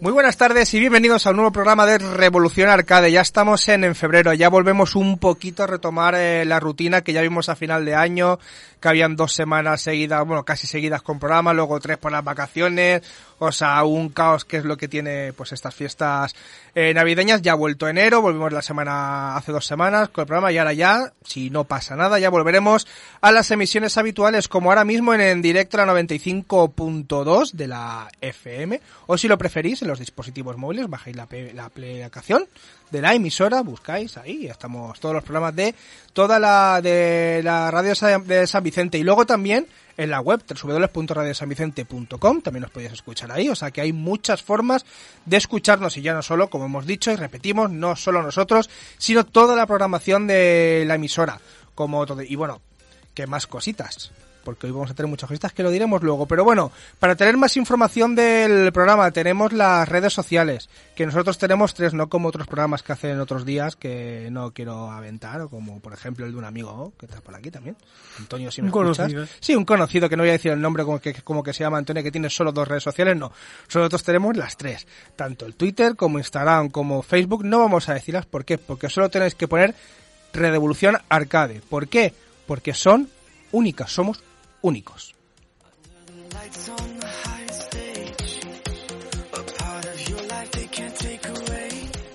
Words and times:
Muy 0.00 0.12
buenas 0.12 0.36
tardes 0.36 0.72
y 0.74 0.78
bienvenidos 0.78 1.26
a 1.26 1.30
un 1.30 1.36
nuevo 1.36 1.50
programa 1.50 1.84
de 1.84 1.98
Revolución 1.98 2.68
Arcade. 2.68 3.10
Ya 3.10 3.20
estamos 3.20 3.68
en, 3.68 3.82
en 3.82 3.96
febrero, 3.96 4.32
ya 4.32 4.48
volvemos 4.48 4.94
un 4.94 5.18
poquito 5.18 5.64
a 5.64 5.66
retomar 5.66 6.14
eh, 6.14 6.44
la 6.44 6.60
rutina 6.60 7.02
que 7.02 7.12
ya 7.12 7.20
vimos 7.20 7.48
a 7.48 7.56
final 7.56 7.84
de 7.84 7.96
año, 7.96 8.38
que 8.80 8.88
habían 8.88 9.16
dos 9.16 9.34
semanas 9.34 9.80
seguidas, 9.80 10.24
bueno, 10.24 10.44
casi 10.44 10.68
seguidas 10.68 11.02
con 11.02 11.18
programa, 11.18 11.52
luego 11.52 11.80
tres 11.80 11.98
por 11.98 12.12
las 12.12 12.22
vacaciones, 12.22 13.02
o 13.40 13.50
sea, 13.50 13.82
un 13.84 14.10
caos 14.10 14.44
que 14.44 14.58
es 14.58 14.64
lo 14.64 14.76
que 14.76 14.86
tiene 14.86 15.32
pues 15.32 15.52
estas 15.52 15.74
fiestas 15.74 16.34
eh, 16.76 16.94
navideñas. 16.94 17.42
Ya 17.42 17.52
ha 17.52 17.56
vuelto 17.56 17.88
enero, 17.88 18.22
volvimos 18.22 18.52
la 18.52 18.62
semana, 18.62 19.36
hace 19.36 19.50
dos 19.50 19.66
semanas 19.66 20.10
con 20.10 20.22
el 20.22 20.26
programa 20.26 20.52
y 20.52 20.58
ahora 20.58 20.74
ya, 20.74 21.12
si 21.24 21.50
no 21.50 21.64
pasa 21.64 21.96
nada, 21.96 22.20
ya 22.20 22.30
volveremos 22.30 22.86
a 23.20 23.32
las 23.32 23.50
emisiones 23.50 23.98
habituales 23.98 24.46
como 24.46 24.70
ahora 24.70 24.84
mismo 24.84 25.12
en, 25.12 25.22
en 25.22 25.42
directo 25.42 25.76
la 25.76 25.86
95.2 25.86 27.52
de 27.52 27.66
la 27.66 28.08
FM, 28.20 28.80
o 29.06 29.18
si 29.18 29.26
lo 29.26 29.38
preferís 29.38 29.82
en 29.82 29.88
los 29.88 29.97
dispositivos 29.98 30.56
móviles, 30.56 30.88
bajáis 30.88 31.16
la, 31.16 31.28
la 31.54 31.64
aplicación 31.64 32.46
de 32.90 33.02
la 33.02 33.14
emisora, 33.14 33.62
buscáis 33.62 34.16
ahí, 34.16 34.46
estamos 34.46 34.98
todos 35.00 35.14
los 35.14 35.24
programas 35.24 35.54
de 35.54 35.74
toda 36.12 36.38
la 36.38 36.80
de 36.80 37.40
la 37.42 37.70
radio 37.70 37.92
de 38.24 38.46
San 38.46 38.62
Vicente 38.62 38.98
y 38.98 39.02
luego 39.02 39.26
también 39.26 39.66
en 39.96 40.10
la 40.10 40.20
web 40.20 40.42
www.radiosanvicente.com 40.48 42.40
también 42.40 42.62
nos 42.62 42.70
podéis 42.70 42.92
escuchar 42.92 43.32
ahí, 43.32 43.48
o 43.48 43.56
sea 43.56 43.70
que 43.70 43.80
hay 43.80 43.92
muchas 43.92 44.42
formas 44.42 44.86
de 45.26 45.36
escucharnos 45.36 45.96
y 45.96 46.02
ya 46.02 46.14
no 46.14 46.22
solo, 46.22 46.48
como 46.48 46.66
hemos 46.66 46.86
dicho 46.86 47.10
y 47.10 47.16
repetimos, 47.16 47.70
no 47.70 47.96
solo 47.96 48.22
nosotros, 48.22 48.70
sino 48.96 49.26
toda 49.26 49.56
la 49.56 49.66
programación 49.66 50.26
de 50.26 50.84
la 50.86 50.94
emisora, 50.94 51.40
como 51.74 52.06
todo 52.06 52.22
y 52.22 52.36
bueno, 52.36 52.60
que 53.12 53.26
más 53.26 53.46
cositas. 53.46 54.12
Porque 54.48 54.66
hoy 54.66 54.72
vamos 54.72 54.90
a 54.90 54.94
tener 54.94 55.10
muchas 55.10 55.28
cositas 55.28 55.52
que 55.52 55.62
lo 55.62 55.70
diremos 55.70 56.02
luego. 56.02 56.24
Pero 56.24 56.42
bueno, 56.42 56.72
para 56.98 57.14
tener 57.16 57.36
más 57.36 57.54
información 57.58 58.14
del 58.14 58.72
programa 58.72 59.10
tenemos 59.10 59.52
las 59.52 59.86
redes 59.86 60.14
sociales, 60.14 60.70
que 60.96 61.04
nosotros 61.04 61.36
tenemos 61.36 61.74
tres, 61.74 61.92
no 61.92 62.08
como 62.08 62.28
otros 62.28 62.46
programas 62.46 62.82
que 62.82 62.92
hacen 62.92 63.20
otros 63.20 63.44
días 63.44 63.76
que 63.76 64.30
no 64.32 64.52
quiero 64.54 64.90
aventar, 64.90 65.42
o 65.42 65.50
como 65.50 65.80
por 65.80 65.92
ejemplo 65.92 66.24
el 66.24 66.32
de 66.32 66.38
un 66.38 66.46
amigo 66.46 66.94
que 66.98 67.04
está 67.04 67.20
por 67.20 67.34
aquí 67.34 67.50
también. 67.50 67.76
Antonio, 68.18 68.50
si 68.50 68.62
me 68.62 68.68
Un 68.68 68.74
escuchas. 68.74 68.96
conocido. 69.12 69.26
Sí, 69.38 69.54
un 69.54 69.66
conocido 69.66 70.08
que 70.08 70.16
no 70.16 70.22
voy 70.22 70.30
a 70.30 70.32
decir 70.32 70.50
el 70.52 70.62
nombre 70.62 70.82
como 70.82 70.98
que, 70.98 71.12
como 71.12 71.42
que 71.42 71.52
se 71.52 71.64
llama 71.64 71.76
Antonio, 71.76 72.02
que 72.02 72.10
tiene 72.10 72.30
solo 72.30 72.50
dos 72.50 72.66
redes 72.66 72.84
sociales, 72.84 73.18
no. 73.18 73.30
Nosotros 73.66 74.02
tenemos 74.02 74.34
las 74.34 74.56
tres. 74.56 74.86
Tanto 75.14 75.44
el 75.44 75.56
Twitter 75.56 75.94
como 75.94 76.16
Instagram 76.18 76.70
como 76.70 77.02
Facebook. 77.02 77.44
No 77.44 77.58
vamos 77.58 77.90
a 77.90 77.92
decirlas 77.92 78.24
por 78.24 78.46
qué, 78.46 78.56
porque 78.56 78.88
solo 78.88 79.10
tenéis 79.10 79.34
que 79.34 79.46
poner 79.46 79.74
Redevolución 80.32 80.96
Arcade. 81.10 81.60
¿Por 81.68 81.88
qué? 81.88 82.14
Porque 82.46 82.72
son 82.72 83.10
únicas, 83.52 83.90
somos 83.92 84.22
únicos. 84.62 85.14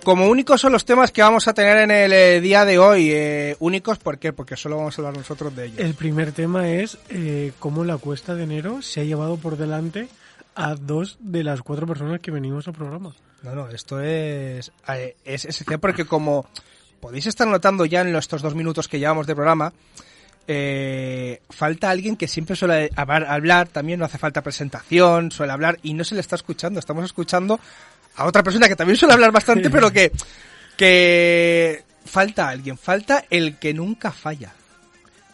Como 0.03 0.27
únicos 0.27 0.59
son 0.59 0.73
los 0.73 0.83
temas 0.83 1.11
que 1.11 1.21
vamos 1.21 1.47
a 1.47 1.53
tener 1.53 1.77
en 1.77 1.91
el 1.91 2.11
eh, 2.11 2.41
día 2.41 2.65
de 2.65 2.77
hoy. 2.77 3.09
Eh, 3.11 3.55
únicos, 3.59 3.99
¿por 3.99 4.19
qué? 4.19 4.33
Porque 4.33 4.57
solo 4.57 4.75
vamos 4.75 4.97
a 4.97 5.01
hablar 5.01 5.15
nosotros 5.15 5.55
de 5.55 5.67
ellos. 5.67 5.79
El 5.79 5.93
primer 5.93 6.33
tema 6.33 6.69
es 6.69 6.97
eh, 7.07 7.53
cómo 7.59 7.85
la 7.85 7.97
cuesta 7.97 8.35
de 8.35 8.43
enero 8.43 8.81
se 8.81 8.99
ha 8.99 9.03
llevado 9.05 9.37
por 9.37 9.55
delante 9.55 10.09
a 10.55 10.75
dos 10.75 11.17
de 11.21 11.43
las 11.43 11.61
cuatro 11.61 11.87
personas 11.87 12.19
que 12.19 12.31
venimos 12.31 12.67
al 12.67 12.73
programa. 12.73 13.15
No, 13.43 13.55
no, 13.55 13.69
esto 13.69 14.01
es, 14.01 14.73
es 15.23 15.45
esencial 15.45 15.79
porque 15.79 16.05
como 16.05 16.47
podéis 16.99 17.27
estar 17.27 17.47
notando 17.47 17.85
ya 17.85 18.01
en 18.01 18.13
estos 18.13 18.41
dos 18.41 18.55
minutos 18.55 18.89
que 18.89 18.99
llevamos 18.99 19.25
de 19.25 19.35
programa, 19.35 19.71
eh, 20.47 21.41
falta 21.49 21.89
alguien 21.89 22.15
que 22.15 22.27
siempre 22.27 22.55
suele 22.55 22.89
hablar, 22.95 23.67
también 23.69 23.99
no 23.99 24.05
hace 24.05 24.17
falta 24.17 24.41
presentación, 24.41 25.31
suele 25.31 25.53
hablar 25.53 25.79
y 25.83 25.93
no 25.93 26.03
se 26.03 26.15
le 26.15 26.21
está 26.21 26.35
escuchando. 26.35 26.79
Estamos 26.79 27.05
escuchando 27.05 27.59
a 28.15 28.25
otra 28.25 28.43
persona 28.43 28.67
que 28.67 28.75
también 28.75 28.97
suele 28.97 29.13
hablar 29.13 29.31
bastante, 29.31 29.69
pero 29.69 29.91
que, 29.91 30.11
que 30.77 31.83
falta 32.05 32.49
alguien, 32.49 32.77
falta 32.77 33.25
el 33.29 33.57
que 33.57 33.73
nunca 33.73 34.11
falla, 34.11 34.53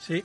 Sí, 0.06 0.24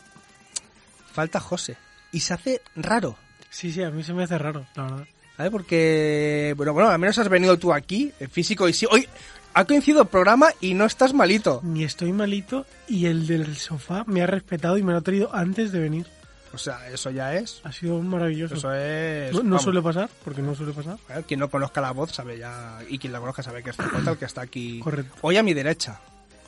falta 1.13 1.41
José. 1.41 1.77
Y 2.13 2.21
se 2.21 2.33
hace 2.35 2.63
raro. 2.77 3.17
sí, 3.51 3.73
sí, 3.73 3.83
a 3.83 3.91
mí 3.91 4.03
se 4.03 4.15
me 4.15 4.25
hace 4.25 4.39
raro, 4.39 4.67
la 4.77 4.83
verdad. 4.85 5.07
¿Vale? 5.37 5.51
Porque, 5.51 6.55
bueno, 6.57 6.73
bueno, 6.73 6.89
al 6.91 6.99
menos 6.99 7.19
has 7.19 7.29
venido 7.29 7.59
tú 7.59 7.73
aquí, 7.73 8.13
en 8.21 8.31
físico, 8.31 8.69
y 8.69 8.73
sí, 8.73 8.87
hoy 8.89 9.09
ha 9.55 9.65
coincidido 9.65 10.03
el 10.03 10.09
programa 10.09 10.49
y 10.61 10.75
no 10.75 10.85
estás 10.85 11.13
malito. 11.15 11.61
Ni 11.63 11.85
estoy 11.85 12.13
malito 12.13 12.67
y 12.89 13.07
el 13.07 13.27
del 13.27 13.57
sofá 13.57 14.05
me 14.07 14.23
ha 14.23 14.27
respetado 14.27 14.77
y 14.79 14.83
me 14.83 14.93
lo 14.93 14.99
ha 14.99 15.03
traído 15.03 15.35
antes 15.35 15.73
de 15.73 15.79
venir. 15.81 16.07
O 16.53 16.59
sea, 16.59 16.89
eso 16.89 17.11
ya 17.11 17.35
es. 17.35 17.61
Ha 17.65 17.73
sido 17.73 18.01
maravilloso. 18.01 18.55
Eso 18.55 18.73
es. 18.75 19.33
no 19.35 19.43
no 19.43 19.59
suele 19.59 19.83
pasar, 19.83 20.09
porque 20.25 20.41
no 20.41 20.55
suele 20.55 20.73
pasar. 20.73 20.99
ver, 21.09 21.25
Quien 21.25 21.41
no 21.41 21.51
conozca 21.51 21.81
la 21.81 21.91
voz 21.91 22.13
sabe 22.13 22.39
ya. 22.39 22.79
Y 22.89 22.99
quien 22.99 23.13
la 23.13 23.19
conozca 23.19 23.43
sabe 23.43 23.63
que 23.63 23.71
es 23.71 23.77
el 23.79 24.17
que 24.17 24.25
está 24.25 24.43
aquí. 24.43 24.79
Correcto. 24.79 25.15
Hoy 25.23 25.37
a 25.37 25.43
mi 25.43 25.53
derecha. 25.53 26.01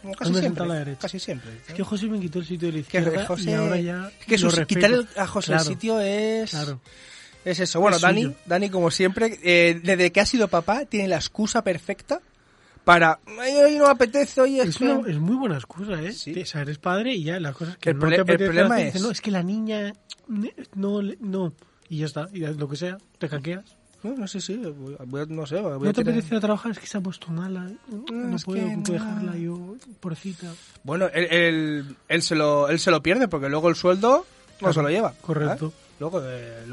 Como 0.03 0.15
casi 0.15 0.35
siempre. 0.35 0.63
a 0.63 0.67
la 0.69 0.75
derecha. 0.75 1.01
Casi 1.01 1.19
siempre. 1.19 1.51
Es 1.67 1.75
que 1.75 1.83
José 1.83 2.07
me 2.07 2.21
quitó 2.21 2.39
el 2.39 2.47
sitio 2.47 2.69
de 2.69 2.73
la 2.73 2.77
Que 2.77 2.81
izquierda 2.83 3.27
José- 3.27 3.51
y 3.51 3.55
ahora 3.55 3.81
ya 3.81 4.09
es 4.21 4.27
que 4.27 4.39
lo 4.39 4.67
quitar 4.67 4.93
el- 4.93 5.09
a 5.17 5.27
José 5.27 5.47
Claro, 5.49 5.63
el 5.63 5.69
sitio 5.69 6.01
es. 6.01 6.51
Claro. 6.51 6.81
Es 7.45 7.59
eso. 7.61 7.81
Bueno, 7.81 7.97
Es 7.97 8.03
Dani. 8.03 8.33
Dani, 8.45 8.71
como 8.71 8.91
siempre, 8.93 9.39
eh, 9.43 9.81
desde 9.83 10.13
que 10.13 10.21
ha 10.21 10.27
sido 10.27 10.47
papá, 10.47 10.85
tiene 10.85 11.09
la 11.09 11.17
excusa 11.17 11.63
perfecta 11.63 12.21
para. 12.87 13.19
Hoy 13.27 13.77
no 13.77 13.87
apetece, 13.89 14.41
hoy 14.41 14.61
es, 14.61 14.69
Es, 14.69 14.79
que-". 14.79 14.89
una, 14.89 15.11
es 15.11 15.19
muy 15.19 15.35
buena 15.37 15.57
excusa, 15.57 16.01
¿eh? 16.03 16.13
Sí. 16.13 16.41
O 16.41 16.47
sea, 16.47 16.63
eres 16.63 16.79
padre 16.79 17.13
y 17.15 17.25
ya 17.25 17.39
las 17.41 17.55
cosas 17.57 17.77
que 17.79 17.91
El 17.91 17.99
no 17.99 18.09
te 18.09 18.15
el 18.15 18.21
apetece 18.23 18.45
problema 18.45 18.77
hacer, 18.77 18.97
es- 18.97 19.03
no, 19.03 19.11
es 19.11 19.21
que 19.21 19.31
la 19.33 19.43
niña 19.43 19.93
no, 20.75 21.03
no. 21.21 21.53
Y 21.89 21.99
ya 21.99 22.07
está, 22.07 22.29
y 22.33 22.41
lo 22.41 22.69
que 22.69 22.77
sea, 22.77 22.97
te 23.19 23.29
hackeas. 23.29 23.65
No, 24.03 24.15
no 24.15 24.29
sé, 24.29 24.41
sí. 24.41 24.55
voy- 24.57 24.97
voy 25.07 25.23
a- 25.23 25.27
no 25.27 25.47
sé. 25.47 25.61
Voy 25.61 25.73
a 25.73 25.79
¿No 25.79 25.93
te 25.93 26.03
apetece 26.03 26.29
ir 26.29 26.39
a 26.39 26.41
trabajar? 26.41 26.71
Es 26.73 26.79
que 26.79 26.87
se 26.87 26.99
ha 26.99 27.01
puesto 27.01 27.29
mala. 27.33 27.69
No, 28.13 28.37
es 28.37 28.45
puedo, 28.45 28.65
que 28.67 28.77
no 28.77 28.83
puedo 28.85 28.99
dejarla 29.01 29.37
yo, 29.37 29.77
pobrecita. 30.01 30.47
Bueno, 30.85 31.07
él, 31.13 31.25
él, 31.31 31.97
él 32.09 32.23
se 32.23 32.35
lo, 32.37 32.69
él 32.69 32.79
se 32.79 32.91
lo 32.93 33.03
pierde 33.03 33.27
porque 33.27 33.49
luego 33.49 33.69
el 33.69 33.75
sueldo 33.75 34.19
no 34.19 34.59
Claro, 34.59 34.75
se 34.75 34.83
lo 34.83 34.89
lleva. 34.91 35.13
correcto. 35.21 35.73
Luego 35.99 36.21
eh, 36.25 36.65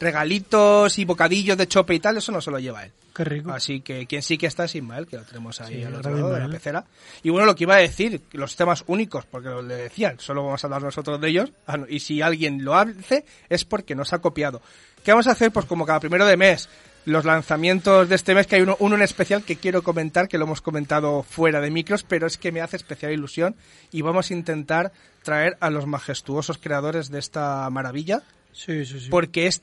regalitos 0.00 0.98
y 0.98 1.04
bocadillos 1.04 1.56
de 1.56 1.66
chope 1.68 1.94
y 1.94 2.00
tal, 2.00 2.16
eso 2.16 2.32
no 2.32 2.40
se 2.40 2.50
lo 2.50 2.58
lleva 2.58 2.84
él. 2.84 2.92
Qué 3.14 3.22
rico. 3.24 3.52
Así 3.52 3.80
que 3.80 4.06
quien 4.06 4.22
sí 4.22 4.36
que 4.36 4.46
está 4.46 4.64
es 4.64 4.74
Ismael, 4.74 5.06
que 5.06 5.16
lo 5.16 5.22
tenemos 5.22 5.60
ahí 5.60 5.76
Sí, 5.76 5.82
al 5.84 5.94
otro 5.94 6.14
lado 6.14 6.32
de 6.32 6.40
la 6.40 6.48
pecera. 6.48 6.84
Y 7.22 7.30
bueno, 7.30 7.46
lo 7.46 7.54
que 7.54 7.62
iba 7.62 7.76
a 7.76 7.78
decir, 7.78 8.20
los 8.32 8.56
temas 8.56 8.82
únicos, 8.88 9.24
porque 9.26 9.48
lo 9.50 9.62
le 9.62 9.76
decían, 9.76 10.18
solo 10.18 10.44
vamos 10.44 10.64
a 10.64 10.66
hablar 10.66 10.82
nosotros 10.82 11.20
de 11.20 11.28
ellos, 11.28 11.52
ah, 11.66 11.76
no, 11.76 11.86
y 11.88 12.00
si 12.00 12.22
alguien 12.22 12.64
lo 12.64 12.74
hace 12.74 13.24
es 13.48 13.64
porque 13.64 13.94
nos 13.94 14.12
ha 14.12 14.18
copiado. 14.18 14.60
¿Qué 15.04 15.12
vamos 15.12 15.28
a 15.28 15.32
hacer? 15.32 15.52
Pues 15.52 15.64
como 15.66 15.86
cada 15.86 16.00
primero 16.00 16.26
de 16.26 16.36
mes, 16.36 16.68
los 17.04 17.24
lanzamientos 17.24 18.08
de 18.08 18.16
este 18.16 18.34
mes, 18.34 18.48
que 18.48 18.56
hay 18.56 18.62
uno, 18.62 18.76
uno 18.80 18.96
en 18.96 19.02
especial 19.02 19.44
que 19.44 19.56
quiero 19.56 19.82
comentar, 19.82 20.26
que 20.26 20.38
lo 20.38 20.46
hemos 20.46 20.60
comentado 20.60 21.22
fuera 21.22 21.60
de 21.60 21.70
micros, 21.70 22.02
pero 22.02 22.26
es 22.26 22.36
que 22.36 22.50
me 22.50 22.62
hace 22.62 22.76
especial 22.76 23.12
ilusión 23.12 23.54
y 23.92 24.02
vamos 24.02 24.30
a 24.30 24.34
intentar 24.34 24.90
traer 25.22 25.56
a 25.60 25.70
los 25.70 25.86
majestuosos 25.86 26.58
creadores 26.58 27.10
de 27.10 27.20
esta 27.20 27.70
maravilla, 27.70 28.22
Sí, 28.52 28.84
sí, 28.86 28.98
sí. 28.98 29.08
porque 29.10 29.46
es 29.46 29.62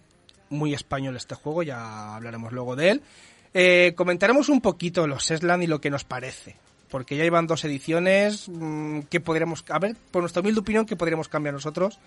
muy 0.51 0.73
español 0.75 1.15
este 1.15 1.33
juego, 1.35 1.63
ya 1.63 2.15
hablaremos 2.15 2.51
luego 2.51 2.75
de 2.75 2.91
él. 2.91 3.01
Eh, 3.53 3.93
comentaremos 3.95 4.49
un 4.49 4.61
poquito 4.61 5.07
los 5.07 5.31
Esland 5.31 5.63
y 5.63 5.67
lo 5.67 5.81
que 5.81 5.89
nos 5.89 6.03
parece, 6.03 6.55
porque 6.89 7.17
ya 7.17 7.23
llevan 7.23 7.47
dos 7.47 7.65
ediciones, 7.65 8.47
mm, 8.47 9.01
que 9.09 9.19
podríamos, 9.19 9.65
a 9.69 9.79
ver, 9.79 9.95
por 10.11 10.21
nuestra 10.21 10.41
humilde 10.41 10.61
opinión, 10.61 10.85
que 10.85 10.95
podríamos 10.95 11.27
cambiar 11.27 11.53
nosotros. 11.53 11.99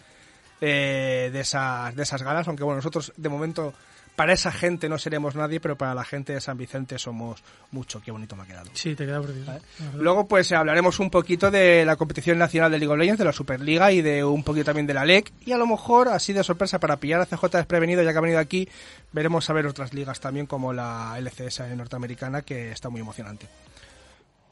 eh, 0.60 1.30
de, 1.32 1.40
esas, 1.40 1.94
de 1.94 2.02
esas 2.04 2.22
galas, 2.22 2.46
aunque 2.48 2.62
bueno, 2.64 2.76
nosotros 2.76 3.12
de 3.16 3.28
momento 3.28 3.74
para 4.16 4.32
esa 4.32 4.52
gente 4.52 4.88
no 4.88 4.98
seremos 4.98 5.34
nadie, 5.34 5.60
pero 5.60 5.76
para 5.76 5.94
la 5.94 6.04
gente 6.04 6.32
de 6.32 6.40
San 6.40 6.56
Vicente 6.56 6.98
somos 6.98 7.42
mucho. 7.72 8.00
Qué 8.00 8.10
bonito 8.10 8.36
me 8.36 8.44
ha 8.44 8.46
quedado. 8.46 8.70
Sí, 8.72 8.94
te 8.94 9.06
queda 9.06 9.20
perdido. 9.20 9.46
¿Vale? 9.46 9.60
Luego 9.96 10.28
pues 10.28 10.52
hablaremos 10.52 11.00
un 11.00 11.10
poquito 11.10 11.50
de 11.50 11.84
la 11.84 11.96
competición 11.96 12.38
nacional 12.38 12.70
de 12.70 12.78
League 12.78 12.92
of 12.92 12.98
Legends, 12.98 13.18
de 13.18 13.24
la 13.24 13.32
Superliga 13.32 13.90
y 13.92 14.02
de 14.02 14.24
un 14.24 14.44
poquito 14.44 14.66
también 14.66 14.86
de 14.86 14.94
la 14.94 15.04
LEC. 15.04 15.32
Y 15.44 15.52
a 15.52 15.58
lo 15.58 15.66
mejor, 15.66 16.08
así 16.08 16.32
de 16.32 16.44
sorpresa, 16.44 16.78
para 16.78 16.96
pillar 16.98 17.20
a 17.20 17.26
CJ 17.26 17.48
desprevenido, 17.56 18.02
ya 18.02 18.12
que 18.12 18.18
ha 18.18 18.22
venido 18.22 18.38
aquí, 18.38 18.68
veremos 19.12 19.48
a 19.50 19.52
ver 19.52 19.66
otras 19.66 19.92
ligas 19.92 20.20
también 20.20 20.46
como 20.46 20.72
la 20.72 21.16
LCS 21.18 21.60
norteamericana, 21.76 22.42
que 22.42 22.70
está 22.70 22.88
muy 22.88 23.00
emocionante. 23.00 23.48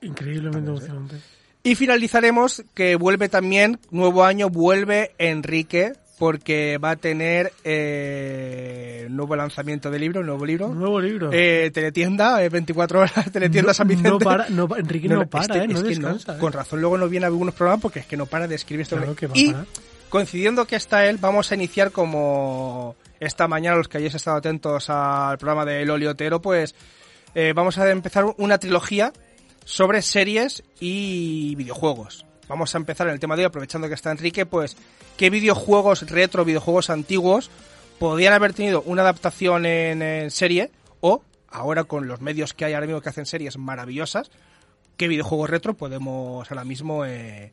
Increíblemente 0.01 0.71
emocionante. 0.71 1.17
Y 1.65 1.77
finalizaremos 1.77 2.65
que 2.75 2.97
vuelve 2.97 3.29
también, 3.29 3.79
nuevo 3.93 4.25
año, 4.25 4.51
vuelve 4.51 5.13
Enrique, 5.19 5.93
porque 6.23 6.79
va 6.79 6.91
a 6.93 6.97
tener 6.97 7.53
eh, 7.65 9.09
nuevo 9.11 9.35
lanzamiento 9.35 9.91
de 9.91 9.99
libro, 9.99 10.23
nuevo 10.23 10.47
libro. 10.47 10.69
Nuevo 10.69 11.01
libro. 11.01 11.31
Eh, 11.33 11.73
teletienda, 11.75 12.41
eh, 12.45 12.49
24 12.49 13.01
horas, 13.01 13.13
teletienda 13.33 13.71
no, 13.71 13.75
San 13.75 13.89
Vicente. 13.89 14.09
No 14.09 14.19
para, 14.21 14.49
no, 14.49 14.69
Enrique 14.77 15.09
no, 15.09 15.27
para, 15.27 15.65
este- 15.65 15.93
¿eh? 15.93 16.37
Con 16.39 16.53
razón 16.53 16.81
luego 16.81 16.97
no 16.97 17.09
viene 17.09 17.27
a 17.27 17.29
algunos 17.29 17.57
programas 17.57 17.83
porque 17.83 17.99
es 17.99 18.07
que 18.07 18.17
no 18.17 18.27
para 18.27 18.47
de 18.47 18.55
escribir 18.55 18.83
esto. 18.83 18.99
Claro 18.99 19.17
que 19.17 19.27
va 19.27 19.37
y 19.37 19.53
coincidiendo 20.11 20.65
que 20.65 20.77
está 20.77 21.07
él, 21.07 21.19
vamos 21.21 21.51
a 21.51 21.57
iniciar 21.57 21.91
como 21.91 22.95
esta 23.19 23.49
mañana, 23.49 23.77
los 23.77 23.89
que 23.89 23.99
hayáis 23.99 24.15
estado 24.15 24.37
atentos 24.37 24.91
al 24.91 25.39
programa 25.39 25.65
de 25.65 25.85
Loli 25.85 26.07
Otero, 26.07 26.41
pues 26.41 26.77
eh, 27.35 27.53
vamos 27.53 27.79
a 27.79 27.91
empezar 27.91 28.27
una 28.37 28.59
trilogía 28.59 29.13
sobre 29.65 30.03
series 30.03 30.63
y 30.79 31.57
videojuegos. 31.57 32.27
Vamos 32.53 32.75
a 32.75 32.79
empezar 32.79 33.07
en 33.07 33.15
el 33.15 33.19
tema 33.19 33.35
de 33.35 33.41
hoy, 33.41 33.47
aprovechando 33.47 33.89
que 33.89 33.95
está 33.95 34.11
Enrique, 34.11 34.45
pues 34.45 34.77
qué 35.17 35.31
videojuegos 35.31 36.11
retro, 36.11 36.45
videojuegos 36.45 36.91
antiguos 36.91 37.51
podían 37.99 38.35
haber 38.35 38.53
tenido 38.53 38.83
una 38.83 39.01
adaptación 39.01 39.65
en, 39.65 40.31
serie 40.31 40.71
o 41.01 41.23
ahora 41.49 41.85
con 41.85 42.09
los 42.09 42.21
medios 42.21 42.53
que 42.53 42.67
hay 42.67 42.75
ahora 42.75 42.87
mismo 42.87 43.01
que 43.01 43.09
hacen 43.09 43.25
series 43.25 43.57
maravillosas, 43.57 44.31
qué 44.99 45.09
videojuegos 45.09 45.49
retro 45.49 45.73
podemos 45.73 46.51
ahora 46.51 46.65
mismo 46.67 47.07
eh, 47.07 47.53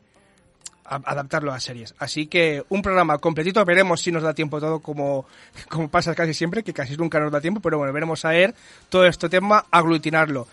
adaptarlo 0.84 1.54
a 1.54 1.60
series. 1.60 1.94
Así 1.98 2.26
que 2.26 2.62
un 2.68 2.82
programa 2.82 3.16
completito, 3.16 3.64
veremos 3.64 4.02
si 4.02 4.12
nos 4.12 4.22
da 4.22 4.34
tiempo 4.34 4.60
todo 4.60 4.80
como, 4.80 5.24
como 5.70 5.88
pasa 5.88 6.14
casi 6.14 6.34
siempre, 6.34 6.62
que 6.62 6.74
casi 6.74 6.98
nunca 6.98 7.18
nos 7.20 7.32
da 7.32 7.40
tiempo, 7.40 7.60
pero 7.60 7.78
bueno, 7.78 7.94
veremos 7.94 8.26
a 8.26 8.32
ver 8.32 8.54
todo 8.90 9.06
este 9.06 9.30
tema, 9.30 9.64
aglutinarlo. 9.70 10.46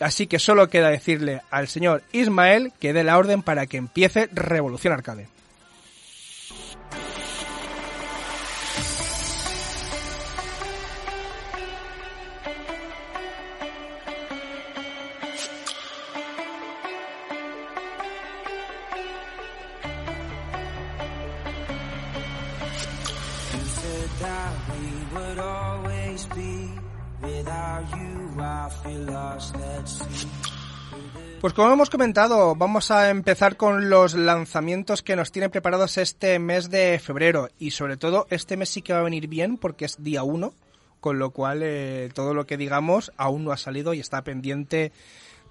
Así 0.00 0.26
que 0.26 0.38
solo 0.38 0.68
queda 0.68 0.88
decirle 0.88 1.42
al 1.50 1.68
señor 1.68 2.02
Ismael 2.12 2.72
que 2.80 2.92
dé 2.92 3.04
la 3.04 3.18
orden 3.18 3.42
para 3.42 3.66
que 3.66 3.76
empiece 3.76 4.28
Revolución 4.32 4.94
Arcade. 4.94 5.28
Pues 31.40 31.54
como 31.54 31.72
hemos 31.72 31.88
comentado, 31.88 32.54
vamos 32.54 32.90
a 32.90 33.08
empezar 33.08 33.56
con 33.56 33.88
los 33.88 34.14
lanzamientos 34.14 35.02
que 35.02 35.16
nos 35.16 35.32
tienen 35.32 35.50
preparados 35.50 35.96
este 35.96 36.38
mes 36.38 36.68
de 36.68 36.98
febrero. 36.98 37.48
Y 37.58 37.70
sobre 37.70 37.96
todo, 37.96 38.26
este 38.28 38.58
mes 38.58 38.68
sí 38.68 38.82
que 38.82 38.92
va 38.92 39.00
a 39.00 39.04
venir 39.04 39.26
bien 39.26 39.56
porque 39.56 39.86
es 39.86 40.02
día 40.02 40.22
1, 40.22 40.52
con 41.00 41.18
lo 41.18 41.30
cual 41.30 41.60
eh, 41.62 42.10
todo 42.14 42.34
lo 42.34 42.46
que 42.46 42.58
digamos 42.58 43.10
aún 43.16 43.44
no 43.44 43.52
ha 43.52 43.56
salido 43.56 43.94
y 43.94 44.00
está 44.00 44.22
pendiente 44.22 44.92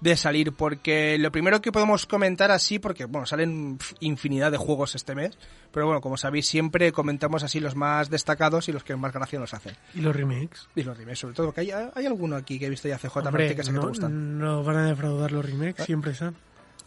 de 0.00 0.16
salir. 0.16 0.52
Porque 0.52 1.16
lo 1.18 1.30
primero 1.32 1.60
que 1.60 1.72
podemos 1.72 2.06
comentar 2.06 2.50
así, 2.50 2.78
porque 2.78 3.04
bueno, 3.04 3.26
salen 3.26 3.78
infinidad 4.00 4.50
de 4.50 4.56
juegos 4.56 4.94
este 4.94 5.14
mes, 5.14 5.38
pero 5.72 5.86
bueno, 5.86 6.00
como 6.00 6.16
sabéis, 6.16 6.46
siempre 6.46 6.92
comentamos 6.92 7.42
así 7.42 7.60
los 7.60 7.74
más 7.76 8.10
destacados 8.10 8.68
y 8.68 8.72
los 8.72 8.84
que 8.84 8.96
más 8.96 9.12
gracia 9.12 9.38
nos 9.38 9.54
hacen. 9.54 9.76
Y 9.94 10.00
los 10.00 10.14
remakes. 10.14 10.68
Y 10.74 10.82
los 10.82 10.96
remakes, 10.96 11.20
sobre 11.20 11.34
todo, 11.34 11.46
porque 11.48 11.60
hay, 11.60 11.70
hay 11.94 12.06
alguno 12.06 12.36
aquí 12.36 12.58
que 12.58 12.66
he 12.66 12.70
visto 12.70 12.88
ya 12.88 12.98
CJ, 12.98 13.16
Hombre, 13.18 13.44
que 13.44 13.50
sé 13.50 13.56
que 13.56 13.62
te 13.62 13.72
no, 13.72 13.88
gustan. 13.88 14.38
no 14.38 14.64
van 14.64 14.76
a 14.76 14.86
defraudar 14.86 15.32
los 15.32 15.44
remakes, 15.44 15.84
siempre 15.84 16.12
están. 16.12 16.34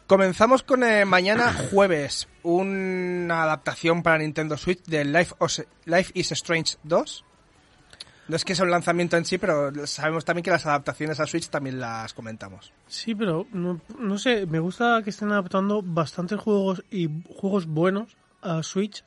Comenzamos 0.08 0.64
con 0.64 0.84
eh, 0.84 1.06
mañana 1.06 1.54
jueves, 1.72 2.28
una 2.44 3.44
adaptación 3.44 4.04
para 4.04 4.18
Nintendo 4.18 4.58
Switch 4.58 4.84
de 4.84 5.06
Life, 5.06 5.34
Life 5.86 6.12
is 6.14 6.32
Strange 6.34 6.76
2. 6.84 7.26
No 8.28 8.36
es 8.38 8.46
que 8.46 8.56
sea 8.56 8.64
un 8.64 8.72
lanzamiento 8.72 9.18
en 9.18 9.26
sí, 9.26 9.38
pero 9.38 9.72
sabemos 9.86 10.24
también 10.24 10.44
que 10.44 10.50
las 10.52 10.66
adaptaciones 10.66 11.20
a 11.20 11.28
Switch 11.28 11.50
también 11.50 11.80
las 11.80 12.14
comentamos. 12.14 12.72
Sí, 12.88 13.14
pero 13.16 13.48
no, 13.52 13.82
no 14.00 14.18
sé, 14.18 14.46
me 14.46 14.60
gusta 14.60 15.02
que 15.04 15.10
estén 15.10 15.32
adaptando 15.32 15.82
bastantes 15.84 16.40
juegos 16.40 16.84
y 16.90 17.10
juegos 17.28 17.66
buenos 17.66 18.16
a 18.42 18.64
Switch. 18.64 19.04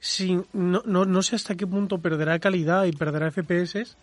Sin, 0.00 0.44
no, 0.52 0.82
no, 0.84 1.04
no 1.04 1.22
sé 1.22 1.36
hasta 1.36 1.54
qué 1.56 1.66
punto 1.66 1.98
perderá 1.98 2.38
calidad 2.38 2.84
y 2.84 2.92
perderá 2.92 3.30
FPS. 3.30 3.96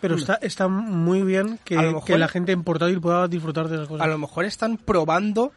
Pero 0.00 0.14
está, 0.16 0.34
está 0.34 0.68
muy 0.68 1.22
bien 1.22 1.58
que, 1.64 1.76
mejor- 1.76 2.04
que 2.04 2.18
la 2.18 2.28
gente 2.28 2.52
en 2.52 2.62
portátil 2.62 3.00
pueda 3.00 3.26
disfrutar 3.26 3.68
de 3.68 3.76
esas 3.76 3.88
cosas. 3.88 4.04
A 4.06 4.08
lo 4.08 4.18
mejor 4.18 4.44
están 4.44 4.76
probando 4.76 5.52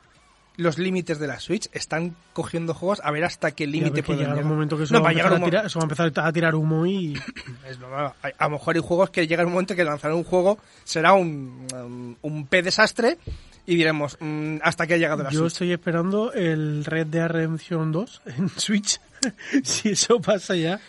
los 0.62 0.78
límites 0.78 1.20
de 1.20 1.28
la 1.28 1.40
Switch, 1.40 1.70
están 1.74 2.16
cogiendo 2.34 2.74
juegos 2.74 3.02
a 3.04 3.12
ver 3.12 3.24
hasta 3.24 3.52
qué 3.52 3.68
límite 3.68 4.04
pueden 4.04 4.28
llegar. 4.28 4.44
un 4.44 4.50
momento 4.50 4.78
que 4.78 4.84
eso, 4.84 4.94
No, 4.94 5.02
va, 5.02 5.10
a 5.10 5.14
llegar 5.14 5.34
a 5.34 5.44
tirar, 5.44 5.66
eso 5.66 5.80
va 5.80 5.84
a 5.84 5.86
empezar 5.86 6.12
a 6.16 6.32
tirar 6.32 6.56
humo 6.56 6.86
y... 6.86 7.18
Es 7.68 7.80
normal. 7.80 8.14
A 8.38 8.44
lo 8.46 8.50
mejor 8.52 8.76
hay 8.76 8.82
juegos 8.82 9.10
que 9.10 9.28
llega 9.28 9.44
un 9.44 9.52
momento 9.52 9.76
que 9.76 9.84
lanzarán 9.84 10.18
un 10.18 10.24
juego, 10.24 10.60
será 10.84 11.14
un, 11.14 11.68
um, 11.74 12.16
un 12.22 12.48
P 12.48 12.62
desastre 12.62 13.18
y 13.66 13.76
diremos 13.76 14.18
mm, 14.20 14.58
hasta 14.62 14.88
que 14.88 14.96
ha 14.96 14.98
llegado 14.98 15.24
la 15.24 15.30
Yo 15.30 15.40
Switch. 15.40 15.54
estoy 15.54 15.72
esperando 15.72 16.34
el 16.34 16.86
Red 16.86 17.08
Dead 17.08 17.28
Redemption 17.28 17.92
2 17.92 18.22
en 18.38 18.50
Switch. 18.50 19.00
si 19.64 19.90
eso 19.90 20.20
pasa 20.20 20.56
ya. 20.56 20.80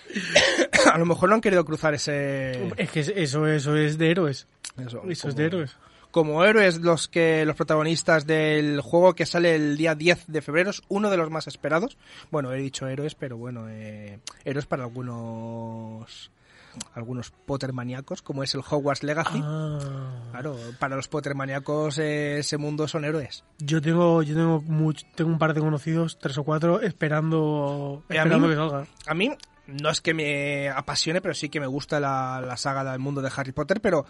a 0.93 0.99
lo 0.99 1.07
mejor 1.07 1.29
no 1.29 1.35
han 1.37 1.41
querido 1.41 1.65
cruzar 1.65 1.95
ese... 1.95 2.73
Es 2.77 2.91
que 2.91 3.01
eso, 3.01 3.47
eso 3.47 3.77
es 3.77 3.99
de 3.99 4.11
héroes. 4.11 4.47
Eso, 4.79 5.03
Eso 5.09 5.29
es 5.29 5.37
de 5.37 5.45
héroes. 5.47 5.77
Como 6.13 6.45
héroes 6.45 6.81
los 6.81 7.09
que 7.09 7.45
los 7.45 7.57
protagonistas 7.57 8.27
del 8.27 8.81
juego 8.81 9.15
que 9.15 9.27
sale 9.27 9.57
el 9.57 9.77
día 9.77 9.97
10 9.97 10.27
de 10.29 10.43
febrero 10.43 10.71
es 10.71 10.83
uno 10.89 11.11
de 11.11 11.17
los 11.17 11.31
más 11.31 11.49
esperados. 11.49 11.99
Bueno, 12.31 12.53
he 12.53 12.59
dicho 12.59 12.87
héroes, 12.87 13.17
pero 13.17 13.37
bueno, 13.37 13.67
eh, 13.69 14.21
héroes 14.45 14.67
para 14.67 14.85
algunos 14.85 16.31
algunos 16.95 17.31
Potter 17.31 17.73
maníacos, 17.75 18.23
como 18.23 18.43
es 18.43 18.55
el 18.55 18.63
Hogwarts 18.67 19.03
Legacy. 19.03 19.41
Ah. 19.45 20.23
Claro, 20.31 20.57
para 20.79 20.97
los 20.97 21.07
Potter 21.09 21.35
maníacos 21.35 21.99
eh, 21.99 22.39
ese 22.39 22.57
mundo 22.57 22.89
son 22.89 23.05
héroes. 23.05 23.45
Yo 23.59 23.83
tengo, 23.83 24.23
yo 24.23 24.35
tengo 24.35 24.63
much- 24.63 25.05
tengo 25.15 25.31
un 25.31 25.39
par 25.39 25.53
de 25.53 25.61
conocidos, 25.61 26.19
tres 26.19 26.39
o 26.39 26.45
cuatro, 26.45 26.81
esperando, 26.81 28.03
a 28.09 28.13
esperando 28.15 28.47
mí- 28.49 28.55
que 28.55 28.57
salga. 28.57 28.87
A 29.07 29.15
mí 29.15 29.31
no 29.67 29.91
es 29.91 30.01
que 30.01 30.15
me 30.15 30.71
apasione, 30.71 31.21
pero 31.21 31.35
sí 31.35 31.51
que 31.51 31.61
me 31.61 31.67
gusta 31.67 32.01
la, 32.01 32.41
la 32.41 32.57
saga 32.57 32.85
del 32.91 33.01
mundo 33.01 33.21
de 33.21 33.31
Harry 33.37 33.53
Potter, 33.53 33.81
pero 33.83 34.07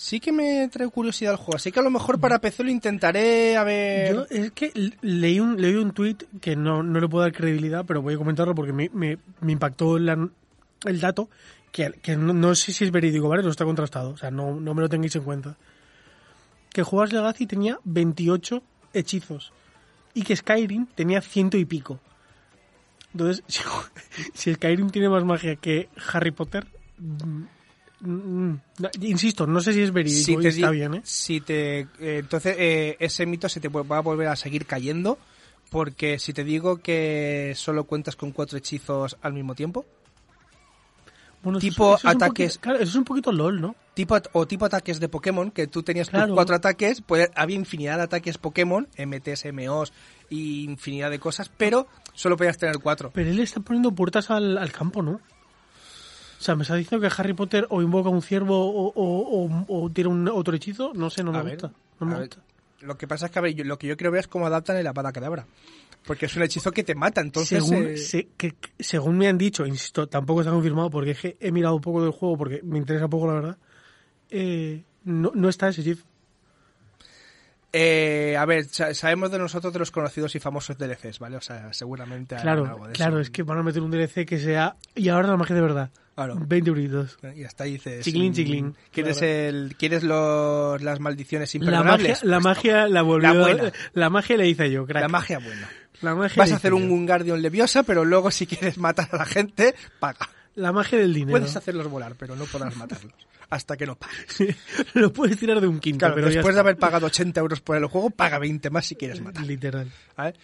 sí 0.00 0.20
que 0.20 0.30
me 0.30 0.68
trae 0.68 0.88
curiosidad 0.88 1.32
el 1.32 1.38
juego. 1.38 1.56
Así 1.56 1.72
que 1.72 1.80
a 1.80 1.82
lo 1.82 1.90
mejor 1.90 2.20
para 2.20 2.38
PC 2.40 2.62
lo 2.62 2.70
intentaré 2.70 3.56
a 3.56 3.64
ver. 3.64 4.14
Yo 4.14 4.26
es 4.30 4.52
que 4.52 4.72
leí 5.00 5.40
un, 5.40 5.60
leí 5.60 5.74
un 5.74 5.90
tweet 5.90 6.18
que 6.40 6.54
no, 6.54 6.84
no 6.84 7.00
le 7.00 7.08
puedo 7.08 7.22
dar 7.24 7.32
credibilidad, 7.32 7.84
pero 7.84 8.00
voy 8.00 8.14
a 8.14 8.18
comentarlo 8.18 8.54
porque 8.54 8.72
me, 8.72 8.88
me, 8.94 9.18
me 9.40 9.52
impactó 9.52 9.98
la- 9.98 10.28
el 10.84 11.00
dato, 11.00 11.28
que, 11.72 11.90
que 12.00 12.16
no, 12.16 12.32
no 12.32 12.54
sé 12.54 12.72
si 12.72 12.84
es 12.84 12.92
verídico, 12.92 13.28
¿vale? 13.28 13.42
No 13.42 13.50
está 13.50 13.64
contrastado, 13.64 14.10
o 14.10 14.16
sea, 14.16 14.30
no, 14.30 14.60
no 14.60 14.72
me 14.74 14.82
lo 14.82 14.88
tengáis 14.88 15.16
en 15.16 15.24
cuenta. 15.24 15.56
Que 16.72 16.84
Juegas 16.84 17.12
Legacy 17.12 17.46
tenía 17.46 17.78
28 17.82 18.62
hechizos 18.92 19.52
y 20.14 20.22
que 20.22 20.36
Skyrim 20.36 20.86
tenía 20.94 21.20
ciento 21.20 21.56
y 21.58 21.64
pico. 21.64 21.98
Entonces, 23.12 23.42
si, 23.48 23.62
si 24.34 24.54
Skyrim 24.54 24.90
tiene 24.90 25.08
más 25.08 25.24
magia 25.24 25.56
que 25.56 25.88
Harry 26.12 26.30
Potter, 26.30 26.66
mm, 26.98 27.24
mm, 27.26 27.48
insisto, 29.00 29.46
no 29.46 29.60
sé 29.60 29.72
si 29.72 29.82
es 29.82 29.92
verídico 29.92 30.24
si 30.24 30.36
te, 30.36 30.48
está 30.48 30.70
bien, 30.70 30.94
¿eh? 30.94 31.00
si 31.04 31.40
te, 31.40 31.80
eh, 31.80 31.88
entonces 32.00 32.54
eh, 32.58 32.96
ese 33.00 33.26
mito 33.26 33.48
se 33.48 33.60
te 33.60 33.68
va 33.68 33.96
a 33.98 34.00
volver 34.00 34.28
a 34.28 34.36
seguir 34.36 34.66
cayendo 34.66 35.18
porque 35.70 36.18
si 36.18 36.32
te 36.32 36.44
digo 36.44 36.78
que 36.78 37.52
solo 37.56 37.84
cuentas 37.84 38.16
con 38.16 38.32
cuatro 38.32 38.56
hechizos 38.58 39.16
al 39.20 39.32
mismo 39.34 39.54
tiempo, 39.54 39.84
Bueno, 41.42 41.58
tipo 41.58 41.96
eso 41.96 42.08
ataques- 42.08 42.54
poquito- 42.56 42.60
claro, 42.60 42.78
eso 42.78 42.88
es 42.90 42.94
un 42.96 43.04
poquito 43.04 43.32
LOL, 43.32 43.60
¿no? 43.60 43.74
tipo 43.94 44.16
o 44.32 44.46
tipo 44.46 44.64
ataques 44.64 45.00
de 45.00 45.08
Pokémon 45.08 45.50
que 45.50 45.66
tú 45.66 45.82
tenías 45.82 46.08
tus 46.08 46.20
cuatro 46.34 46.54
ataques, 46.54 47.02
pues 47.02 47.28
había 47.34 47.56
infinidad 47.56 47.96
de 47.96 48.04
ataques 48.04 48.38
Pokémon, 48.38 48.86
MTs, 48.96 49.44
MOs 49.52 49.92
y 50.30 50.62
infinidad 50.64 51.10
de 51.10 51.18
cosas, 51.18 51.50
pero 51.56 51.88
solo 52.14 52.36
podías 52.36 52.58
tener 52.58 52.78
cuatro. 52.78 53.10
Pero 53.12 53.28
él 53.30 53.40
está 53.40 53.58
poniendo 53.60 53.90
puertas 53.92 54.30
al, 54.30 54.56
al 54.56 54.70
campo, 54.72 55.02
¿no? 55.02 55.20
O 56.38 56.40
sea, 56.40 56.54
me 56.54 56.62
está 56.62 56.76
diciendo 56.76 57.06
que 57.08 57.12
Harry 57.20 57.32
Potter 57.34 57.66
o 57.70 57.82
invoca 57.82 58.08
un 58.10 58.22
ciervo 58.22 58.56
o, 58.58 58.92
o, 58.94 59.44
o- 59.44 59.84
o 59.84 59.90
tira 59.90 60.08
un 60.08 60.28
otro 60.28 60.54
hechizo. 60.54 60.92
No 60.94 61.10
sé, 61.10 61.24
no 61.24 61.32
me 61.32 61.38
A 61.38 61.42
ver, 61.42 61.54
gusta. 61.54 61.72
No 62.00 62.06
me 62.06 62.14
a 62.14 62.18
ver, 62.18 62.28
gusta. 62.28 62.42
Lo 62.80 62.96
que 62.96 63.08
pasa 63.08 63.26
es 63.26 63.32
que 63.32 63.38
a 63.38 63.42
ver, 63.42 63.54
yo- 63.54 63.64
lo 63.64 63.76
que 63.78 63.88
yo 63.88 63.96
quiero 63.96 64.12
ver 64.12 64.20
es 64.20 64.28
cómo 64.28 64.46
adaptan 64.46 64.76
el 64.76 64.86
Avada 64.86 65.12
Kedavra. 65.12 65.46
Porque 66.06 66.26
es 66.26 66.36
un 66.36 66.42
hechizo 66.44 66.70
que 66.70 66.84
te 66.84 66.94
mata, 66.94 67.20
entonces... 67.20 67.62
según, 67.64 67.88
eh, 67.88 67.96
se- 67.96 68.28
que- 68.36 68.54
según 68.78 69.18
me 69.18 69.26
han 69.26 69.36
dicho, 69.36 69.66
insisto, 69.66 70.06
tampoco 70.06 70.40
está 70.42 70.52
confirmado 70.52 70.88
porque 70.90 71.14
que 71.14 71.36
he 71.40 71.50
mirado 71.50 71.74
un 71.74 71.80
poco 71.82 72.02
del 72.02 72.12
juego 72.12 72.38
porque 72.38 72.60
me 72.62 72.78
interesa 72.78 73.08
poco 73.08 73.26
la 73.26 73.32
verdad. 73.34 73.56
eh, 74.30 74.84
no, 75.04 75.32
no 75.34 75.48
está 75.48 75.68
ese 75.68 75.80
hechizo. 75.80 76.04
Eh, 77.80 78.36
a 78.36 78.44
ver, 78.44 78.64
sa- 78.64 78.92
sabemos 78.94 79.30
de 79.30 79.38
nosotros 79.38 79.72
de 79.72 79.78
los 79.78 79.90
conocidos 79.90 80.34
y 80.34 80.40
famosos 80.40 80.76
DLCs, 80.78 81.18
¿vale? 81.20 81.36
O 81.36 81.40
sea, 81.40 81.72
seguramente 81.72 82.34
harán 82.34 82.48
algo 82.48 82.64
Claro, 82.66 82.86
de 82.86 82.92
claro, 82.92 83.12
eso. 83.14 83.20
es 83.22 83.30
que 83.30 83.42
van 83.44 83.58
a 83.58 83.62
meter 83.62 83.82
un 83.82 83.90
DLC 83.90 84.26
que 84.26 84.38
sea. 84.38 84.76
Y 84.94 85.08
ahora 85.08 85.28
la 85.28 85.36
magia 85.36 85.54
de 85.54 85.62
verdad. 85.62 85.90
Claro. 86.14 86.34
20 86.36 86.70
euritos. 86.70 87.16
Y 87.36 87.44
hasta 87.44 87.62
ahí 87.62 87.74
dices... 87.74 88.04
Chiclín, 88.04 88.32
mm, 88.32 88.34
chiclín. 88.34 88.76
¿Quieres, 88.90 89.18
Claro. 89.18 89.32
el, 89.32 89.76
¿quieres 89.78 90.02
los, 90.02 90.82
las 90.82 90.98
maldiciones 90.98 91.54
La 91.54 91.58
imperdonables? 91.60 92.08
magia, 92.24 92.28
la 92.28 92.36
Pues 92.40 92.44
magia 92.44 92.88
la 92.88 93.02
volvió. 93.02 93.34
La 93.34 93.40
buena. 93.40 93.72
la 93.92 94.10
magia 94.10 94.36
la 94.36 94.44
hice 94.44 94.68
yo, 94.70 94.84
crack. 94.84 95.02
La 95.02 95.08
magia 95.08 95.38
buena. 95.38 95.68
La 96.00 96.14
magia 96.16 96.34
Vas 96.42 96.50
a 96.50 96.56
hacer 96.56 96.74
un. 96.74 96.90
Wingardium 96.90 97.38
Leviosa, 97.38 97.84
pero 97.84 98.04
luego 98.04 98.32
si 98.32 98.46
quieres 98.48 98.78
matar 98.78 99.08
a 99.12 99.16
la 99.18 99.24
gente, 99.26 99.76
paga. 100.00 100.28
La 100.56 100.72
magia 100.72 100.98
del 100.98 101.14
dinero. 101.14 101.38
Puedes 101.38 101.54
hacerlos 101.54 101.86
volar, 101.88 102.14
pero 102.18 102.34
no 102.34 102.44
podrás 102.46 102.74
matarlos. 102.76 103.12
Hasta 103.50 103.76
que 103.76 103.86
no 103.86 103.96
pagues. 103.96 104.56
Lo 104.94 105.12
puedes 105.12 105.38
tirar 105.38 105.60
de 105.60 105.66
un 105.66 105.80
quinto, 105.80 106.00
Claro, 106.00 106.14
pero 106.16 106.28
ya 106.28 106.34
después 106.34 106.54
de 106.54 106.60
haber 106.60 106.76
pagado 106.76 107.06
80 107.06 107.40
euros 107.40 107.60
por 107.60 107.76
el 107.76 107.86
juego, 107.86 108.10
paga 108.10 108.38
20 108.38 108.68
más 108.70 108.86
si 108.86 108.94
quieres 108.94 109.20
matar. 109.22 109.44
Literal. 109.46 109.90
¿vale? 110.16 110.34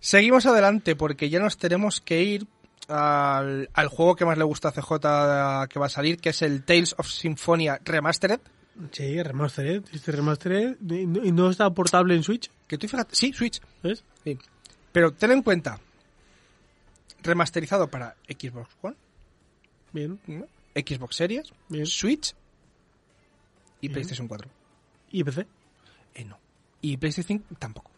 Seguimos 0.00 0.46
adelante 0.46 0.96
porque 0.96 1.28
ya 1.28 1.40
nos 1.40 1.58
tenemos 1.58 2.00
que 2.00 2.22
ir 2.22 2.46
al, 2.88 3.68
al 3.72 3.88
juego 3.88 4.16
que 4.16 4.24
más 4.24 4.38
le 4.38 4.44
gusta 4.44 4.68
a 4.68 4.72
CJ 4.72 5.68
que 5.68 5.78
va 5.78 5.86
a 5.86 5.90
salir, 5.90 6.18
que 6.18 6.30
es 6.30 6.42
el 6.42 6.62
Tales 6.64 6.94
of 6.98 7.08
Symphonia 7.08 7.80
Remastered. 7.84 8.40
Sí, 8.90 9.22
remastered. 9.22 9.84
Este 9.92 10.10
remastered. 10.12 10.76
Y 10.80 11.06
no, 11.32 11.50
está 11.50 11.70
portable 11.70 12.14
en 12.14 12.22
Switch. 12.22 12.50
Que 12.66 12.76
tú 12.76 12.88
fíjate, 12.88 13.14
sí, 13.14 13.32
Switch. 13.32 13.60
¿Ves? 13.82 14.02
Sí. 14.24 14.38
Pero 14.90 15.12
ten 15.12 15.30
en 15.30 15.42
cuenta, 15.42 15.78
remasterizado 17.22 17.88
para 17.88 18.16
Xbox 18.28 18.68
One, 18.82 18.96
Bien. 19.92 20.18
Xbox 20.74 21.16
Series, 21.16 21.52
Bien. 21.68 21.86
Switch 21.86 22.34
y. 23.84 23.88
PlayStation 23.88 24.26
4. 24.28 24.48
¿Y 25.10 25.24
PC? 25.24 25.46
Eh, 26.14 26.24
no. 26.24 26.38
Y 26.80 26.96
PlayStation 26.96 27.40
5 27.42 27.56
tampoco. 27.58 27.90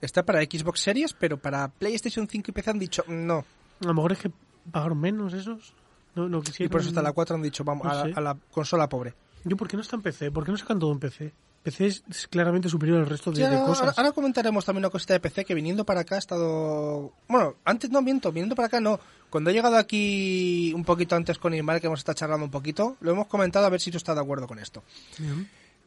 Está 0.00 0.24
para 0.24 0.42
Xbox 0.42 0.80
Series, 0.80 1.12
pero 1.14 1.36
para 1.38 1.68
PlayStation 1.68 2.28
5 2.28 2.50
y 2.50 2.52
PC 2.52 2.70
han 2.70 2.78
dicho 2.78 3.04
no. 3.08 3.44
A 3.82 3.86
lo 3.86 3.94
mejor 3.94 4.12
es 4.12 4.18
que 4.18 4.30
pagaron 4.70 4.98
menos 5.00 5.32
esos. 5.32 5.74
No, 6.14 6.28
no 6.28 6.38
Y 6.38 6.42
quisieron. 6.42 6.70
por 6.70 6.80
eso 6.80 6.90
hasta 6.90 7.02
la 7.02 7.12
4 7.12 7.36
han 7.36 7.42
dicho 7.42 7.64
vamos 7.64 7.84
No 7.86 7.90
a, 7.90 8.06
la, 8.06 8.16
a 8.16 8.20
la 8.20 8.36
consola 8.50 8.88
pobre. 8.88 9.14
Yo, 9.44 9.56
¿por 9.56 9.68
qué 9.68 9.76
no 9.76 9.82
está 9.82 9.96
en 9.96 10.02
PC? 10.02 10.30
¿Por 10.30 10.44
qué 10.44 10.52
no 10.52 10.56
sacan 10.58 10.78
todo 10.78 10.92
en 10.92 10.98
PC? 11.00 11.32
PC 11.64 11.86
es, 11.86 12.04
claramente 12.30 12.68
superior 12.68 13.00
al 13.00 13.06
resto 13.06 13.32
de, 13.32 13.40
cosas. 13.66 13.80
ahora- 13.80 13.94
ahora 13.96 14.12
comentaremos 14.12 14.64
también 14.64 14.84
una 14.84 14.90
cosita 14.90 15.14
de 15.14 15.20
PC 15.20 15.44
que 15.44 15.54
viniendo 15.54 15.84
para 15.84 16.00
acá 16.02 16.14
ha 16.16 16.18
estado... 16.18 17.12
Bueno, 17.26 17.54
antes 17.64 17.90
no 17.90 18.02
miento, 18.02 18.30
viniendo 18.30 18.54
para 18.54 18.66
acá 18.66 18.80
no. 18.80 19.00
Cuando 19.30 19.50
he 19.50 19.52
llegado 19.54 19.76
aquí 19.76 20.72
un 20.74 20.84
poquito 20.84 21.16
antes 21.16 21.38
con 21.38 21.54
Ismael, 21.54 21.80
que 21.80 21.86
hemos 21.88 21.98
estado 22.00 22.14
charlando 22.16 22.44
un 22.44 22.50
poquito, 22.50 22.96
lo 23.00 23.10
hemos 23.10 23.26
comentado 23.26 23.66
a 23.66 23.70
ver 23.70 23.80
si 23.80 23.90
tú 23.90 23.96
estás 23.96 24.14
de 24.14 24.20
acuerdo 24.22 24.46
con 24.46 24.58
esto. 24.60 24.84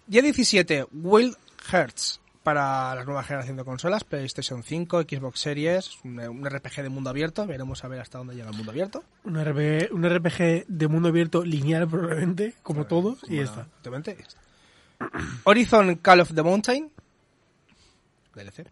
Día 0.07 0.21
17, 0.21 0.87
Wild 0.91 1.35
Hearts 1.69 2.19
para 2.43 2.95
la 2.95 3.03
nueva 3.03 3.23
generación 3.23 3.57
de 3.57 3.65
consolas, 3.65 4.05
PlayStation 4.05 4.63
5, 4.63 5.01
Xbox 5.01 5.39
Series, 5.41 5.91
un, 6.05 6.17
un 6.19 6.45
RPG 6.49 6.81
de 6.81 6.89
mundo 6.89 7.09
abierto, 7.09 7.45
veremos 7.45 7.83
a 7.83 7.89
ver 7.89 7.99
hasta 7.99 8.17
dónde 8.19 8.35
llega 8.35 8.49
el 8.49 8.55
mundo 8.55 8.71
abierto. 8.71 9.03
Un 9.25 9.35
RPG, 9.43 9.91
un 9.93 10.09
RPG 10.09 10.65
de 10.67 10.87
mundo 10.87 11.09
abierto 11.09 11.43
lineal 11.43 11.87
probablemente, 11.89 12.55
como 12.63 12.85
todos, 12.85 13.19
y 13.27 13.35
ya 13.37 13.43
Bueno, 13.43 13.61
evidentemente, 13.83 14.15
ya 14.17 14.27
está. 14.27 14.39
Horizon 15.45 15.95
Call 15.97 16.19
of 16.21 16.33
the 16.33 16.43
Mountain. 16.43 16.91
DLC. 18.35 18.65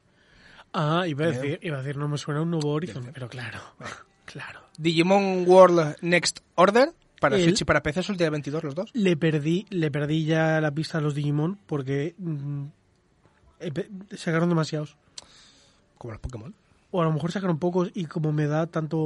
Ah, 0.74 1.06
iba 1.08 1.26
a 1.26 1.28
decir, 1.32 1.60
iba 1.62 1.78
a 1.78 1.82
decir, 1.82 1.98
no 1.98 2.08
me 2.08 2.18
suena 2.18 2.42
un 2.42 2.52
nuevo 2.52 2.72
Horizon, 2.74 3.10
pero 3.14 3.30
claro, 3.30 3.60
claro. 4.26 4.62
Digimon 4.78 5.46
World 5.48 5.96
Next 6.02 6.40
Order 6.56 6.90
para 7.22 7.38
El- 7.38 7.44
Switch 7.46 7.62
y 7.62 7.66
para 7.66 7.82
PC 7.82 8.02
es 8.02 8.10
el 8.10 8.18
día 8.18 8.30
22 8.30 8.64
los 8.64 8.76
dos. 8.76 8.90
Le 8.94 9.16
perdí, 9.16 9.66
le 9.70 9.90
perdí 9.90 10.26
ya 10.26 10.60
la 10.60 10.72
pista 10.72 10.98
a 10.98 11.02
los 11.02 11.16
Digimon 11.16 11.58
porque 11.66 12.14
mm, 12.18 12.66
eh, 13.62 13.72
pe- 13.72 13.90
sacaron 14.18 14.50
demasiados. 14.50 14.98
Como 15.98 16.12
los 16.12 16.20
Pokémon. 16.22 16.54
O 16.96 17.02
a 17.02 17.06
lo 17.06 17.12
mejor 17.12 17.32
sacaron 17.32 17.60
pocos 17.60 17.92
y 17.94 18.06
como 18.06 18.32
me 18.32 18.48
da 18.48 18.68
tanto... 18.68 18.98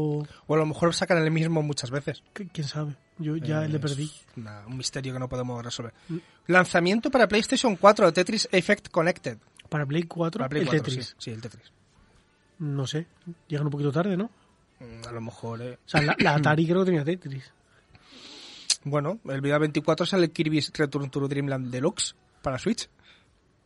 O 0.48 0.54
a 0.54 0.58
lo 0.58 0.66
mejor 0.66 0.94
sacan 0.94 1.18
el 1.18 1.32
mismo 1.32 1.62
muchas 1.64 1.90
veces. 1.92 2.22
qu- 2.36 2.50
¿Quién 2.54 2.68
sabe? 2.68 2.96
Yo 3.18 3.36
ya 3.36 3.66
Eh, 3.66 3.70
le 3.70 3.80
perdí. 3.80 4.12
una- 4.38 4.66
un 4.68 4.78
misterio 4.78 5.12
que 5.14 5.20
no 5.20 5.28
podemos 5.28 5.64
resolver. 5.64 5.94
Mm. 6.08 6.18
Lanzamiento 6.48 7.10
para 7.10 7.28
PlayStation 7.28 7.76
4, 7.76 8.14
Tetris 8.14 8.48
Effect 8.52 8.90
Connected. 8.90 9.38
Para 9.70 9.86
Play 9.86 10.04
4, 10.04 10.38
Para 10.40 10.50
Play 10.50 10.62
el 10.64 10.68
4, 10.68 10.84
Tetris. 10.84 11.08
Sí, 11.08 11.14
sí, 11.18 11.32
el 11.32 11.42
Tetris. 11.42 11.72
No 12.60 12.86
sé, 12.88 13.08
llegan 13.48 13.66
un 13.68 13.72
poquito 13.72 13.92
tarde, 13.92 14.16
¿no? 14.18 14.30
Mm, 14.80 15.08
A 15.08 15.12
lo 15.12 15.22
mejor, 15.22 15.62
eh. 15.62 15.80
O 15.86 15.90
sea, 15.90 16.02
la, 16.02 16.16
la 16.20 16.36
Atari 16.36 16.66
creo 16.68 16.80
que 16.82 16.86
tenía 16.86 17.04
Tetris. 17.04 17.52
Bueno, 18.84 19.20
el 19.30 19.42
día 19.42 19.58
24 19.58 20.06
sale 20.06 20.26
el 20.26 20.32
Kirby's 20.32 20.72
Return 20.76 21.10
to 21.10 21.28
Dreamland 21.28 21.70
Deluxe 21.72 22.16
para 22.42 22.58
Switch. 22.58 22.90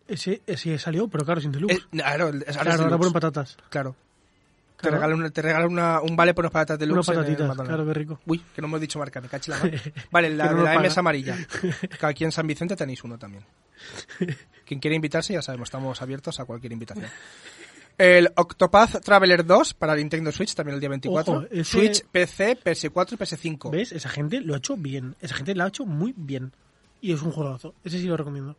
Ese, 0.08 0.42
ese 0.48 0.78
salió, 0.80 1.08
pero 1.08 1.24
claro, 1.24 1.40
sin 1.42 1.52
deluxe. 1.52 1.76
Eh, 1.92 2.02
ahora 2.04 2.30
es 2.46 2.58
claro, 2.58 2.84
ahora 2.84 2.98
ponen 2.98 3.14
patatas. 3.14 3.58
Claro. 3.70 3.96
Te 4.84 4.90
Claro. 4.90 5.02
regalan, 5.02 5.20
una- 5.20 5.30
te 5.30 5.42
regalan 5.42 5.72
una- 5.72 6.02
un 6.02 6.16
vale 6.16 6.34
por 6.34 6.44
unas 6.44 6.52
patatas 6.52 6.78
de 6.78 6.92
Unas 6.92 7.06
patatitas, 7.06 7.56
claro, 7.56 7.86
qué 7.86 7.94
rico. 7.94 8.20
Uy, 8.26 8.40
que 8.54 8.62
no 8.62 8.68
hemos 8.68 8.82
dicho 8.82 9.00
marca, 9.00 9.22
me 9.22 9.30
caché 9.30 9.50
la 9.52 9.58
mano. 9.64 9.72
Vale, 10.12 10.30
la 10.32 10.52
no 10.52 10.64
la 10.64 10.74
M 10.76 10.88
es 10.88 10.98
amarilla. 10.98 11.38
Que 12.00 12.06
aquí 12.06 12.26
en 12.26 12.32
San 12.34 12.46
Vicente 12.46 12.76
tenéis 12.76 13.04
uno 13.04 13.18
también. 13.18 13.46
Quien 14.66 14.80
quiera 14.80 14.96
invitarse, 14.96 15.34
ya 15.34 15.42
sabemos, 15.42 15.68
estamos 15.68 16.02
abiertos 16.02 16.40
a 16.40 16.46
cualquier 16.46 16.74
invitación. 16.74 17.08
El 17.98 18.32
Octopath 18.36 19.02
Traveler 19.04 19.46
2 19.46 19.74
para 19.76 19.96
Nintendo 19.96 20.32
Switch, 20.32 20.56
también 20.56 20.74
el 20.76 20.80
día 20.80 20.90
24. 20.90 21.34
Ojo, 21.34 21.46
ese- 21.52 21.64
Switch, 21.64 22.04
PC, 22.12 22.58
PS4 22.58 23.14
y 23.14 23.18
PS5. 23.18 23.70
¿Ves? 23.72 23.92
Esa 23.92 24.10
gente 24.10 24.42
lo 24.42 24.54
ha 24.56 24.58
hecho 24.58 24.76
bien. 24.76 25.16
Esa 25.22 25.36
gente 25.36 25.54
lo 25.56 25.64
ha 25.64 25.68
hecho 25.68 25.86
muy 25.86 26.14
bien. 26.18 26.52
Y 27.02 27.14
es 27.14 27.22
un 27.22 27.32
juegazo. 27.32 27.74
Ese 27.84 28.00
sí 28.00 28.06
lo 28.08 28.18
recomiendo. 28.18 28.58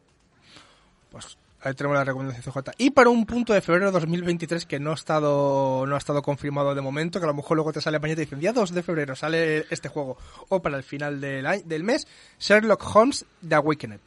Pues 1.10 1.36
ahí 1.64 1.74
tenemos 1.74 1.96
la 1.96 2.04
recomendación 2.04 2.52
CJ. 2.52 2.70
Y 2.78 2.90
para 2.90 3.10
un 3.10 3.24
punto 3.26 3.52
de 3.52 3.60
febrero 3.60 3.86
de 3.86 3.92
2023 3.92 4.66
que 4.66 4.78
no 4.78 4.90
ha 4.92 4.94
estado 4.94 5.84
no 5.86 5.94
ha 5.94 5.98
estado 5.98 6.22
confirmado 6.22 6.74
de 6.74 6.80
momento, 6.80 7.18
que 7.18 7.24
a 7.24 7.28
lo 7.28 7.34
mejor 7.34 7.56
luego 7.56 7.72
te 7.72 7.80
sale 7.80 7.98
mañana 7.98 8.12
y 8.12 8.16
te 8.16 8.20
dicen 8.22 8.40
día 8.40 8.52
2 8.52 8.72
de 8.72 8.82
febrero 8.82 9.16
sale 9.16 9.66
este 9.70 9.88
juego 9.88 10.16
o 10.48 10.60
para 10.62 10.76
el 10.76 10.82
final 10.82 11.20
del, 11.20 11.46
año- 11.46 11.62
del 11.64 11.82
mes, 11.84 12.06
Sherlock 12.38 12.84
Holmes 12.94 13.24
The 13.46 13.54
Awakened. 13.56 14.00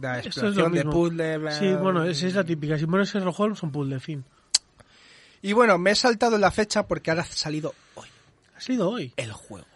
La 0.00 0.18
Esto 0.18 0.28
es 0.28 0.36
lo 0.36 0.48
exploración 0.66 0.72
de 0.72 0.84
puzzle. 0.92 1.38
bla- 1.38 1.52
Sí, 1.58 1.72
bueno, 1.74 2.04
esa 2.04 2.26
es 2.26 2.34
la 2.34 2.44
típica. 2.44 2.76
Si 2.78 2.86
pones 2.86 3.10
Sherlock 3.12 3.38
Holmes, 3.40 3.58
son 3.58 3.70
puzzle, 3.72 3.98
fin. 4.00 4.24
Y 5.42 5.52
bueno, 5.52 5.78
me 5.78 5.92
he 5.92 5.94
saltado 5.94 6.36
la 6.38 6.50
fecha 6.50 6.86
porque 6.86 7.10
ahora 7.10 7.22
ha 7.22 7.26
salido 7.26 7.74
hoy 7.94 8.08
Ha 8.56 8.60
salido 8.60 8.90
hoy. 8.90 9.12
el 9.16 9.32
juego. 9.32 9.66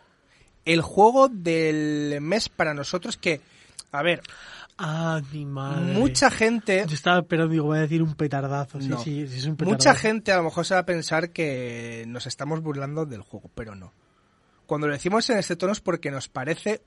El 0.66 0.82
juego 0.82 1.28
del 1.28 2.18
mes 2.20 2.49
para 2.50 2.75
nosotros 2.75 3.16
que, 3.16 3.40
a 3.92 4.02
ver, 4.02 4.20
Ah, 4.82 5.20
mi 5.32 5.44
madre. 5.44 5.92
mucha 5.92 6.30
gente... 6.30 6.84
Yo 6.88 6.94
estaba 6.94 7.20
esperando, 7.20 7.52
digo, 7.52 7.66
voy 7.66 7.78
a 7.78 7.82
decir 7.82 8.02
un 8.02 8.14
petardazo. 8.14 8.80
Sí, 8.80 8.88
No. 8.88 8.99
sí, 8.99 9.26
sí, 9.28 9.38
es 9.38 9.44
un 9.46 9.56
petardazo. 9.56 9.76
Mucha 9.76 9.94
gente 9.94 10.32
a 10.32 10.37
lo 10.38 10.44
mejor 10.44 10.64
se 10.64 10.75
va 10.75 10.80
a 10.80 10.87
pensar 10.87 11.30
que 11.30 12.04
nos 12.08 12.26
estamos 12.26 12.62
burlando 12.62 13.04
del 13.06 13.20
juego, 13.22 13.50
pero 13.54 13.75
no. 13.75 13.92
Cuando 14.66 14.87
lo 14.87 14.92
decimos 14.94 15.28
en 15.30 15.38
este 15.38 15.56
tono 15.56 15.72
es 15.72 15.80
porque 15.80 16.10
nos 16.10 16.28
parece, 16.28 16.80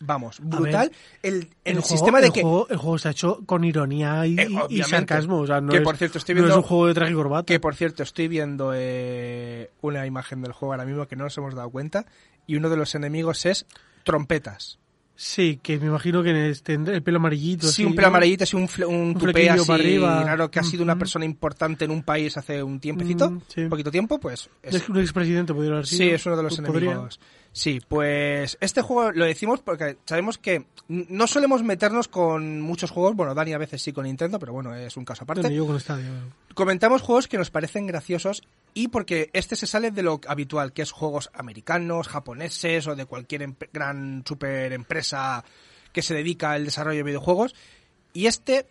vamos, 0.00 0.38
brutal 0.40 0.90
el, 1.22 1.34
el, 1.34 1.48
El 1.64 1.74
juego- 1.80 1.88
sistema 1.88 2.20
de 2.20 2.28
el 2.28 2.32
que... 2.32 2.42
Juego, 2.42 2.68
el 2.70 2.76
juego 2.78 2.96
está 2.96 3.10
hecho 3.10 3.40
con 3.44 3.64
ironía 3.64 4.24
y, 4.26 4.38
Eh, 4.38 4.48
y 4.70 4.82
sarcasmo. 4.84 5.40
O 5.40 5.46
sea, 5.46 5.60
no 5.60 5.70
Que, 5.72 5.78
es, 5.78 5.82
por 5.82 5.96
cierto, 5.96 6.18
estoy 6.18 6.36
no 6.36 6.42
viendo- 6.42 6.54
es 6.54 6.62
un 6.62 6.68
juego 6.68 6.86
de 6.86 6.94
traje 6.94 7.12
y 7.12 7.14
corbata. 7.14 7.44
Que 7.46 7.60
por 7.60 7.74
cierto, 7.74 8.02
estoy 8.04 8.28
viendo 8.28 8.72
eh, 8.74 9.70
una 9.82 10.06
imagen 10.06 10.40
del 10.42 10.52
juego 10.52 10.72
ahora 10.72 10.84
mismo 10.86 11.06
que 11.06 11.16
no 11.16 11.24
nos 11.24 11.36
hemos 11.36 11.54
dado 11.54 11.68
cuenta 11.70 12.06
y 12.46 12.56
uno 12.56 12.70
de 12.70 12.76
los 12.76 12.94
enemigos 12.94 13.44
es 13.46 13.66
trompetas. 14.04 14.78
Sí, 15.16 15.60
que 15.62 15.78
me 15.78 15.86
imagino 15.86 16.24
que 16.24 16.50
este, 16.50 16.74
el 16.74 17.02
pelo 17.02 17.18
amarillito. 17.18 17.66
Sí, 17.68 17.72
así, 17.82 17.84
un 17.84 17.94
pelo 17.94 18.08
amarillito, 18.08 18.42
así 18.44 18.56
un, 18.56 18.66
fle- 18.68 18.86
un 18.88 19.14
tupé 19.14 19.48
así 19.48 19.64
para 19.66 19.80
arriba. 19.82 20.24
raro 20.24 20.50
que 20.50 20.58
ha 20.58 20.64
sido 20.64 20.82
una 20.82 20.98
persona 20.98 21.24
importante 21.24 21.84
en 21.84 21.92
un 21.92 22.02
país 22.02 22.36
hace 22.36 22.60
un 22.62 22.80
tiempecito, 22.80 23.30
Mm, 23.30 23.40
sí. 23.46 23.60
un 23.62 23.68
poquito 23.70 23.90
tiempo, 23.92 24.18
pues 24.18 24.50
es- 24.62 24.74
Es 24.74 24.82
que 24.82 24.90
un 24.92 24.98
expresidente 24.98 25.54
podría 25.54 25.74
haber 25.74 25.86
sido. 25.86 25.98
Sí, 25.98 26.08
es 26.10 26.26
uno 26.26 26.36
de 26.36 26.42
los 26.42 26.56
Pues 26.56 26.66
podría. 26.66 27.08
Sí, 27.54 27.80
pues 27.86 28.58
este 28.60 28.82
juego 28.82 29.12
lo 29.12 29.24
decimos 29.24 29.60
porque 29.60 29.96
sabemos 30.06 30.38
que 30.38 30.66
no 30.88 31.28
solemos 31.28 31.62
meternos 31.62 32.08
con 32.08 32.60
muchos 32.60 32.90
juegos. 32.90 33.14
Bueno, 33.14 33.32
Dani 33.32 33.52
a 33.52 33.58
veces 33.58 33.80
sí 33.80 33.92
con 33.92 34.06
Nintendo, 34.06 34.40
pero 34.40 34.52
bueno, 34.52 34.74
es 34.74 34.96
un 34.96 35.04
caso 35.04 35.22
aparte. 35.22 35.42
Bueno, 35.42 35.54
yo 35.54 35.64
con 35.64 35.78
Stadia. 35.78 36.10
Comentamos 36.54 37.02
juegos 37.02 37.28
que 37.28 37.38
nos 37.38 37.52
parecen 37.52 37.86
graciosos 37.86 38.42
y 38.74 38.88
porque 38.88 39.30
este 39.32 39.54
se 39.54 39.68
sale 39.68 39.92
de 39.92 40.02
lo 40.02 40.20
habitual, 40.26 40.72
que 40.72 40.82
es 40.82 40.90
juegos 40.90 41.30
americanos, 41.32 42.08
japoneses 42.08 42.88
o 42.88 42.96
de 42.96 43.06
cualquier 43.06 43.48
gran 43.72 44.24
super 44.26 44.72
empresa 44.72 45.44
que 45.92 46.02
se 46.02 46.12
dedica 46.12 46.50
al 46.50 46.64
desarrollo 46.64 46.98
de 46.98 47.04
videojuegos. 47.04 47.54
Y 48.12 48.26
este, 48.26 48.66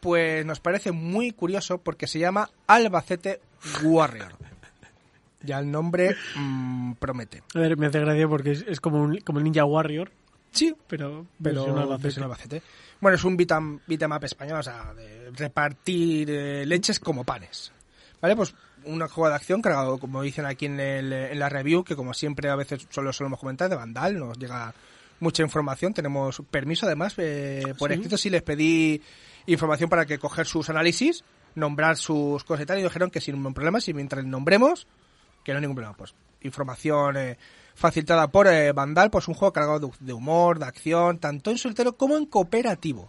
pues 0.00 0.44
nos 0.44 0.60
parece 0.60 0.92
muy 0.92 1.30
curioso 1.30 1.78
porque 1.78 2.06
se 2.06 2.18
llama 2.18 2.50
Albacete 2.66 3.40
Warrior. 3.82 4.49
Ya 5.42 5.58
el 5.58 5.70
nombre 5.70 6.16
mm, 6.36 6.92
promete. 6.94 7.42
A 7.54 7.60
ver, 7.60 7.76
me 7.76 7.86
hace 7.86 8.00
gracia 8.00 8.28
porque 8.28 8.52
es, 8.52 8.64
es 8.68 8.80
como, 8.80 9.00
un, 9.02 9.18
como 9.20 9.38
el 9.38 9.44
Ninja 9.44 9.64
Warrior, 9.64 10.10
Sí, 10.52 10.74
pero, 10.88 11.26
pero 11.40 11.60
versión 11.62 11.78
Albacete. 11.78 12.02
versión 12.02 12.24
Albacete. 12.24 12.62
Bueno, 13.00 13.14
es 13.16 13.24
un 13.24 13.36
beat'em 13.36 13.78
beat'em 13.86 14.10
up 14.12 14.24
español, 14.24 14.58
o 14.58 14.62
sea, 14.64 14.92
de 14.94 15.30
repartir 15.30 16.28
eh, 16.30 16.66
leches 16.66 16.98
como 16.98 17.22
panes. 17.24 17.72
¿Vale? 18.20 18.34
Pues 18.36 18.54
un 18.84 18.98
juego 19.08 19.28
de 19.28 19.34
acción 19.36 19.62
cargado, 19.62 19.98
como 19.98 20.20
dicen 20.22 20.46
aquí 20.46 20.66
en, 20.66 20.80
el- 20.80 21.12
en 21.12 21.38
la 21.38 21.48
review, 21.48 21.84
que 21.84 21.94
como 21.96 22.12
siempre 22.14 22.50
a 22.50 22.56
veces 22.56 22.86
solo 22.90 23.12
solemos 23.12 23.38
comentar, 23.38 23.70
de 23.70 23.76
Vandal, 23.76 24.18
nos 24.18 24.38
llega 24.38 24.74
mucha 25.20 25.42
información, 25.42 25.94
tenemos 25.94 26.42
permiso 26.50 26.84
además, 26.86 27.14
eh, 27.18 27.74
por 27.78 27.90
Sí. 27.90 27.94
escrito 27.94 28.16
sí 28.18 28.28
les 28.28 28.42
pedí 28.42 29.00
información 29.46 29.88
para 29.88 30.04
que 30.04 30.18
coger 30.18 30.46
sus 30.46 30.68
análisis, 30.68 31.24
nombrar 31.54 31.96
sus 31.96 32.42
cosas 32.44 32.64
y 32.64 32.66
tal, 32.66 32.78
y 32.78 32.82
dijeron 32.82 33.10
que 33.10 33.20
sin 33.20 33.36
ningún 33.36 33.54
problema, 33.54 33.80
si 33.80 33.94
mientras 33.94 34.24
nombremos, 34.24 34.86
que 35.44 35.52
no 35.52 35.58
hay 35.58 35.62
ningún 35.62 35.76
problema, 35.76 35.96
pues 35.96 36.14
información 36.42 37.16
eh, 37.16 37.38
facilitada 37.74 38.28
por 38.28 38.46
eh, 38.46 38.72
Vandal, 38.72 39.10
pues 39.10 39.28
un 39.28 39.34
juego 39.34 39.52
cargado 39.52 39.78
de, 39.78 39.90
de 40.00 40.12
humor, 40.12 40.58
de 40.58 40.64
acción, 40.66 41.18
tanto 41.18 41.50
en 41.50 41.58
solitario 41.58 41.96
como 41.96 42.16
en 42.16 42.26
cooperativo. 42.26 43.08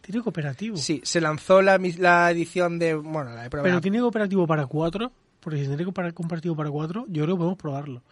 Tiene 0.00 0.20
cooperativo. 0.20 0.76
Sí, 0.76 1.00
se 1.04 1.20
lanzó 1.20 1.62
la, 1.62 1.78
mis- 1.78 1.98
la 1.98 2.28
edición 2.30 2.78
de, 2.80 2.94
bueno, 2.94 3.30
la 3.34 3.44
de 3.44 3.50
prueba. 3.50 3.64
Pero 3.68 3.80
tiene 3.80 4.00
cooperativo 4.00 4.46
para 4.46 4.66
cuatro. 4.66 5.12
Porque 5.40 5.58
si 5.60 5.66
tiene 5.66 5.84
cooper- 5.84 6.12
compartido 6.14 6.54
para 6.56 6.70
cuatro, 6.70 7.04
yo 7.08 7.22
creo 7.24 7.34
que 7.34 7.38
podemos 7.38 7.58
probarlo. 7.58 8.02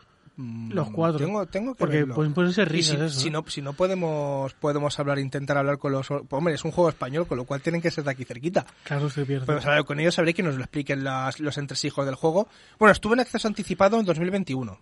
Mm, 0.42 0.72
los 0.72 0.90
cuatro. 0.90 1.18
Tengo, 1.18 1.46
tengo 1.46 1.74
que 1.74 1.78
Porque 1.78 1.98
verlo. 2.04 2.14
pueden, 2.14 2.32
Y 2.50 2.64
risas 2.64 2.96
si, 2.98 3.04
eso. 3.04 3.20
si 3.20 3.30
no, 3.30 3.44
si 3.46 3.60
no 3.62 3.72
podemos 3.74 4.54
podemos 4.54 4.98
hablar, 4.98 5.18
intentar 5.18 5.58
hablar 5.58 5.78
con 5.78 5.92
los... 5.92 6.08
hombre, 6.30 6.54
es 6.54 6.64
un 6.64 6.70
juego 6.70 6.88
español, 6.88 7.26
con 7.26 7.36
lo 7.36 7.44
cual 7.44 7.60
tienen 7.60 7.82
que 7.82 7.90
ser 7.90 8.04
de 8.04 8.10
aquí 8.12 8.24
cerquita. 8.24 8.64
Claro, 8.84 9.10
se 9.10 9.26
pierde. 9.26 9.44
Podemos 9.44 9.66
hablar 9.66 9.84
con 9.84 10.00
ellos, 10.00 10.14
sabré 10.14 10.32
que 10.32 10.42
nos 10.42 10.54
lo 10.56 10.62
expliquen 10.62 11.04
las- 11.04 11.40
los 11.40 11.58
entresijos 11.58 12.06
del 12.06 12.14
juego. 12.14 12.48
Bueno, 12.78 12.92
estuvo 12.92 13.12
en 13.14 13.20
acceso 13.20 13.46
anticipado 13.48 13.98
en 14.00 14.06
2021. 14.06 14.78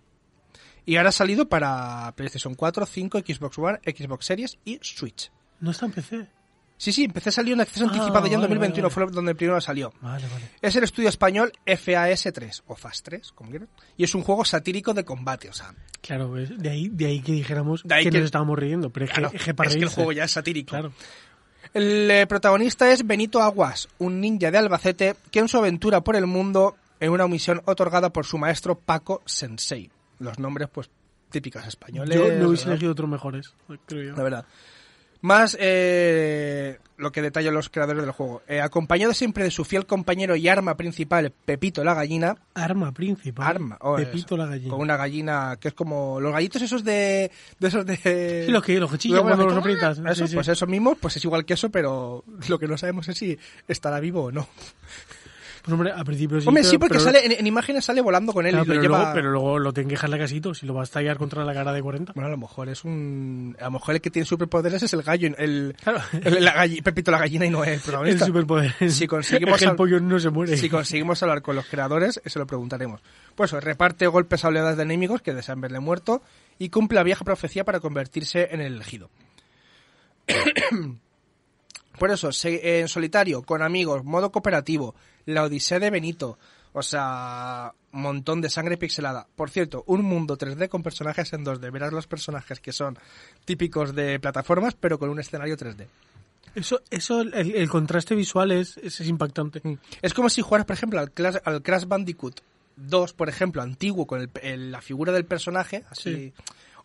Y 0.85 0.95
ahora 0.95 1.09
ha 1.09 1.11
salido 1.11 1.47
para 1.49 2.13
PlayStation 2.15 2.55
4, 2.55 2.85
5, 2.85 3.19
Xbox 3.19 3.57
One, 3.59 3.79
Xbox 3.85 4.25
Series 4.25 4.57
y 4.65 4.79
Switch. 4.81 5.31
No 5.59 5.71
está 5.71 5.85
en 5.87 5.91
PC. 5.91 6.27
Sí, 6.79 6.93
sí, 6.93 7.03
empecé 7.03 7.27
a 7.27 7.31
salir 7.33 7.51
en 7.53 7.59
acceso 7.59 7.83
Ah, 7.83 7.89
anticipado 7.89 8.25
ya 8.27 8.35
en 8.35 8.39
vale, 8.39 8.47
2021, 8.55 8.87
vale, 8.87 8.93
fue 8.93 9.13
donde 9.13 9.35
primero 9.35 9.59
salió. 9.59 9.91
Vale, 9.99 10.25
vale. 10.31 10.51
Es 10.61 10.73
el 10.77 10.85
estudio 10.85 11.09
español 11.09 11.51
FAS3, 11.65 12.63
o 12.67 12.75
FAS3, 12.77 13.33
como 13.35 13.49
quieran. 13.49 13.67
Y 13.97 14.05
es 14.05 14.15
un 14.15 14.21
juego 14.23 14.45
satírico 14.45 14.93
de 14.93 15.03
combate, 15.03 15.49
o 15.49 15.53
sea, 15.53 15.75
Claro, 15.99 16.29
pues, 16.29 16.57
de 16.57 16.69
ahí, 16.69 16.87
de 16.87 17.07
ahí 17.07 17.21
que 17.21 17.33
dijéramos 17.33 17.83
De 17.83 17.95
ahí 17.95 18.05
que, 18.05 18.11
que- 18.11 18.17
nos 18.19 18.25
estábamos 18.27 18.57
riendo. 18.57 18.89
Pero 18.91 19.07
es 19.07 19.11
claro, 19.11 19.29
que, 19.29 19.35
es 19.37 19.43
que 19.43 19.51
es 19.51 19.75
que 19.75 19.83
el 19.83 19.89
juego 19.89 20.11
ya 20.13 20.23
es 20.23 20.31
satírico. 20.31 20.69
Claro. 20.69 20.93
El 21.73 22.09
eh, 22.09 22.25
protagonista 22.27 22.89
es 22.93 23.05
Benito 23.05 23.41
Aguas, 23.41 23.89
un 23.97 24.21
ninja 24.21 24.49
de 24.49 24.57
Albacete 24.57 25.17
que 25.31 25.39
en 25.39 25.49
su 25.49 25.57
aventura 25.57 25.99
por 26.01 26.15
el 26.15 26.27
mundo 26.27 26.77
en 27.01 27.11
una 27.11 27.27
misión 27.27 27.61
otorgada 27.65 28.09
por 28.13 28.25
su 28.25 28.37
maestro 28.37 28.79
Paco 28.79 29.21
Sensei. 29.25 29.91
Los 30.19 30.39
nombres, 30.39 30.69
pues, 30.71 30.89
típicos 31.29 31.67
españoles. 31.67 32.15
Yo 32.15 32.31
no 32.37 32.47
hubiese 32.47 32.69
elegido 32.69 32.93
otros 32.93 33.09
mejores, 33.09 33.53
creo 33.85 34.11
yo. 34.11 34.15
La 34.15 34.23
verdad. 34.23 34.45
Más 35.21 35.57
eh, 35.59 36.79
lo 36.97 37.11
que 37.11 37.21
detallan 37.21 37.53
los 37.53 37.69
creadores 37.69 38.03
del 38.03 38.11
juego. 38.11 38.41
Eh, 38.47 38.61
acompañado 38.61 39.13
siempre 39.13 39.43
de 39.43 39.51
su 39.51 39.65
fiel 39.65 39.85
compañero 39.85 40.35
y 40.35 40.47
arma 40.47 40.75
principal, 40.77 41.33
Pepito 41.45 41.83
la 41.83 41.93
gallina. 41.93 42.37
Arma 42.53 42.93
principal. 42.93 43.45
Arma, 43.47 43.77
oh, 43.81 43.95
Pepito 43.97 44.35
eso, 44.35 44.37
la 44.37 44.45
gallina. 44.45 44.69
Con 44.71 44.81
una 44.81 44.95
gallina 44.97 45.57
que 45.59 45.69
es 45.69 45.73
como 45.73 46.19
los 46.21 46.31
gallitos 46.31 46.61
esos 46.61 46.83
de, 46.83 47.31
de 47.59 47.67
esos 47.67 47.85
de... 47.85 48.43
Sí, 48.45 48.51
los 48.51 48.63
que, 48.63 48.79
los 48.79 48.91
que 48.91 48.97
chillan 48.97 49.23
cuando 49.23 49.45
los 49.45 49.57
aprietas. 49.57 49.99
Eso, 49.99 50.15
Sí, 50.15 50.27
sí. 50.29 50.35
pues 50.35 50.47
esos 50.47 50.69
mismos, 50.69 50.97
pues 50.99 51.17
es 51.17 51.25
igual 51.25 51.45
que 51.45 51.53
eso, 51.55 51.69
pero 51.69 52.23
lo 52.47 52.59
que 52.59 52.67
no 52.67 52.77
sabemos 52.77 53.07
es 53.09 53.17
si 53.17 53.37
estará 53.67 53.99
vivo 53.99 54.25
o 54.25 54.31
no. 54.31 54.47
Pues 55.63 55.73
hombre, 55.73 55.91
al 55.91 56.05
principio 56.05 56.39
sí. 56.41 56.47
Hombre, 56.47 56.61
pero- 56.63 56.71
sí, 56.71 56.77
porque 56.77 56.93
pero- 56.95 57.03
sale 57.05 57.25
en, 57.25 57.31
en 57.33 57.47
imágenes 57.47 57.85
sale 57.85 58.01
volando 58.01 58.31
con 58.33 58.45
él 58.45 58.51
Claro, 58.53 58.63
y 58.65 58.67
lo 58.67 58.73
pero, 58.73 58.81
lleva... 58.81 58.97
luego, 58.99 59.13
pero 59.13 59.31
luego 59.31 59.59
lo 59.59 59.73
tienen 59.73 59.89
que 59.89 59.95
dejarle 59.95 60.17
casito 60.17 60.53
si 60.53 60.65
lo 60.65 60.73
va 60.73 60.81
a 60.81 60.83
estallar 60.83 61.17
contra 61.17 61.43
la 61.43 61.53
cara 61.53 61.73
de 61.73 61.81
40. 61.81 62.13
Bueno, 62.13 62.27
a 62.27 62.31
lo 62.31 62.37
mejor 62.37 62.69
es 62.69 62.83
un... 62.83 63.55
A 63.59 63.65
lo 63.65 63.71
mejor 63.71 63.95
el 63.95 64.01
que 64.01 64.09
tiene 64.09 64.25
superpoderes 64.25 64.81
es 64.83 64.93
el 64.93 65.01
gallo, 65.03 65.29
el... 65.37 65.75
Claro. 65.81 65.99
el- 66.23 66.43
la 66.43 66.53
galli- 66.55 66.81
Pepito 66.81 67.11
la 67.11 67.19
gallina 67.19 67.45
y 67.45 67.49
no 67.49 67.63
el 67.63 67.73
El 67.73 67.79
protagonista. 67.79 68.25
superpoder. 68.25 68.73
Si 68.91 69.07
conseguimos 69.07 69.55
Es 69.55 69.63
que 69.63 69.69
el 69.69 69.75
pollo 69.75 69.99
no 69.99 70.19
se 70.19 70.29
muere. 70.29 70.55
Si 70.57 70.69
conseguimos 70.69 71.21
hablar 71.23 71.41
con 71.41 71.55
los 71.55 71.65
creadores, 71.65 72.21
eso 72.23 72.39
lo 72.39 72.47
preguntaremos. 72.47 73.01
Pues 73.35 73.49
eso, 73.51 73.59
reparte 73.59 74.07
golpes 74.07 74.43
a 74.45 74.47
oleadas 74.49 74.77
de 74.77 74.83
enemigos 74.83 75.21
que 75.21 75.33
desean 75.33 75.61
verle 75.61 75.79
muerto 75.79 76.21
y 76.57 76.69
cumple 76.69 76.95
la 76.95 77.03
vieja 77.03 77.23
profecía 77.25 77.63
para 77.63 77.79
convertirse 77.79 78.49
en 78.51 78.61
el 78.61 78.73
elegido. 78.75 79.09
Por 81.99 82.11
eso, 82.11 82.29
en 82.43 82.87
solitario, 82.87 83.43
con 83.43 83.61
amigos, 83.61 84.03
modo 84.03 84.31
cooperativo, 84.31 84.95
la 85.25 85.43
Odisea 85.43 85.79
de 85.79 85.89
Benito, 85.89 86.37
o 86.73 86.81
sea, 86.81 87.73
montón 87.91 88.41
de 88.41 88.49
sangre 88.49 88.77
pixelada. 88.77 89.27
Por 89.35 89.49
cierto, 89.49 89.83
un 89.87 90.03
mundo 90.03 90.37
3D 90.37 90.69
con 90.69 90.81
personajes 90.83 91.33
en 91.33 91.43
2D. 91.45 91.71
Verás 91.71 91.91
los 91.91 92.07
personajes 92.07 92.59
que 92.59 92.71
son 92.71 92.97
típicos 93.45 93.93
de 93.95 94.19
plataformas, 94.19 94.75
pero 94.75 94.97
con 94.99 95.09
un 95.09 95.19
escenario 95.19 95.57
3D. 95.57 95.87
Eso, 96.55 96.81
eso 96.89 97.21
el, 97.21 97.33
el 97.55 97.69
contraste 97.69 98.15
visual 98.15 98.51
es, 98.51 98.77
es, 98.77 98.99
es 99.01 99.07
impactante. 99.07 99.61
Mm. 99.63 99.73
Es 100.01 100.13
como 100.13 100.29
si 100.29 100.41
jugaras, 100.41 100.65
por 100.65 100.75
ejemplo, 100.75 100.99
al 100.99 101.11
Crash, 101.11 101.35
al 101.43 101.61
Crash 101.61 101.85
Bandicoot 101.85 102.39
2, 102.75 103.13
por 103.13 103.29
ejemplo, 103.29 103.61
antiguo, 103.61 104.07
con 104.07 104.21
el- 104.21 104.29
el- 104.41 104.71
la 104.71 104.81
figura 104.81 105.11
del 105.11 105.25
personaje, 105.25 105.83
así, 105.89 106.13
Sí. 106.13 106.33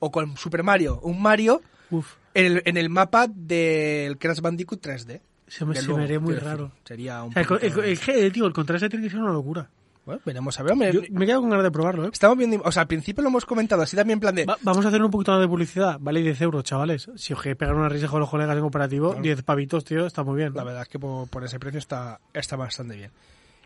o 0.00 0.10
con 0.10 0.36
Super 0.36 0.62
Mario, 0.64 1.00
un 1.02 1.20
Mario 1.22 1.62
Uf, 1.98 2.14
en 2.34 2.46
el, 2.46 2.62
en 2.64 2.76
el 2.76 2.90
mapa 2.90 3.26
del 3.28 4.18
Crash 4.18 4.40
Bandicoot 4.40 4.80
3D. 4.84 5.20
se 5.46 5.64
me, 5.64 5.74
se 5.74 5.82
luego, 5.82 5.98
me 5.98 6.04
haría 6.04 6.20
muy 6.20 6.34
quiero 6.34 6.46
decir, 6.46 6.58
raro. 6.60 6.72
Sería 6.84 7.22
un 7.22 7.30
O 7.30 7.32
sea, 7.32 7.42
el, 7.42 7.72
el- 7.84 7.98
el- 8.24 8.32
tío, 8.32 8.46
el 8.46 8.52
contraste 8.52 8.88
tiene 8.88 9.04
que 9.04 9.10
ser 9.10 9.20
una 9.20 9.32
locura. 9.32 9.68
Bueno, 10.06 10.20
veremos 10.26 10.60
a 10.60 10.62
ver. 10.62 10.72
hombre. 10.72 10.92
Yo 10.92 11.00
me 11.12 11.24
quedo 11.24 11.40
con 11.40 11.48
ganas 11.48 11.64
de 11.64 11.70
probarlo, 11.70 12.04
¿eh? 12.04 12.10
Estamos 12.12 12.36
viendo, 12.36 12.60
o 12.62 12.70
sea, 12.70 12.82
al 12.82 12.88
principio 12.88 13.22
lo 13.22 13.30
hemos 13.30 13.46
comentado 13.46 13.80
así 13.80 13.96
también 13.96 14.16
en 14.16 14.20
plan 14.20 14.34
de... 14.34 14.44
Va- 14.44 14.58
vamos 14.60 14.84
a 14.84 14.88
hacer 14.88 15.02
un 15.02 15.10
poquito 15.10 15.32
más 15.32 15.40
de 15.40 15.48
publicidad. 15.48 15.96
Vale 15.98 16.20
10 16.20 16.40
euros, 16.42 16.62
chavales. 16.62 17.08
Si 17.16 17.32
os 17.32 17.40
queréis 17.40 17.56
pegar 17.56 17.74
una 17.74 17.88
risa 17.88 18.08
con 18.08 18.20
los 18.20 18.28
colegas 18.28 18.54
en 18.54 18.60
cooperativo, 18.60 19.14
10 19.14 19.42
pavitos, 19.44 19.82
tío, 19.84 20.04
está 20.04 20.22
muy 20.22 20.36
bien. 20.36 20.52
La 20.54 20.62
verdad 20.62 20.82
es 20.82 20.88
que 20.88 20.98
por, 20.98 21.26
por 21.28 21.42
ese 21.44 21.58
precio 21.58 21.78
está, 21.78 22.20
está 22.34 22.56
bastante 22.56 22.96
bien. 22.96 23.10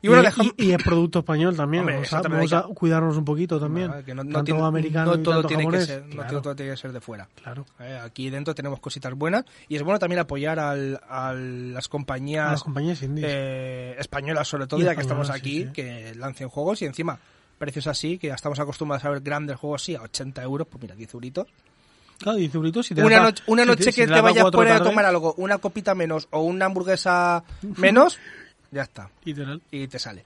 Y 0.00 0.06
Y, 0.06 0.08
bueno, 0.08 0.22
y- 0.22 0.26
dejamos... 0.26 0.52
y 0.56 0.70
es 0.72 0.82
producto 0.82 1.18
español 1.20 1.56
también. 1.56 1.80
Hombre, 1.82 1.96
vamos 2.10 2.52
a, 2.52 2.60
vamos 2.60 2.76
cuidarnos 2.78 3.16
un 3.16 3.24
poquito 3.24 3.58
también. 3.58 3.88
Nada, 3.88 4.02
que 4.04 4.14
no, 4.14 4.22
no 4.24 4.30
tanto 4.32 4.44
tiene- 4.44 4.62
americano 4.66 5.16
no 5.16 5.22
todo 5.22 5.34
tanto 5.34 5.48
tiene 5.48 5.62
japonés. 5.64 5.86
que 5.86 5.92
ser, 5.92 6.06
no 6.06 6.14
Claro, 6.22 6.42
todo 6.42 6.56
tiene 6.56 6.72
que 6.72 6.76
ser 6.76 6.92
de 6.92 7.00
fuera. 7.00 7.28
claro. 7.42 7.66
Eh, 7.80 7.98
aquí 8.02 8.30
dentro 8.30 8.54
tenemos 8.54 8.78
cositas 8.80 9.12
buenas 9.14 9.44
y 9.68 9.76
es 9.76 9.82
bueno 9.82 9.98
también 9.98 10.20
apoyar 10.20 10.58
al, 10.58 11.00
a 11.08 11.32
las 11.34 11.88
compañías 11.88 12.48
A 12.48 12.52
las 12.52 12.62
compañías 12.62 13.02
indies. 13.02 13.26
eh, 13.28 13.96
españolas 13.98 14.46
sobre 14.48 14.66
todo 14.66 14.80
ya 14.80 14.94
que 14.94 15.00
estamos 15.02 15.30
aquí 15.30 15.62
sí, 15.62 15.64
sí. 15.66 15.72
que 15.72 16.14
lancen 16.14 16.48
juegos 16.48 16.80
y 16.82 16.84
encima 16.86 17.18
precios 17.58 17.86
así 17.88 18.18
que 18.18 18.28
ya 18.28 18.34
estamos 18.34 18.60
acostumbrados 18.60 19.04
a 19.04 19.10
ver 19.10 19.20
grandes 19.20 19.56
juegos 19.56 19.82
así 19.82 19.96
a 19.96 20.02
80 20.02 20.42
euros 20.44 20.66
pues 20.70 20.80
mira 20.80 20.94
10 20.94 21.14
euritos 21.14 21.46
Claro, 22.20 22.36
10 22.38 22.52
euritos. 22.56 22.84
Si 22.86 22.96
te 22.96 23.02
una, 23.04 23.14
das 23.16 23.24
noche, 23.26 23.42
una 23.46 23.64
noche 23.64 23.92
si 23.92 24.00
que 24.00 24.06
te 24.08 24.12
das 24.12 24.22
vayas 24.22 24.44
fuera 24.52 24.76
a 24.76 24.82
tomar 24.82 25.04
algo 25.04 25.34
una 25.38 25.58
copita 25.58 25.94
menos 25.94 26.26
o 26.32 26.40
una 26.42 26.66
hamburguesa 26.66 27.44
menos 27.76 28.18
ya 28.70 28.82
está 28.82 29.10
Literal. 29.24 29.60
y 29.70 29.86
te 29.88 29.98
sale. 29.98 30.24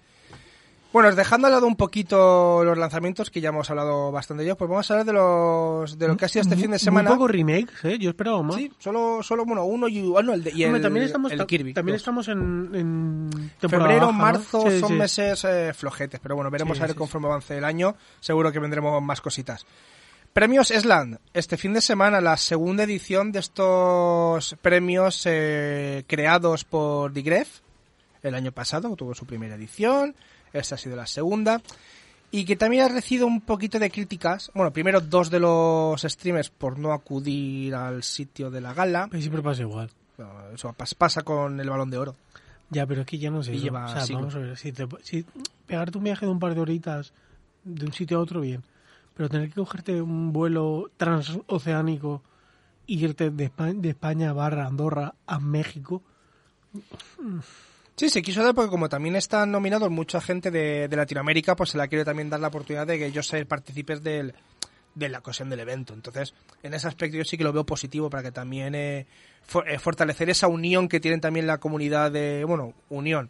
Bueno, 0.92 1.10
dejando 1.14 1.46
al 1.46 1.54
lado 1.54 1.66
un 1.66 1.76
poquito 1.76 2.62
los 2.64 2.76
lanzamientos, 2.76 3.30
que 3.30 3.40
ya 3.40 3.48
hemos 3.48 3.70
hablado 3.70 4.12
bastante 4.12 4.42
de 4.42 4.48
ellos, 4.48 4.58
pues 4.58 4.68
vamos 4.68 4.90
a 4.90 4.92
hablar 4.92 5.06
de 5.06 5.12
los 5.14 5.98
de 5.98 6.06
lo 6.06 6.18
que 6.18 6.26
ha 6.26 6.28
sido 6.28 6.42
este 6.42 6.54
Muy- 6.54 6.62
fin 6.64 6.70
de 6.72 6.78
semana. 6.78 7.08
Muy 7.08 7.16
poco 7.16 7.28
remakes, 7.28 7.82
¿eh? 7.84 7.98
Yo 7.98 8.10
esperaba 8.10 8.42
más. 8.42 8.56
Sí, 8.56 8.70
solo, 8.78 9.22
solo 9.22 9.46
bueno, 9.46 9.64
uno 9.64 9.88
y, 9.88 10.02
bueno, 10.02 10.34
el, 10.34 10.44
de, 10.44 10.50
y 10.50 10.64
Hombre, 10.64 10.76
el, 10.76 10.82
también 10.82 11.06
estamos, 11.06 11.32
el 11.32 11.46
Kirby. 11.46 11.72
también 11.72 11.94
dos. 11.94 12.02
estamos 12.02 12.28
en, 12.28 12.70
en 12.74 13.30
temporada 13.58 13.88
Febrero, 13.88 14.06
baja, 14.08 14.18
¿no? 14.18 14.22
marzo 14.22 14.70
Sí, 14.70 14.80
son 14.80 14.88
sí. 14.90 14.94
meses 14.96 15.44
eh, 15.44 15.72
flojetes, 15.74 16.20
pero 16.22 16.34
bueno, 16.34 16.50
veremos 16.50 16.76
Sí, 16.76 16.84
a 16.84 16.86
ver 16.88 16.94
conforme 16.94 17.26
avance 17.28 17.56
el 17.56 17.64
año. 17.64 17.96
Seguro 18.20 18.52
que 18.52 18.58
vendremos 18.58 19.02
más 19.02 19.22
cositas. 19.22 19.64
Premios 20.34 20.70
Esland. 20.70 21.18
Este 21.32 21.56
fin 21.56 21.72
de 21.72 21.80
semana, 21.80 22.20
la 22.20 22.36
segunda 22.36 22.82
edición 22.84 23.32
de 23.32 23.38
estos 23.38 24.56
premios 24.60 25.22
eh, 25.24 26.04
creados 26.06 26.64
por 26.64 27.14
Digref. 27.14 27.60
El 28.22 28.34
año 28.34 28.52
pasado 28.52 28.94
tuvo 28.96 29.14
su 29.14 29.26
primera 29.26 29.54
edición. 29.56 30.14
Esta 30.52 30.76
ha 30.76 30.78
sido 30.78 30.96
la 30.96 31.06
segunda. 31.06 31.60
Y 32.30 32.44
que 32.46 32.56
también 32.56 32.84
ha 32.84 32.88
recibido 32.88 33.26
un 33.26 33.40
poquito 33.42 33.78
de 33.78 33.90
críticas. 33.90 34.50
Bueno, 34.54 34.72
primero 34.72 35.00
dos 35.00 35.28
de 35.28 35.38
los 35.40 36.00
streamers 36.02 36.48
por 36.50 36.78
no 36.78 36.92
acudir 36.92 37.74
al 37.74 38.02
sitio 38.02 38.50
de 38.50 38.60
la 38.60 38.72
gala. 38.72 39.06
Pero 39.10 39.20
siempre 39.20 39.42
pasa 39.42 39.62
igual. 39.62 39.90
Eso 40.54 40.72
pas- 40.74 40.94
pasa 40.94 41.22
con 41.22 41.58
el 41.60 41.68
balón 41.68 41.90
de 41.90 41.98
oro. 41.98 42.16
Ya, 42.70 42.86
pero 42.86 43.04
que 43.04 43.18
ya 43.18 43.30
no 43.30 43.42
sé. 43.42 43.54
Y 43.54 43.58
lleva 43.58 43.84
o 43.84 43.88
sea, 43.88 44.00
siglos. 44.02 44.22
vamos 44.22 44.34
a 44.36 44.38
ver. 44.38 44.56
Si, 44.56 44.72
te- 44.72 44.86
si 45.02 45.26
pegarte 45.66 45.98
un 45.98 46.04
viaje 46.04 46.24
de 46.24 46.32
un 46.32 46.38
par 46.38 46.54
de 46.54 46.60
horitas 46.62 47.12
de 47.64 47.84
un 47.84 47.92
sitio 47.92 48.16
a 48.18 48.20
otro, 48.20 48.40
bien. 48.40 48.62
Pero 49.14 49.28
tener 49.28 49.48
que 49.48 49.56
cogerte 49.56 50.00
un 50.00 50.32
vuelo 50.32 50.90
transoceánico 50.96 52.22
y 52.86 53.04
irte 53.04 53.30
de 53.30 53.44
España, 53.44 53.74
de 53.78 53.90
España 53.90 54.32
barra 54.32 54.66
Andorra 54.66 55.14
a 55.26 55.38
México. 55.38 56.02
Sí, 57.96 58.08
se 58.08 58.22
quiso 58.22 58.42
dar 58.42 58.54
porque 58.54 58.70
como 58.70 58.88
también 58.88 59.16
están 59.16 59.50
nominados 59.50 59.90
mucha 59.90 60.20
gente 60.20 60.50
de, 60.50 60.88
de 60.88 60.96
Latinoamérica, 60.96 61.54
pues 61.54 61.70
se 61.70 61.78
la 61.78 61.88
quiere 61.88 62.04
también 62.04 62.30
dar 62.30 62.40
la 62.40 62.48
oportunidad 62.48 62.86
de 62.86 62.98
que 62.98 63.06
ellos 63.06 63.26
sean 63.26 63.46
partícipes 63.46 64.02
del, 64.02 64.34
de 64.94 65.08
la 65.08 65.18
ocasión 65.18 65.50
del 65.50 65.60
evento. 65.60 65.92
Entonces, 65.94 66.32
en 66.62 66.74
ese 66.74 66.88
aspecto 66.88 67.16
yo 67.18 67.24
sí 67.24 67.36
que 67.36 67.44
lo 67.44 67.52
veo 67.52 67.64
positivo 67.64 68.08
para 68.08 68.22
que 68.22 68.32
también 68.32 68.74
eh, 68.74 69.06
for- 69.42 69.68
eh, 69.68 69.78
fortalecer 69.78 70.30
esa 70.30 70.48
unión 70.48 70.88
que 70.88 71.00
tienen 71.00 71.20
también 71.20 71.46
la 71.46 71.58
comunidad 71.58 72.10
de, 72.10 72.44
bueno, 72.44 72.72
unión, 72.88 73.28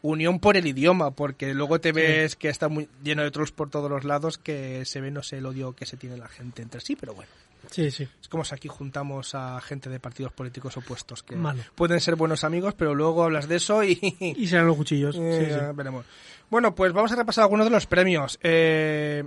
unión 0.00 0.38
por 0.38 0.56
el 0.56 0.66
idioma, 0.66 1.10
porque 1.10 1.52
luego 1.52 1.80
te 1.80 1.90
ves 1.92 2.36
que 2.36 2.48
está 2.48 2.68
muy 2.68 2.88
lleno 3.02 3.22
de 3.24 3.30
trolls 3.32 3.50
por 3.52 3.68
todos 3.68 3.90
los 3.90 4.04
lados, 4.04 4.38
que 4.38 4.84
se 4.84 5.00
ve, 5.00 5.10
no 5.10 5.22
sé, 5.24 5.38
el 5.38 5.46
odio 5.46 5.72
que 5.74 5.86
se 5.86 5.96
tiene 5.96 6.16
la 6.16 6.28
gente 6.28 6.62
entre 6.62 6.80
sí, 6.80 6.94
pero 6.96 7.14
bueno. 7.14 7.30
Sí, 7.70 7.90
sí. 7.90 8.08
Es 8.20 8.28
como 8.28 8.44
si 8.44 8.54
aquí 8.54 8.68
juntamos 8.68 9.34
a 9.34 9.60
gente 9.60 9.88
de 9.90 10.00
partidos 10.00 10.32
políticos 10.32 10.76
opuestos 10.76 11.22
que 11.22 11.36
Malo. 11.36 11.62
pueden 11.74 12.00
ser 12.00 12.16
buenos 12.16 12.44
amigos, 12.44 12.74
pero 12.74 12.94
luego 12.94 13.24
hablas 13.24 13.48
de 13.48 13.56
eso 13.56 13.82
y, 13.84 13.98
Y 14.36 14.46
serán 14.46 14.66
los 14.66 14.76
cuchillos. 14.76 15.16
eh, 15.18 15.38
sí, 15.40 15.52
sí. 15.52 15.58
ya 15.58 15.72
veremos. 15.72 16.04
Bueno, 16.50 16.74
pues 16.74 16.92
vamos 16.92 17.10
a 17.12 17.16
repasar 17.16 17.42
algunos 17.42 17.66
de 17.66 17.70
los 17.70 17.86
premios. 17.86 18.38
Eh, 18.42 19.24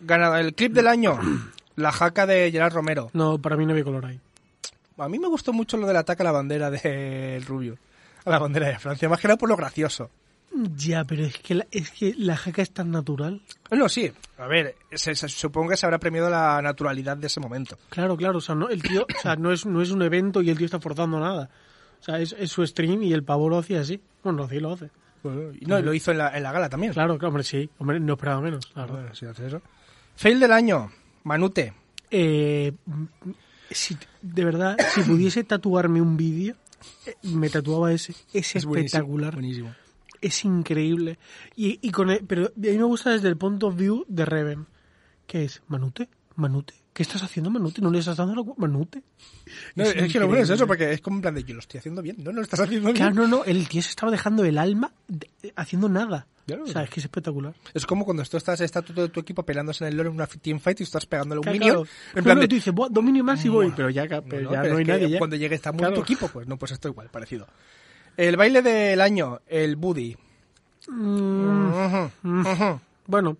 ganado 0.00 0.36
el 0.36 0.54
clip 0.54 0.72
del 0.72 0.86
año, 0.88 1.18
la 1.76 1.92
jaca 1.92 2.26
de 2.26 2.50
Gerard 2.50 2.72
Romero. 2.74 3.10
No, 3.12 3.38
para 3.38 3.56
mí 3.56 3.64
no 3.66 3.72
había 3.72 3.84
color 3.84 4.06
ahí. 4.06 4.20
A 4.98 5.08
mí 5.08 5.18
me 5.18 5.28
gustó 5.28 5.52
mucho 5.52 5.76
lo 5.76 5.86
del 5.86 5.96
ataque 5.96 6.22
a 6.22 6.24
la 6.24 6.32
bandera 6.32 6.70
del 6.70 7.44
Rubio. 7.44 7.78
A 8.24 8.30
la 8.30 8.38
bandera 8.40 8.66
de 8.68 8.78
Francia, 8.78 9.08
más 9.08 9.20
que 9.20 9.28
nada 9.28 9.38
por 9.38 9.48
lo 9.48 9.56
gracioso. 9.56 10.10
Ya, 10.76 11.04
pero 11.04 11.24
es 11.24 11.38
que 11.38 11.54
la, 11.54 11.66
es 11.70 11.90
que 11.90 12.14
la 12.16 12.36
jaca 12.36 12.62
es 12.62 12.70
tan 12.72 12.90
natural. 12.90 13.42
No, 13.70 13.88
sí. 13.88 14.10
A 14.38 14.46
ver, 14.46 14.74
se- 14.92 15.14
se- 15.14 15.28
supongo 15.28 15.70
que 15.70 15.76
se 15.76 15.86
habrá 15.86 15.98
premiado 15.98 16.28
la 16.30 16.60
naturalidad 16.62 17.16
de 17.16 17.26
ese 17.28 17.40
momento. 17.40 17.78
Claro, 17.90 18.16
claro, 18.16 18.38
o 18.38 18.40
sea, 18.40 18.54
no, 18.54 18.68
el 18.68 18.82
tío, 18.82 19.02
o 19.16 19.20
sea, 19.22 19.36
no 19.36 19.52
es, 19.52 19.66
no 19.66 19.80
es 19.82 19.90
un 19.90 20.02
evento 20.02 20.42
y 20.42 20.50
el 20.50 20.56
tío 20.56 20.64
está 20.66 20.80
forzando 20.80 21.20
nada. 21.20 21.50
O 22.00 22.02
sea, 22.02 22.18
es, 22.20 22.34
es 22.38 22.50
su 22.50 22.66
stream 22.66 23.02
y 23.02 23.12
el 23.12 23.24
pavo 23.24 23.48
lo 23.48 23.58
hacía 23.58 23.80
así. 23.80 24.00
Bueno, 24.22 24.48
y 24.50 24.60
lo 24.60 24.72
hace. 24.72 24.90
Y 25.60 25.66
no, 25.66 25.78
y 25.78 25.82
lo 25.82 25.92
hizo 25.94 26.12
en 26.12 26.18
la, 26.18 26.36
en 26.36 26.42
la 26.42 26.52
gala 26.52 26.68
también. 26.68 26.92
Claro, 26.92 27.18
claro, 27.18 27.28
hombre, 27.28 27.42
sí. 27.44 27.68
Hombre, 27.78 27.98
no 28.00 28.14
esperaba 28.14 28.40
menos, 28.40 28.70
la 28.74 28.82
verdad. 28.82 28.98
Bueno, 29.00 29.14
sí, 29.14 29.26
hace 29.26 29.46
eso. 29.48 29.60
Fail 30.16 30.38
del 30.40 30.52
año, 30.52 30.90
Manute. 31.24 31.72
Eh, 32.10 32.72
si, 33.70 33.96
de 34.22 34.44
verdad, 34.44 34.76
si 34.94 35.02
pudiese 35.02 35.44
tatuarme 35.44 36.00
un 36.00 36.16
vídeo, 36.16 36.54
eh, 37.06 37.14
me 37.24 37.50
tatuaba 37.50 37.92
ese. 37.92 38.12
Es, 38.32 38.54
Es 38.56 38.64
buenísimo, 38.64 38.86
espectacular. 38.98 39.34
Buenísimo. 39.34 39.74
Es 40.20 40.44
increíble. 40.44 41.18
Y, 41.56 41.78
y 41.86 41.90
con 41.90 42.10
el- 42.10 42.24
pero 42.26 42.46
a 42.46 42.50
mí 42.56 42.76
me 42.78 42.84
gusta 42.84 43.10
desde 43.10 43.28
el 43.28 43.36
punto 43.36 43.68
of 43.68 43.76
view 43.76 44.04
de 44.08 44.24
Reven. 44.24 44.66
Que 45.26 45.44
es, 45.44 45.62
Manute, 45.68 46.08
Manute, 46.36 46.74
¿qué 46.94 47.02
estás 47.02 47.22
haciendo, 47.22 47.50
Manute? 47.50 47.82
¿No 47.82 47.90
le 47.90 47.98
estás 47.98 48.16
dando 48.16 48.34
la 48.34 48.42
Manute? 48.56 49.02
No, 49.74 49.84
Es 49.84 49.94
es, 49.94 50.12
que 50.12 50.18
lo 50.18 50.26
bueno 50.26 50.42
es 50.42 50.50
eso, 50.50 50.66
porque 50.66 50.90
es 50.92 51.00
como 51.02 51.16
en 51.18 51.22
plan 51.22 51.34
de 51.34 51.44
yo 51.44 51.52
lo 51.54 51.60
estoy 51.60 51.78
haciendo 51.78 52.00
bien, 52.00 52.16
no, 52.18 52.30
no 52.30 52.36
lo 52.36 52.42
estás 52.42 52.60
haciendo 52.60 52.86
bien. 52.92 52.96
Claro, 52.96 53.14
no, 53.14 53.26
no, 53.28 53.44
el 53.44 53.68
tío 53.68 53.82
se 53.82 53.90
estaba 53.90 54.10
dejando 54.10 54.44
el 54.44 54.56
alma 54.58 54.90
de- 55.06 55.30
haciendo 55.56 55.88
nada. 55.88 56.26
Claro. 56.46 56.64
O 56.64 56.66
sea, 56.66 56.82
es 56.82 56.88
que 56.88 57.00
es 57.00 57.04
espectacular. 57.04 57.52
Es 57.74 57.84
como 57.84 58.06
cuando 58.06 58.22
tú 58.24 58.38
estás, 58.38 58.58
está 58.62 58.80
todo 58.80 59.10
tu 59.10 59.20
equipo 59.20 59.42
peleándose 59.42 59.84
en 59.84 59.88
el 59.90 59.96
lore 59.98 60.08
en 60.08 60.14
una 60.14 60.26
team 60.26 60.58
fight 60.60 60.80
y 60.80 60.84
estás 60.84 61.04
pegándole 61.04 61.40
un 61.40 61.42
Claro, 61.42 61.58
minion. 61.58 61.74
claro. 61.84 61.90
En 62.14 62.16
No, 62.16 62.22
plan 62.24 62.36
no, 62.36 62.40
de, 62.40 62.48
tú 62.48 62.54
dices, 62.54 62.72
"Buah, 62.74 62.88
dominio 62.88 63.22
más 63.22 63.44
y 63.44 63.50
voy, 63.50 63.70
pero 63.76 63.90
ya, 63.90 64.06
No, 64.06 64.22
pero 64.22 64.42
no, 64.44 64.52
ya 64.52 64.62
pero 64.62 64.72
no 64.72 64.78
hay 64.78 64.84
nadie 64.86 65.10
ya. 65.10 65.18
Cuando 65.18 65.36
llegue 65.36 65.54
está 65.56 65.72
muerto 65.72 65.88
Claro. 65.88 65.96
tu 65.96 66.10
equipo, 66.10 66.28
pues 66.28 66.48
no, 66.48 66.56
pues 66.56 66.72
esto 66.72 66.88
igual, 66.88 67.10
parecido. 67.10 67.46
El 68.18 68.36
baile 68.36 68.60
del 68.60 69.00
año, 69.00 69.40
el 69.46 69.76
Buddy. 69.76 70.14
Mm, 70.88 72.08
mm. 72.22 72.80
bueno, 73.06 73.38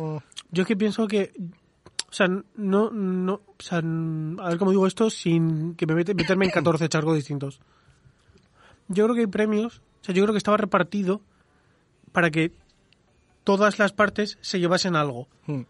Mm. 0.00 0.16
yo 0.50 0.62
es 0.62 0.66
que 0.66 0.76
pienso 0.76 1.06
que, 1.06 1.32
o 2.08 2.12
sea, 2.12 2.28
no, 2.28 2.90
no, 2.90 3.34
o 3.34 3.62
sea, 3.62 3.78
a 3.78 4.48
ver 4.48 4.58
cómo 4.58 4.70
digo 4.70 4.86
esto 4.86 5.10
sin 5.10 5.74
que 5.74 5.86
me 5.86 5.94
mete, 5.94 6.14
meterme 6.14 6.46
en 6.46 6.50
14 6.50 6.88
charcos 6.88 7.16
distintos. 7.16 7.60
Yo 8.88 9.04
creo 9.04 9.14
que 9.14 9.20
hay 9.22 9.26
premios, 9.26 9.82
o 10.00 10.04
sea, 10.04 10.14
yo 10.14 10.22
creo 10.22 10.32
que 10.32 10.38
estaba 10.38 10.56
repartido 10.56 11.20
para 12.12 12.30
que 12.30 12.52
todas 13.44 13.78
las 13.78 13.92
partes 13.92 14.38
se 14.40 14.58
llevasen 14.58 14.96
algo. 14.96 15.28
Mm. 15.46 15.62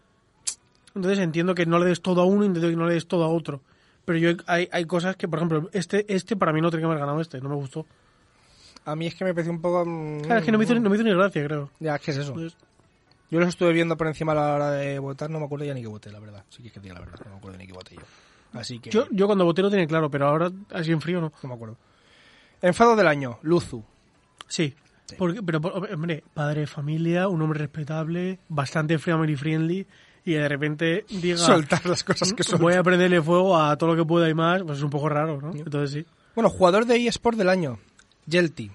Entonces 0.95 1.19
entiendo 1.19 1.55
que 1.55 1.65
no 1.65 1.79
le 1.79 1.85
des 1.85 2.01
todo 2.01 2.21
a 2.21 2.25
uno 2.25 2.43
y 2.43 2.47
entiendo 2.47 2.69
que 2.69 2.75
no 2.75 2.87
le 2.87 2.95
des 2.95 3.07
todo 3.07 3.23
a 3.23 3.29
otro. 3.29 3.61
Pero 4.03 4.17
yo 4.17 4.29
hay, 4.47 4.67
hay 4.71 4.85
cosas 4.85 5.15
que, 5.15 5.27
por 5.27 5.39
ejemplo, 5.39 5.69
este, 5.73 6.11
este 6.13 6.35
para 6.35 6.51
mí 6.51 6.59
no 6.59 6.71
tenía 6.71 6.83
que 6.83 6.87
haber 6.87 6.99
ganado 6.99 7.21
este, 7.21 7.39
no 7.39 7.49
me 7.49 7.55
gustó. 7.55 7.85
A 8.85 8.95
mí 8.95 9.07
es 9.07 9.15
que 9.15 9.23
me 9.23 9.33
pareció 9.33 9.51
un 9.51 9.61
poco... 9.61 9.85
mm, 9.85 10.21
Claro, 10.21 10.39
es 10.39 10.45
que 10.45 10.51
no 10.51 10.57
me 10.57 10.63
hizo, 10.63 10.73
no 10.75 10.89
me 10.89 10.95
hizo 10.95 11.03
ni 11.05 11.11
gracia, 11.13 11.43
creo. 11.45 11.69
Ya, 11.79 11.95
es 11.95 12.01
que 12.01 12.11
es 12.11 12.17
eso. 12.17 12.29
Entonces, 12.31 12.57
Yo 13.29 13.39
los 13.39 13.49
estuve 13.49 13.71
viendo 13.73 13.95
por 13.95 14.07
encima 14.07 14.31
a 14.31 14.35
la 14.35 14.53
hora 14.55 14.71
de 14.71 14.97
votar, 14.99 15.29
no 15.29 15.39
me 15.39 15.45
acuerdo 15.45 15.65
ya 15.65 15.73
ni 15.73 15.81
que 15.81 15.87
voté, 15.87 16.11
la 16.11 16.19
verdad. 16.19 16.43
Sí 16.49 16.61
que 16.61 16.69
es 16.69 16.73
que 16.73 16.79
diga 16.79 16.95
la 16.95 17.01
verdad, 17.01 17.19
no 17.25 17.31
me 17.31 17.37
acuerdo 17.37 17.57
ni 17.57 17.67
que 17.67 17.73
voté 17.73 17.95
yo. 17.95 18.01
Así 18.53 18.79
que... 18.79 18.89
yo, 18.89 19.05
yo 19.11 19.27
cuando 19.27 19.45
voté 19.45 19.61
lo 19.61 19.69
tenía 19.69 19.87
claro, 19.87 20.09
pero 20.09 20.27
ahora 20.27 20.51
así 20.71 20.91
en 20.91 20.99
frío 21.01 21.21
no. 21.21 21.31
No 21.43 21.49
me 21.49 21.55
acuerdo. 21.55 21.77
Enfado 22.61 22.95
del 22.95 23.07
año, 23.07 23.39
Luzu. 23.43 23.83
Sí. 24.47 24.73
Porque, 25.17 25.41
pero, 25.43 25.59
hombre, 25.59 26.23
padre 26.33 26.61
de 26.61 26.67
familia, 26.67 27.27
un 27.27 27.41
hombre 27.41 27.59
respetable, 27.59 28.39
bastante 28.49 28.97
family 28.97 29.35
friendly, 29.35 29.85
y 30.23 30.33
de 30.33 30.47
repente 30.47 31.05
diga, 31.09 31.37
Soltar 31.37 31.85
las 31.85 32.03
cosas 32.03 32.31
que 32.33 32.43
son. 32.43 32.61
voy 32.61 32.73
a 32.75 32.83
prenderle 32.83 33.21
fuego 33.21 33.57
a 33.57 33.75
todo 33.77 33.93
lo 33.93 33.95
que 33.95 34.07
pueda 34.07 34.29
y 34.29 34.33
más, 34.33 34.63
pues 34.63 34.77
es 34.77 34.83
un 34.83 34.89
poco 34.89 35.09
raro, 35.09 35.41
¿no? 35.41 35.51
Entonces 35.53 35.91
sí. 35.91 36.05
Bueno, 36.35 36.49
jugador 36.49 36.85
de 36.85 37.07
eSport 37.07 37.37
del 37.37 37.49
año, 37.49 37.77
Yelty. 38.25 38.71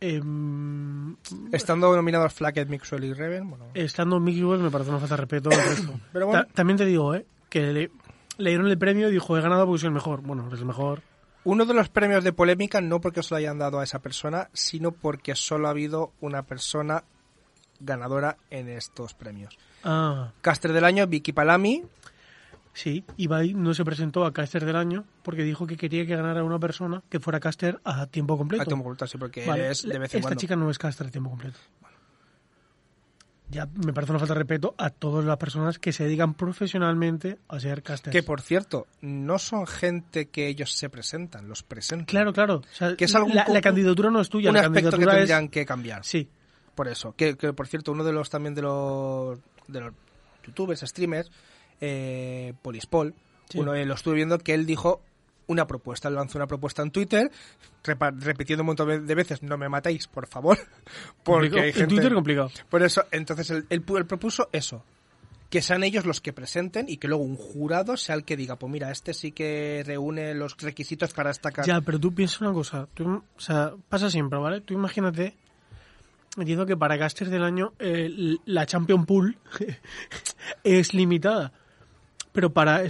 Em, 0.00 1.16
Estando 1.52 1.94
nominados 1.94 2.32
Flacket, 2.34 2.68
Mixwell 2.68 3.04
y 3.04 3.12
Reven, 3.14 3.48
bueno... 3.48 3.66
estando 3.74 4.20
Mixwell 4.20 4.60
me 4.60 4.70
parece 4.70 4.90
una 4.90 4.98
falta 5.00 5.16
de 5.16 5.20
respeto. 5.22 5.50
Pero 6.12 6.26
bueno. 6.26 6.44
Ta- 6.44 6.52
también 6.52 6.76
te 6.76 6.84
digo, 6.84 7.14
¿eh? 7.14 7.24
Que 7.48 7.72
le, 7.72 7.90
le 8.38 8.50
dieron 8.50 8.66
el 8.66 8.76
premio 8.78 9.08
y 9.08 9.12
dijo, 9.12 9.36
he 9.38 9.40
ganado 9.40 9.64
porque 9.66 9.80
soy 9.80 9.88
el 9.88 9.94
mejor. 9.94 10.20
Bueno, 10.20 10.46
eres 10.46 10.60
el 10.60 10.66
mejor. 10.66 11.02
Uno 11.44 11.64
de 11.66 11.74
los 11.74 11.88
premios 11.88 12.24
de 12.24 12.32
polémica, 12.32 12.80
no 12.80 13.00
porque 13.00 13.22
se 13.22 13.30
lo 13.32 13.36
hayan 13.38 13.58
dado 13.58 13.78
a 13.80 13.84
esa 13.84 13.98
persona, 14.00 14.48
sino 14.52 14.92
porque 14.92 15.34
solo 15.36 15.68
ha 15.68 15.70
habido 15.70 16.12
una 16.20 16.42
persona 16.42 17.04
ganadora 17.80 18.36
en 18.50 18.68
estos 18.68 19.14
premios. 19.14 19.56
Ah, 19.84 20.32
Caster 20.40 20.72
del 20.72 20.84
año, 20.84 21.06
Vicky 21.06 21.32
Palami. 21.32 21.82
Sí. 22.74 23.04
Ibai 23.16 23.54
no 23.54 23.72
se 23.72 23.84
presentó 23.84 24.26
a 24.26 24.32
caster 24.32 24.64
del 24.66 24.76
año 24.76 25.04
porque 25.22 25.42
dijo 25.42 25.66
que 25.66 25.76
quería 25.76 26.04
que 26.04 26.14
ganara 26.14 26.44
una 26.44 26.58
persona 26.58 27.02
que 27.08 27.20
fuera 27.20 27.40
caster 27.40 27.80
a 27.84 28.06
tiempo 28.06 28.36
completo. 28.36 28.62
A 28.62 28.66
tiempo 28.66 28.84
completo, 28.84 29.06
sí, 29.06 29.16
porque 29.16 29.46
Vale, 29.46 29.70
es 29.70 29.82
de 29.82 29.98
vez 29.98 30.12
en 30.12 30.18
Esta 30.18 30.20
cuando. 30.20 30.40
chica 30.40 30.56
no 30.56 30.68
es 30.70 30.78
caster 30.78 31.06
a 31.06 31.10
tiempo 31.10 31.30
completo. 31.30 31.58
Ya 33.50 33.66
me 33.66 33.92
parece 33.92 34.10
una 34.10 34.18
falta 34.18 34.34
de 34.34 34.38
respeto 34.40 34.74
a 34.78 34.90
todas 34.90 35.24
las 35.24 35.36
personas 35.36 35.78
que 35.78 35.92
se 35.92 36.04
dedican 36.04 36.34
profesionalmente 36.34 37.38
a 37.46 37.60
ser 37.60 37.82
casters. 37.82 38.12
Que 38.12 38.22
por 38.22 38.40
cierto, 38.40 38.86
no 39.02 39.38
son 39.38 39.66
gente 39.66 40.28
que 40.30 40.48
ellos 40.48 40.72
se 40.72 40.88
presentan, 40.88 41.46
los 41.46 41.62
presentan. 41.62 42.06
Claro, 42.06 42.32
claro. 42.32 42.56
O 42.56 42.74
sea, 42.74 42.96
Que 42.96 43.04
es 43.04 43.14
algún 43.14 43.34
la, 43.34 43.60
candidatura 43.60 44.10
no 44.10 44.20
es 44.20 44.30
tuya, 44.30 44.48
un 44.50 44.56
la 44.56 44.62
aspecto 44.62 44.96
que 44.96 45.04
es... 45.04 45.08
tendrían 45.10 45.48
que 45.48 45.66
cambiar. 45.66 46.04
Sí, 46.04 46.28
Por 46.74 46.88
eso. 46.88 47.14
Que, 47.16 47.36
que, 47.36 47.52
por 47.52 47.68
cierto, 47.68 47.92
uno 47.92 48.02
de 48.02 48.12
los 48.12 48.30
también 48.30 48.54
de 48.54 48.62
los, 48.62 49.38
de 49.68 49.80
los 49.82 49.92
youtubers, 50.44 50.80
streamers, 50.80 51.30
eh, 51.86 52.54
Polispol, 52.62 53.14
Sí. 53.50 53.58
uno 53.58 53.74
eh, 53.74 53.84
lo 53.84 53.94
estuve 53.94 54.14
viendo 54.14 54.38
que 54.38 54.54
él 54.54 54.64
dijo 54.66 55.02
una 55.46 55.66
propuesta, 55.66 56.08
él 56.08 56.14
lanzó 56.14 56.38
una 56.38 56.46
propuesta 56.46 56.80
en 56.82 56.90
Twitter, 56.90 57.30
repitiendo 57.84 58.62
un 58.62 58.68
montón 58.68 59.06
de- 59.06 59.14
veces, 59.14 59.42
no 59.42 59.58
me 59.58 59.68
matéis, 59.68 60.06
por 60.08 60.26
favor, 60.26 60.56
porque 61.22 61.50
complicado. 61.50 61.62
hay 61.62 61.82
En. 61.82 61.88
Twitter 61.88 62.14
complicado. 62.14 62.50
Por 62.70 62.82
eso, 62.82 63.04
entonces 63.10 63.50
él, 63.50 63.66
él 63.68 63.84
pu- 63.84 63.98
él 63.98 64.06
propuso 64.06 64.48
eso, 64.52 64.82
que 65.50 65.60
sean 65.60 65.84
ellos 65.84 66.06
los 66.06 66.22
que 66.22 66.32
presenten 66.32 66.86
y 66.88 66.96
que 66.96 67.06
luego 67.08 67.22
un 67.22 67.36
jurado 67.36 67.98
sea 67.98 68.14
el 68.16 68.24
que 68.24 68.36
diga, 68.38 68.56
pues 68.56 68.72
mira, 68.72 68.90
este 68.90 69.12
sí 69.12 69.32
que 69.32 69.82
reúne 69.86 70.32
los 70.34 70.56
requisitos 70.56 71.12
para 71.12 71.30
esta 71.30 71.50
ca- 71.50 71.62
Ya, 71.64 71.82
pero 71.82 72.00
tú 72.00 72.14
piensa 72.14 72.38
una 72.44 72.54
cosa. 72.54 72.88
Tú, 72.94 73.22
o 73.36 73.40
sea, 73.40 73.74
pasa 73.90 74.08
siempre, 74.10 74.38
¿vale? 74.38 74.62
Tú 74.62 74.72
imagínate. 74.72 75.36
Entiendo 76.38 76.64
que 76.66 76.76
para 76.76 76.98
casters 76.98 77.30
del 77.30 77.44
año 77.44 77.74
eh, 77.78 78.10
la 78.46 78.64
Champion 78.66 79.04
Pool 79.06 79.36
es 80.64 80.94
limitada. 80.94 81.52
Pero 82.34 82.52
para. 82.52 82.82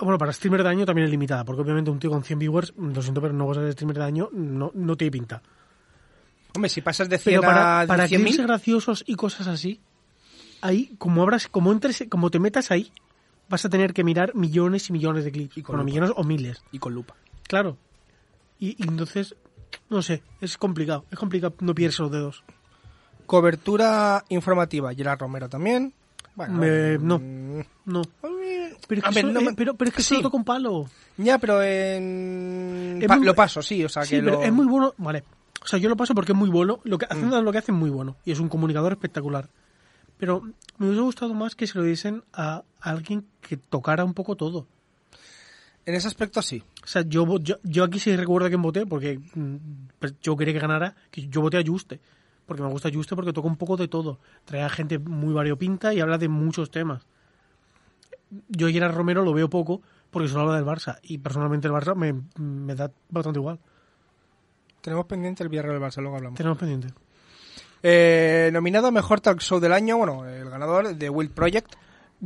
Bueno, 0.00 0.16
para 0.16 0.32
streamer 0.32 0.62
de 0.62 0.70
año 0.70 0.86
también 0.86 1.04
es 1.04 1.10
limitada. 1.10 1.44
Porque 1.44 1.60
obviamente 1.60 1.90
un 1.90 1.98
tío 1.98 2.08
con 2.10 2.24
100 2.24 2.38
viewers, 2.38 2.72
lo 2.78 3.02
siento, 3.02 3.20
pero 3.20 3.34
no 3.34 3.46
vas 3.46 3.58
a 3.58 3.60
ser 3.60 3.72
streamer 3.72 3.98
de 3.98 4.04
año, 4.04 4.30
no, 4.32 4.70
no 4.74 4.96
tiene 4.96 5.10
pinta. 5.12 5.42
Hombre, 6.54 6.68
si 6.70 6.80
pasas 6.80 7.08
de 7.10 7.18
100 7.18 7.32
Pero 7.40 7.42
para, 7.42 7.80
a 7.82 7.86
para 7.86 8.06
100.000, 8.06 8.08
clips 8.22 8.40
graciosos 8.40 9.04
y 9.06 9.14
cosas 9.16 9.46
así, 9.48 9.80
ahí, 10.62 10.94
como 10.98 11.22
abras, 11.22 11.48
como 11.48 11.70
entres, 11.72 12.04
como 12.08 12.30
te 12.30 12.38
metas 12.38 12.70
ahí, 12.70 12.92
vas 13.48 13.64
a 13.64 13.68
tener 13.68 13.92
que 13.92 14.02
mirar 14.04 14.34
millones 14.34 14.88
y 14.88 14.92
millones 14.92 15.24
de 15.24 15.32
clips. 15.32 15.58
Y 15.58 15.62
con 15.62 15.74
bueno, 15.76 15.84
millones 15.84 16.12
o 16.16 16.24
miles. 16.24 16.62
y 16.72 16.78
con 16.78 16.94
lupa. 16.94 17.14
Claro. 17.48 17.76
Y, 18.58 18.80
y 18.82 18.88
entonces, 18.88 19.34
no 19.90 20.00
sé, 20.02 20.22
es 20.40 20.56
complicado. 20.56 21.04
Es 21.10 21.18
complicado 21.18 21.54
no 21.60 21.74
pillarse 21.74 22.02
los 22.02 22.10
dedos. 22.12 22.44
Cobertura 23.26 24.24
informativa, 24.28 24.92
Gerard 24.94 25.18
Romero 25.20 25.48
también. 25.48 25.94
Bueno, 26.36 26.54
Me- 26.54 26.98
no. 26.98 27.18
mm, 27.18 27.60
No. 27.86 28.02
Pero 28.88 29.00
es 29.00 29.08
que, 29.08 29.14
ver, 29.14 29.24
eso- 29.24 29.32
no 29.32 29.40
me- 29.40 29.54
pero, 29.54 29.74
pero 29.74 29.88
es 29.90 29.96
que 29.96 30.02
sí. 30.02 30.20
toca 30.22 30.36
un 30.36 30.44
palo. 30.44 30.86
Ya, 31.16 31.38
pero 31.38 31.62
en... 31.62 32.98
Es 33.00 33.08
pa- 33.08 33.16
muy- 33.16 33.26
lo 33.26 33.34
paso, 33.34 33.62
sí, 33.62 33.84
o 33.84 33.88
sea 33.88 34.04
sí, 34.04 34.16
que 34.16 34.22
pero 34.22 34.36
lo- 34.38 34.42
es 34.42 34.52
muy 34.52 34.66
bueno. 34.66 34.94
Vale. 34.98 35.24
O 35.62 35.66
sea, 35.66 35.78
yo 35.78 35.88
lo 35.88 35.96
paso 35.96 36.14
porque 36.14 36.32
es 36.32 36.38
muy 36.38 36.50
bueno. 36.50 36.80
Lo 36.84 36.98
que, 36.98 37.06
Mm. 37.06 37.08
haciendo 37.12 37.42
lo 37.42 37.52
que 37.52 37.58
hace 37.58 37.72
es 37.72 37.78
muy 37.78 37.90
bueno. 37.90 38.16
Y 38.24 38.32
es 38.32 38.40
un 38.40 38.48
comunicador 38.48 38.92
espectacular. 38.92 39.48
Pero 40.18 40.42
me 40.78 40.86
hubiese 40.86 41.02
gustado 41.02 41.34
más 41.34 41.54
que 41.54 41.66
se 41.66 41.78
lo 41.78 41.84
diesen 41.84 42.22
a 42.32 42.62
alguien 42.80 43.26
que 43.40 43.56
tocara 43.56 44.04
un 44.04 44.14
poco 44.14 44.36
todo. 44.36 44.66
En 45.86 45.94
ese 45.94 46.06
aspecto 46.08 46.40
sí. 46.42 46.62
O 46.82 46.86
sea, 46.86 47.02
yo, 47.02 47.38
yo, 47.40 47.56
yo 47.62 47.84
aquí 47.84 47.98
sí 47.98 48.14
recuerdo 48.16 48.48
quién 48.48 48.62
voté, 48.62 48.86
porque 48.86 49.18
mm, 49.34 49.56
pues, 49.98 50.14
yo 50.22 50.36
quería 50.36 50.54
que 50.54 50.60
ganara, 50.60 50.94
que 51.10 51.28
yo 51.28 51.40
voté 51.40 51.58
a 51.58 51.62
Juste. 51.66 52.00
Porque 52.46 52.62
me 52.62 52.68
gusta 52.68 52.90
Juste 52.92 53.14
porque 53.16 53.32
toca 53.32 53.48
un 53.48 53.56
poco 53.56 53.76
de 53.76 53.88
todo. 53.88 54.18
Trae 54.44 54.62
a 54.62 54.68
gente 54.68 54.98
muy 54.98 55.32
variopinta 55.32 55.92
y 55.94 56.00
habla 56.00 56.18
de 56.18 56.28
muchos 56.28 56.70
temas. 56.70 57.06
Yo 58.48 58.66
a 58.68 58.70
Gerard 58.70 58.94
Romero 58.94 59.24
lo 59.24 59.32
veo 59.32 59.48
poco 59.48 59.82
porque 60.10 60.28
solo 60.28 60.42
habla 60.42 60.56
del 60.56 60.64
Barça 60.64 60.98
y 61.02 61.18
personalmente 61.18 61.66
el 61.66 61.74
Barça 61.74 61.94
me, 61.94 62.14
me 62.38 62.74
da 62.74 62.90
bastante 63.10 63.38
igual. 63.38 63.58
Tenemos 64.80 65.06
pendiente 65.06 65.42
el 65.42 65.48
Villarreal 65.48 65.80
del 65.80 65.88
Barça, 65.88 66.00
luego 66.00 66.16
hablamos. 66.16 66.36
Tenemos 66.36 66.58
pendiente. 66.58 66.88
Eh, 67.82 68.50
nominado 68.52 68.86
a 68.86 68.90
Mejor 68.90 69.20
Talk 69.20 69.40
Show 69.40 69.60
del 69.60 69.72
Año, 69.72 69.98
bueno, 69.98 70.26
el 70.26 70.48
ganador 70.48 70.94
de 70.94 71.10
Will 71.10 71.30
Project. 71.30 71.74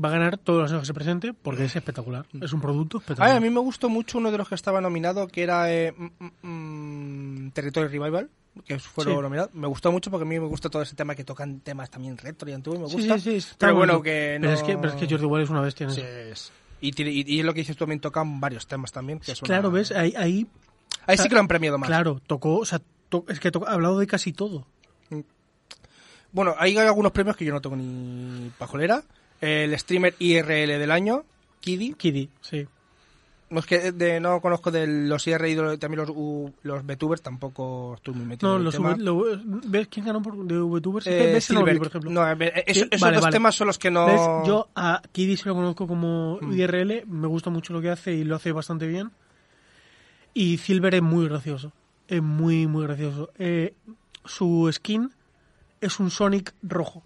Va 0.05 0.09
a 0.11 0.13
ganar 0.13 0.39
todos 0.39 0.63
los 0.63 0.71
años 0.71 0.83
que 0.83 0.87
se 0.87 0.95
presente 0.95 1.33
porque 1.33 1.65
es 1.65 1.75
espectacular. 1.75 2.27
Es 2.41 2.53
un 2.53 2.61
producto 2.61 2.99
espectacular. 2.99 3.33
Ay, 3.33 3.37
a 3.37 3.41
mí 3.41 3.51
me 3.51 3.59
gustó 3.59 3.89
mucho 3.89 4.19
uno 4.19 4.31
de 4.31 4.39
los 4.39 4.49
que 4.49 4.55
estaba 4.55 4.81
nominado, 4.81 5.27
que 5.27 5.43
era 5.43 5.73
eh, 5.73 5.93
mm, 5.97 6.25
mm, 6.25 7.47
mm, 7.47 7.51
Territory 7.51 7.89
Revival, 7.89 8.31
que 8.64 8.79
fueron 8.79 9.14
Sí. 9.16 9.23
nominados. 9.23 9.55
Me 9.55 9.66
gustó 9.66 9.90
mucho 9.92 10.11
porque 10.11 10.25
a 10.25 10.27
mí 10.29 10.38
me 10.38 10.47
gusta 10.47 10.68
todo 10.71 10.83
ese 10.83 10.94
tema 10.97 11.14
que 11.14 11.25
tocan 11.25 11.61
temas 11.61 11.90
también 11.90 12.16
retro 12.18 12.49
y 12.49 12.53
antiguos, 12.53 12.79
me 12.81 12.87
gusta. 12.87 13.18
sí, 13.18 13.31
sí, 13.31 13.37
está 13.37 13.57
pero 13.68 13.75
bueno, 13.77 14.03
que 14.03 14.38
no... 14.40 14.47
pero, 14.49 14.53
es 14.55 14.62
que, 14.62 14.77
pero 14.77 14.88
es 14.88 14.94
que 14.94 15.07
Jordi 15.09 15.27
Wild 15.27 15.44
es 15.44 15.51
una 15.51 15.61
bestia 15.61 15.85
en 15.85 15.90
Sí, 15.92 16.01
es- 16.03 16.53
Y, 16.81 17.03
y, 17.03 17.42
lo 17.42 17.53
que 17.55 17.61
dices 17.61 17.77
tú, 17.77 17.81
también 17.85 18.01
tocan 18.01 18.40
varios 18.40 18.66
temas 18.68 18.92
también. 18.92 19.18
Que 19.21 19.33
es 19.33 19.42
una- 19.42 19.47
Claro, 19.49 19.71
¿ves? 19.71 19.90
Ahí, 19.92 20.14
ahí 20.16 20.47
Ahí 21.07 21.16
sí 21.18 21.29
que 21.29 21.35
lo 21.35 21.40
han 21.40 21.49
premiado 21.49 21.77
más. 21.79 21.88
claro, 21.88 22.21
tocó, 22.27 22.59
o 22.59 22.64
sea, 22.64 22.81
to- 23.09 23.25
es 23.29 23.40
que 23.40 23.49
ha 23.49 23.71
hablado 23.73 23.99
de 23.99 24.07
casi 24.07 24.33
todo. 24.33 24.66
Bueno, 26.31 26.55
hay 26.59 26.77
algunos 26.77 27.12
premios 27.12 27.37
que 27.37 27.44
yo 27.44 27.53
no 27.53 27.61
tengo 27.61 27.77
ni 27.77 28.51
pajolera. 28.59 29.03
El 29.40 29.77
streamer 29.79 30.14
IRL 30.18 30.79
del 30.79 30.90
año, 30.90 31.25
Kiddy. 31.61 31.94
Kiddy, 31.94 32.29
sí. 32.42 32.66
No, 33.51 33.61
es 33.61 33.67
que 33.67 33.93
de, 33.93 34.21
no 34.21 34.41
conozco 34.43 34.71
de 34.71 34.87
los 34.87 35.27
IRL 35.27 35.73
y 35.75 35.79
también 35.79 36.01
los, 36.01 36.11
U- 36.11 36.53
los 36.63 36.85
VTubers, 36.85 37.23
tampoco 37.23 37.95
estoy 37.95 38.13
muy 38.15 38.27
metido 38.27 38.49
No, 38.51 38.55
en 38.57 38.59
el 38.61 38.65
los 38.67 38.75
tema. 38.75 38.91
V- 38.95 39.03
lo- 39.03 39.25
¿Ves 39.67 39.89
quién 39.89 40.05
ganó 40.05 40.21
por, 40.21 40.37
de 40.45 40.59
VTubers? 40.61 41.07
Eh, 41.07 41.31
¿Ves 41.33 41.45
Silver, 41.47 41.79
por 41.79 41.87
ejemplo? 41.87 42.11
No, 42.11 42.21
a 42.23 42.37
Sí, 42.37 42.43
esos 42.67 43.01
vale, 43.01 43.15
dos 43.17 43.25
vale. 43.25 43.33
temas 43.33 43.55
son 43.55 43.69
los 43.69 43.79
que 43.79 43.91
no... 43.91 44.05
¿Ves? 44.07 44.21
Yo 44.47 44.69
a 44.77 45.01
Kiddy 45.13 45.37
se 45.39 45.49
lo 45.49 45.55
conozco 45.55 45.87
como 45.87 46.39
Mm. 46.43 46.53
IRL, 46.53 47.07
me 47.07 47.27
gusta 47.27 47.49
mucho 47.49 47.73
lo 47.73 47.81
que 47.81 47.89
hace 47.91 48.13
y 48.13 48.25
lo 48.25 48.37
hace 48.37 48.53
bastante 48.53 48.87
bien. 48.87 49.11
Y 50.35 50.59
Silver 50.59 50.95
es 50.95 51.03
muy 51.03 51.27
gracioso, 51.29 51.73
es 52.07 52.23
muy, 52.23 52.67
muy 52.67 52.85
gracioso. 52.85 53.31
Eh, 53.39 53.75
su 54.25 54.69
skin 54.73 55.11
es 55.81 55.99
un 56.01 56.11
Sonic 56.11 56.53
rojo. 56.63 57.03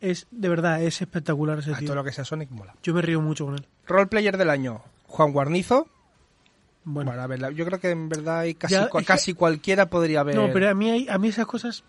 Es, 0.00 0.26
de 0.30 0.48
verdad, 0.50 0.82
es 0.82 1.00
espectacular 1.00 1.58
ese 1.60 1.72
Ah, 1.72 1.78
tío. 1.78 1.86
todo 1.86 1.96
lo 1.96 2.04
que 2.04 2.12
sea 2.12 2.24
Sonic 2.24 2.50
mola. 2.50 2.74
Yo 2.82 2.92
me 2.94 3.00
río 3.02 3.20
mucho 3.22 3.46
con 3.46 3.54
él. 3.54 3.66
Roleplayer 3.86 4.36
del 4.36 4.50
año, 4.50 4.82
Juan 5.16 5.32
Guarnizo. 5.32 5.88
Bueno, 6.84 7.10
Bueno, 7.10 7.22
a 7.22 7.26
ver, 7.26 7.54
yo 7.54 7.64
creo 7.64 7.80
que 7.80 7.90
en 7.90 8.08
verdad 8.08 8.40
hay 8.40 8.54
casi, 8.54 8.74
Ya, 8.74 8.88
que- 8.90 9.34
cualquiera 9.34 9.86
podría 9.90 10.20
haber... 10.20 10.36
no, 10.36 10.50
pero 10.52 10.68
a 10.70 10.74
mí, 10.74 10.90
hay- 10.90 11.08
a 11.08 11.18
mí 11.18 11.28
esas 11.28 11.46
cosas... 11.46 11.84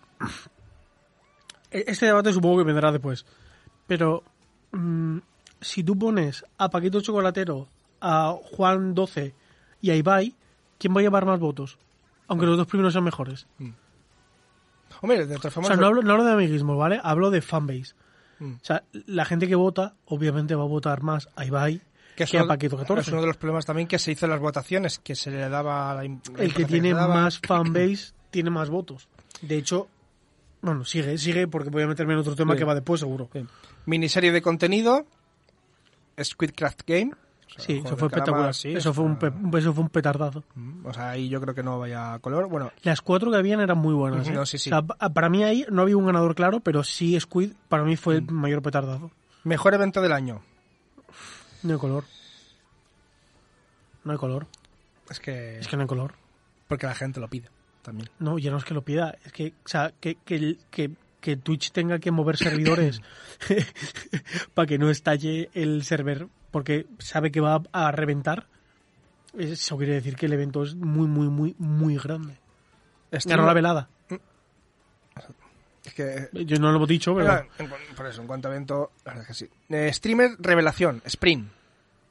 E- 1.70 1.84
Este 1.86 2.06
debate 2.06 2.32
supongo 2.32 2.58
que 2.58 2.64
vendrá 2.64 2.90
después. 2.90 3.26
Pero 3.86 4.24
mm, 4.72 5.18
si 5.60 5.84
tú 5.84 5.96
pones 5.98 6.44
a 6.56 6.70
Paquito 6.70 7.00
Chocolatero, 7.00 7.68
a 8.00 8.34
Juan 8.56 8.94
12 8.94 9.34
y 9.82 9.90
a 9.90 9.94
Ibai, 9.96 10.34
¿quién 10.78 10.94
va 10.96 11.00
a 11.00 11.02
llevar 11.02 11.26
más 11.26 11.38
votos? 11.38 11.78
Aunque 12.26 12.46
los 12.46 12.56
dos 12.56 12.66
primeros 12.66 12.92
sean 12.92 13.04
mejores. 13.04 13.46
Hombre, 15.00 15.26
de 15.26 15.36
todas 15.36 15.46
O 15.46 15.50
formas... 15.50 15.68
sea, 15.68 15.76
no 15.76 15.86
hablo, 15.86 16.02
no 16.02 16.12
hablo 16.12 16.24
de 16.24 16.32
amiguismo, 16.32 16.76
¿vale? 16.76 17.00
Hablo 17.02 17.30
de 17.30 17.40
fanbase. 17.42 17.94
Mm. 18.40 18.52
O 18.54 18.58
sea, 18.64 18.84
la 19.06 19.24
gente 19.24 19.46
que 19.48 19.54
vota, 19.54 19.94
obviamente 20.06 20.54
va 20.54 20.62
a 20.64 20.66
votar 20.66 21.02
más 21.02 21.28
a 21.36 21.44
Ibai 21.44 21.82
que 22.24 22.30
que, 22.30 22.36
es 22.36 22.40
a 22.40 22.44
uno- 22.44 22.48
Paquito 22.48 22.76
Es 22.76 22.82
14. 22.82 23.10
uno 23.12 23.20
de 23.22 23.26
los 23.28 23.36
problemas 23.36 23.64
también 23.66 23.88
que 23.88 23.98
se 23.98 24.12
hizo 24.12 24.26
en 24.26 24.30
las 24.32 24.40
votaciones, 24.40 24.98
que 24.98 25.14
se 25.14 25.30
le 25.30 25.48
daba 25.48 25.94
la 25.94 26.04
El 26.04 26.54
que 26.54 26.64
tiene 26.64 26.92
daba. 26.92 27.14
más 27.14 27.38
fanbase 27.40 28.12
tiene 28.30 28.50
más 28.50 28.68
votos. 28.70 29.08
De 29.40 29.56
hecho, 29.56 29.88
bueno, 30.60 30.84
sigue, 30.84 31.16
sigue, 31.18 31.46
porque 31.48 31.70
voy 31.70 31.84
a 31.84 31.86
meterme 31.86 32.12
en 32.14 32.18
otro 32.18 32.34
tema 32.34 32.52
Sí. 32.54 32.58
que 32.58 32.64
va 32.64 32.74
después, 32.74 33.00
seguro. 33.00 33.28
Sí. 33.32 33.46
Miniserie 33.86 34.32
de 34.32 34.42
contenido, 34.42 35.06
Squidcraft 36.22 36.82
Game. 36.86 37.12
O 37.12 37.50
sea, 37.50 37.64
Sí, 37.64 37.82
eso 37.84 37.96
fue 37.96 38.08
espectacular. 38.08 38.54
sí, 38.54 38.72
eso, 38.74 38.92
fue 38.92 39.04
un 39.04 39.18
eso 39.56 39.72
fue 39.72 39.82
un 39.82 39.88
petardazo. 39.88 40.44
mm, 40.54 40.86
O 40.86 40.92
sea, 40.92 41.10
ahí 41.10 41.28
yo 41.30 41.40
creo 41.40 41.54
que 41.54 41.62
no 41.62 41.78
vaya 41.78 42.14
a 42.14 42.18
color. 42.18 42.46
Bueno, 42.48 42.70
Las 42.82 43.00
cuatro 43.00 43.30
que 43.30 43.38
habían 43.38 43.60
eran 43.60 43.78
muy 43.78 43.94
buenas. 43.94 44.28
¿eh? 44.28 44.32
No, 44.32 44.44
sí, 44.44 44.58
sí. 44.58 44.68
O 44.70 44.74
sea, 44.74 44.82
pa- 44.82 45.08
para 45.08 45.28
mí 45.30 45.42
ahí 45.44 45.64
no 45.70 45.82
había 45.82 45.96
un 45.96 46.04
ganador 46.06 46.34
claro, 46.34 46.60
pero 46.60 46.84
sí 46.84 47.18
Squid 47.18 47.52
para 47.68 47.84
mí 47.84 47.96
fue 47.96 48.16
el 48.16 48.30
mayor 48.30 48.60
petardazo. 48.62 49.10
mejor 49.44 49.72
evento 49.74 50.02
del 50.02 50.12
año. 50.12 50.42
No 51.62 51.72
hay 51.74 51.78
color. 51.78 52.04
No 54.04 54.12
hay 54.12 54.18
color. 54.18 54.46
Es 55.10 55.20
que, 55.20 55.58
Es 55.58 55.68
que 55.68 55.76
no 55.76 55.82
hay 55.82 55.88
color. 55.88 56.14
porque 56.68 56.86
la 56.86 56.94
gente 56.94 57.20
lo 57.20 57.28
pide 57.28 57.48
también. 57.82 58.08
No, 58.18 58.38
ya 58.38 58.50
no 58.50 58.58
es 58.58 58.64
que 58.64 58.74
lo 58.74 58.82
pida. 58.82 59.16
Es 59.24 59.32
que, 59.32 59.54
o 59.64 59.68
sea, 59.68 59.92
que, 60.00 60.16
que, 60.24 60.58
que, 60.70 60.90
que 61.20 61.36
Twitch 61.36 61.72
tenga 61.72 61.98
que 61.98 62.10
mover 62.10 62.36
servidores 62.38 63.00
para 64.54 64.66
que 64.66 64.78
no 64.78 64.90
estalle 64.90 65.50
el 65.54 65.84
server 65.84 66.28
porque 66.50 66.86
sabe 66.98 67.30
que 67.30 67.40
va 67.40 67.62
a 67.72 67.90
reventar. 67.92 68.46
Eso 69.36 69.76
quiere 69.76 69.94
decir 69.94 70.16
que 70.16 70.26
el 70.26 70.32
evento 70.32 70.62
es 70.62 70.74
muy, 70.74 71.06
muy, 71.06 71.28
muy, 71.28 71.54
muy 71.58 71.96
grande. 71.96 72.38
Ganó 73.24 73.46
la 73.46 73.54
velada. 73.54 73.88
Es 75.88 75.94
que 75.94 76.28
Yo 76.44 76.58
no 76.58 76.70
lo 76.70 76.76
hemos 76.76 76.88
dicho, 76.88 77.14
pero... 77.14 77.44
En 77.58 77.68
por 77.96 78.06
eso, 78.06 78.20
en 78.20 78.26
cuanto 78.26 78.48
a 78.48 78.50
evento, 78.52 78.92
la 79.04 79.12
verdad 79.14 79.22
es 79.30 79.38
que 79.38 79.46
sí. 79.46 79.50
Eh, 79.70 79.92
streamer 79.92 80.32
Revelación, 80.38 81.02
Spring. 81.04 81.46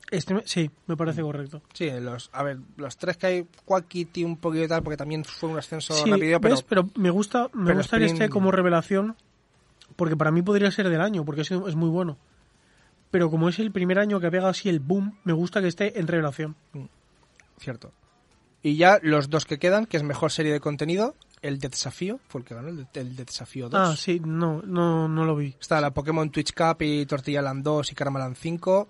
Este, 0.10 0.42
sí, 0.46 0.72
me 0.88 0.96
parece 0.96 1.22
correcto. 1.22 1.62
Sí, 1.74 1.90
los, 2.00 2.30
a 2.32 2.42
ver, 2.44 2.60
los 2.78 2.96
tres 2.98 3.18
que 3.18 3.28
hay, 3.28 3.48
Quackity 3.66 4.24
un 4.24 4.38
poquito 4.38 4.64
y 4.64 4.68
tal, 4.70 4.82
porque 4.82 4.96
también 4.96 5.26
fue 5.26 5.50
un 5.50 5.58
ascenso 5.58 5.94
Sí, 5.94 6.10
rápido, 6.10 6.40
pero 6.40 6.56
¿ves? 6.56 6.64
pero 6.64 6.90
me 6.96 7.10
gusta, 7.10 7.50
me 7.54 7.74
gusta 7.74 7.98
que 7.98 8.06
Spring- 8.06 8.14
esté 8.14 8.30
como 8.30 8.52
revelación, 8.52 9.18
porque 9.98 10.16
para 10.16 10.32
mí 10.32 10.42
podría 10.42 10.72
ser 10.72 10.88
del 10.90 11.02
año, 11.02 11.26
porque 11.26 11.42
es, 11.42 11.52
es 11.52 11.76
muy 11.76 11.90
bueno. 11.90 12.18
Pero 13.12 13.30
como 13.30 13.50
es 13.50 13.60
el 13.60 13.72
primer 13.72 14.00
año 14.00 14.20
que 14.22 14.28
ha 14.28 14.32
pegado 14.32 14.50
así 14.50 14.70
el 14.70 14.80
boom, 14.80 15.18
me 15.26 15.34
gusta 15.34 15.62
que 15.62 15.68
esté 15.68 16.00
en 16.00 16.08
revelación. 16.08 16.56
cierto. 17.60 17.92
Y 18.64 18.76
ya 18.78 19.00
los 19.02 19.30
dos 19.30 19.46
que 19.46 19.60
quedan, 19.60 19.86
que 19.86 19.98
es 19.98 20.04
mejor 20.04 20.32
serie 20.32 20.52
de 20.54 20.60
contenido, 20.60 21.16
el 21.42 21.60
de 21.60 21.70
desafío, 21.70 22.20
fue 22.28 22.42
el 22.42 22.46
que 22.46 22.56
ganó, 22.56 22.70
el 22.70 22.78
de, 22.78 22.88
el 23.00 23.16
de 23.16 23.26
desafío 23.26 23.70
2. 23.70 23.80
Ah, 23.80 23.96
sí, 23.96 24.20
no, 24.24 24.62
no, 24.64 25.08
no 25.08 25.26
lo 25.26 25.36
vi. 25.36 25.56
Está 25.60 25.80
la 25.82 25.92
Pokémon 25.92 26.30
Twitch 26.30 26.54
Cup 26.54 26.82
y 26.82 27.06
Tortilla 27.06 27.42
Land 27.42 27.64
2 27.64 27.92
y 27.92 27.96
Karamaland 27.96 28.36
5. 28.36 28.88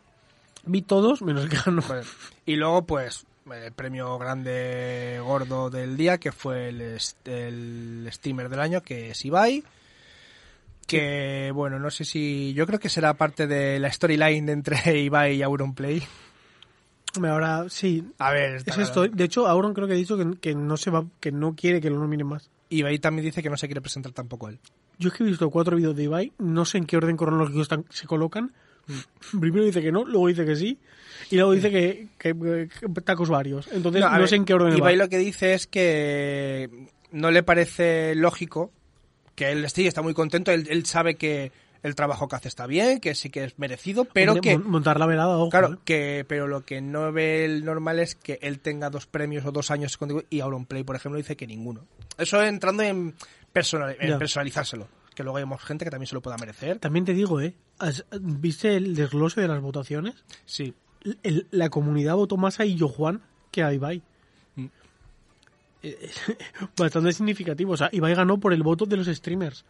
Vi 0.65 0.81
todos, 0.81 1.21
menos 1.21 1.43
el 1.43 1.49
que 1.49 1.57
ganó. 1.57 1.81
Bueno, 1.81 2.03
y 2.45 2.55
luego, 2.55 2.85
pues, 2.85 3.25
el 3.51 3.71
premio 3.71 4.17
grande 4.17 5.19
gordo 5.23 5.69
del 5.69 5.95
día, 5.97 6.17
que 6.17 6.31
fue 6.31 6.69
el, 6.69 6.99
el 7.25 8.09
streamer 8.11 8.49
del 8.49 8.59
año, 8.59 8.81
que 8.81 9.11
es 9.11 9.25
Ibai. 9.25 9.63
Que, 10.85 11.51
bueno, 11.53 11.79
no 11.79 11.91
sé 11.91 12.05
si... 12.05 12.53
Yo 12.53 12.65
creo 12.65 12.79
que 12.79 12.89
será 12.89 13.13
parte 13.15 13.45
de 13.45 13.77
la 13.79 13.91
storyline 13.91 14.47
entre 14.49 14.99
Ibai 14.99 15.35
y 15.35 15.43
Auronplay. 15.43 16.01
Ahora 17.23 17.65
sí, 17.69 18.03
A 18.19 18.31
ver, 18.31 18.55
está 18.55 18.71
es 18.73 18.77
esto. 18.79 19.07
De 19.07 19.23
hecho, 19.23 19.47
Auron 19.47 19.73
creo 19.73 19.87
que 19.87 19.93
ha 19.93 19.97
dicho 19.97 20.17
que, 20.17 20.37
que 20.39 20.53
no 20.55 20.77
se 20.77 20.91
va, 20.91 21.05
que 21.19 21.31
no 21.31 21.55
quiere 21.55 21.81
que 21.81 21.89
lo 21.89 21.97
nominen 21.99 22.27
más. 22.27 22.49
Ibai 22.69 22.99
también 22.99 23.25
dice 23.25 23.41
que 23.41 23.49
no 23.49 23.57
se 23.57 23.67
quiere 23.67 23.81
presentar 23.81 24.11
tampoco 24.11 24.49
él. 24.49 24.59
Yo 24.99 25.09
es 25.09 25.15
que 25.15 25.23
he 25.23 25.27
visto 25.27 25.49
cuatro 25.49 25.75
vídeos 25.77 25.95
de 25.95 26.03
Ibai, 26.03 26.33
no 26.37 26.65
sé 26.65 26.77
en 26.79 26.85
qué 26.85 26.97
orden 26.97 27.17
cronológico 27.17 27.61
están, 27.61 27.85
se 27.89 28.05
colocan. 28.07 28.51
Primero 29.39 29.65
dice 29.65 29.81
que 29.81 29.91
no, 29.91 30.05
luego 30.05 30.27
dice 30.27 30.45
que 30.45 30.55
sí, 30.55 30.77
y 31.29 31.35
luego 31.35 31.51
dice 31.53 31.69
que, 31.71 32.07
que- 32.17 32.69
que 32.69 33.01
tacos 33.01 33.29
varios. 33.29 33.67
Entonces 33.71 34.01
no, 34.01 34.07
a 34.07 34.17
ver, 34.17 34.27
sé 34.29 34.35
en 34.35 34.45
qué 34.45 34.53
orden 34.53 34.77
Ibai 34.77 34.95
va. 34.97 35.03
lo 35.03 35.09
que 35.09 35.17
dice 35.17 35.53
es 35.53 35.67
que 35.67 36.69
no 37.11 37.31
le 37.31 37.43
parece 37.43 38.15
lógico 38.15 38.71
que 39.35 39.51
él 39.51 39.69
sí 39.69 39.87
está 39.87 40.01
muy 40.01 40.13
contento, 40.13 40.51
él, 40.51 40.67
él 40.69 40.85
sabe 40.85 41.15
que 41.15 41.51
el 41.83 41.95
trabajo 41.95 42.27
que 42.27 42.35
hace 42.35 42.47
está 42.47 42.65
bien, 42.67 42.99
que 42.99 43.15
sí 43.15 43.29
que 43.29 43.43
es 43.43 43.57
merecido, 43.59 44.05
pero 44.05 44.33
Hombre, 44.33 44.49
que 44.51 44.57
mon- 44.57 44.69
montar 44.71 44.99
la 44.99 45.05
velada, 45.05 45.37
ojo, 45.37 45.49
claro, 45.49 45.73
¿eh? 45.73 45.77
que 45.85 46.25
pero 46.27 46.47
lo 46.47 46.65
que 46.65 46.81
no 46.81 47.11
ve 47.11 47.45
el 47.45 47.63
normal 47.65 47.99
es 47.99 48.15
que 48.15 48.39
él 48.41 48.59
tenga 48.59 48.89
dos 48.89 49.05
premios 49.05 49.45
o 49.45 49.51
dos 49.51 49.71
años 49.71 49.97
contigo 49.97 50.23
y 50.29 50.39
Auronplay, 50.39 50.83
por 50.83 50.95
ejemplo, 50.95 51.17
dice 51.17 51.35
que 51.35 51.47
ninguno. 51.47 51.85
Eso 52.17 52.41
entrando 52.43 52.83
en, 52.83 53.13
personal, 53.53 53.95
en 53.99 54.17
personalizárselo, 54.17 54.87
que 55.15 55.23
luego 55.23 55.37
hay 55.37 55.45
más 55.45 55.61
gente 55.61 55.85
que 55.85 55.91
también 55.91 56.07
se 56.07 56.15
lo 56.15 56.21
pueda 56.21 56.37
merecer. 56.37 56.79
También 56.79 57.05
te 57.05 57.13
digo, 57.13 57.41
¿eh? 57.41 57.53
¿Has- 57.79 58.05
¿Viste 58.19 58.75
el 58.75 58.95
desglose 58.95 59.41
de 59.41 59.47
las 59.47 59.61
votaciones? 59.61 60.15
Sí. 60.45 60.73
El- 61.23 61.47
la 61.51 61.69
comunidad 61.69 62.15
votó 62.15 62.37
más 62.37 62.59
a 62.59 62.65
Illo 62.65 62.87
Juan 62.89 63.21
que 63.51 63.63
a 63.63 63.71
Ibai. 63.73 64.01
Mm. 64.55 64.65
Eh, 65.83 66.09
Bastante 66.77 67.13
significativo. 67.13 67.73
O 67.73 67.77
sea, 67.77 67.89
Ibai 67.91 68.15
ganó 68.15 68.39
por 68.39 68.53
el 68.53 68.63
voto 68.63 68.85
de 68.85 68.97
los 68.97 69.07
streamers. 69.07 69.63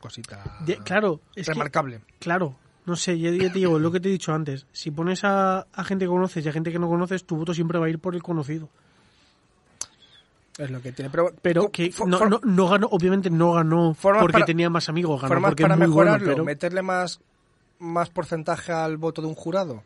Cosita 0.00 0.42
De- 0.64 0.76
claro, 0.78 1.20
es 1.34 1.46
que- 1.46 1.52
remarcable. 1.52 2.00
claro. 2.18 2.56
No 2.86 2.96
sé, 2.96 3.18
ya, 3.18 3.30
ya 3.30 3.52
te 3.52 3.58
digo, 3.58 3.78
lo 3.78 3.92
que 3.92 4.00
te 4.00 4.08
he 4.08 4.12
dicho 4.12 4.32
antes. 4.32 4.64
Si 4.72 4.90
pones 4.90 5.22
a, 5.22 5.66
a 5.72 5.84
gente 5.84 6.06
que 6.06 6.08
conoces 6.08 6.42
y 6.46 6.48
a 6.48 6.52
gente 6.52 6.72
que 6.72 6.78
no 6.78 6.88
conoces, 6.88 7.24
tu 7.24 7.36
voto 7.36 7.52
siempre 7.52 7.78
va 7.78 7.84
a 7.84 7.90
ir 7.90 7.98
por 7.98 8.14
el 8.14 8.22
conocido. 8.22 8.70
Es 10.56 10.70
lo 10.70 10.80
que 10.80 10.92
tiene. 10.92 11.10
Pero, 11.10 11.30
Pero 11.42 11.70
que 11.70 11.92
no, 12.06 12.18
for- 12.18 12.30
no, 12.30 12.40
no 12.42 12.68
ganó, 12.68 12.88
obviamente 12.90 13.30
no 13.30 13.52
ganó 13.52 13.94
porque 14.00 14.32
para- 14.32 14.44
tenía 14.46 14.70
más 14.70 14.88
amigos, 14.88 15.20
ganó 15.20 15.28
formas 15.34 15.50
porque 15.50 15.62
para 15.64 15.74
es 15.74 15.78
muy 15.80 15.88
mejorarlo, 15.88 16.18
bueno, 16.26 16.34
pero... 16.36 16.44
meterle 16.44 16.82
más, 16.82 17.20
más 17.78 18.08
porcentaje 18.10 18.72
al 18.72 18.96
voto 18.96 19.20
de 19.22 19.28
un 19.28 19.34
jurado. 19.34 19.82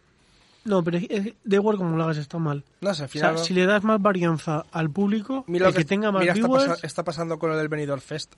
No, 0.64 0.83
pero 0.85 0.98
da 1.44 1.57
igual 1.57 1.77
como 1.77 1.96
lo 1.96 2.05
hagas, 2.05 2.18
está 2.18 2.38
mal. 2.38 2.62
No 2.81 2.94
sé, 2.94 3.03
al 3.03 3.07
O 3.07 3.09
sea, 3.11 3.29
final. 3.31 3.38
si 3.38 3.53
le 3.53 3.66
das 3.66 3.83
más 3.83 4.01
varianza 4.01 4.64
al 4.70 4.88
público, 4.90 5.44
mira 5.48 5.68
el 5.68 5.75
que, 5.75 5.85
tenga 5.85 6.12
más 6.12 6.20
mira, 6.20 6.35
está, 6.35 6.46
viewers... 6.46 6.66
pasa- 6.66 6.87
está 6.87 7.03
pasando 7.03 7.38
con 7.38 7.51
lo 7.51 7.57
del 7.57 7.68
Benidorm 7.68 8.01
Fest. 8.01 8.35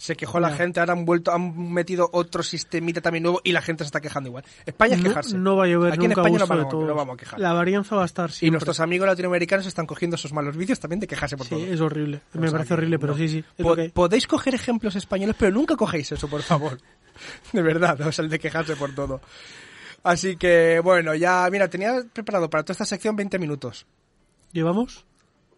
Se 0.00 0.16
quejó 0.16 0.40
la 0.40 0.48
gente, 0.54 0.80
ahora 0.80 0.94
han 0.94 1.04
vuelto, 1.04 1.30
han 1.30 1.72
metido 1.74 2.08
otro 2.14 2.42
sistemita 2.42 3.02
también 3.02 3.22
nuevo 3.22 3.42
y 3.44 3.52
la 3.52 3.60
gente 3.60 3.84
se 3.84 3.88
está 3.88 4.00
quejando 4.00 4.30
igual. 4.30 4.44
España 4.64 4.94
es 4.96 5.02
quejarse. 5.02 5.36
no 5.36 5.56
va 5.56 5.64
a 5.64 5.66
llover 5.66 5.92
Aquí 5.92 6.06
en 6.06 6.08
nunca 6.08 6.22
a 6.22 6.24
España 6.24 6.38
no 6.38 6.46
vamos, 6.46 6.68
todos. 6.70 6.88
no 6.88 6.94
vamos 6.94 7.14
a 7.14 7.16
quejar. 7.18 7.38
La 7.38 7.52
varianza 7.52 7.96
va 7.96 8.02
a 8.04 8.06
estar 8.06 8.30
Y 8.30 8.32
siempre. 8.32 8.52
nuestros 8.52 8.80
amigos 8.80 9.06
latinoamericanos 9.06 9.66
están 9.66 9.84
cogiendo 9.84 10.14
esos 10.16 10.32
malos 10.32 10.56
vicios 10.56 10.80
también 10.80 11.00
de 11.00 11.06
quejarse 11.06 11.36
por 11.36 11.46
Sí, 11.46 11.54
todo. 11.54 11.66
es 11.66 11.80
horrible. 11.82 12.22
O 12.34 12.38
Me 12.38 12.48
sea 12.48 12.56
parece 12.56 12.72
horrible, 12.72 12.98
pero 12.98 13.14
sí, 13.14 13.28
sí. 13.28 13.44
Po-. 13.62 13.76
Podéis 13.92 14.26
coger 14.26 14.54
ejemplos 14.54 14.96
españoles, 14.96 15.36
pero 15.38 15.52
nunca 15.52 15.76
cogéis 15.76 16.10
eso, 16.12 16.28
por 16.28 16.40
favor. 16.40 16.78
De 17.52 17.60
verdad, 17.60 18.00
o 18.00 18.10
sea, 18.10 18.24
el 18.24 18.30
de 18.30 18.38
quejarse 18.38 18.76
por 18.76 18.94
todo. 18.94 19.20
Así 20.02 20.36
que, 20.36 20.80
bueno, 20.82 21.14
ya, 21.14 21.46
mira, 21.52 21.68
tenía 21.68 22.02
preparado 22.10 22.48
para 22.48 22.62
toda 22.64 22.72
esta 22.72 22.86
sección 22.86 23.16
20 23.16 23.38
minutos. 23.38 23.84
¿Llevamos? 24.52 25.04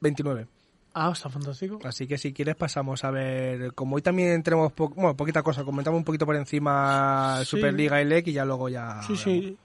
29. 0.00 0.48
Ah, 0.94 1.10
está 1.12 1.28
fantástico. 1.30 1.78
Así 1.84 2.06
que 2.06 2.18
si 2.18 2.32
quieres 2.32 2.54
pasamos 2.54 3.02
a 3.04 3.10
ver, 3.10 3.72
como 3.74 3.96
hoy 3.96 4.02
también 4.02 4.42
tenemos 4.42 4.72
po- 4.72 4.90
bueno, 4.90 5.16
poquita 5.16 5.42
cosa, 5.42 5.64
comentamos 5.64 5.98
un 5.98 6.04
poquito 6.04 6.26
por 6.26 6.36
encima 6.36 7.36
Sí. 7.40 7.46
Superliga 7.46 8.00
y 8.00 8.04
LEC 8.04 8.28
y 8.28 8.32
ya 8.34 8.44
luego 8.44 8.68
ya... 8.68 9.00
Sí, 9.02 9.16
sí. 9.16 9.56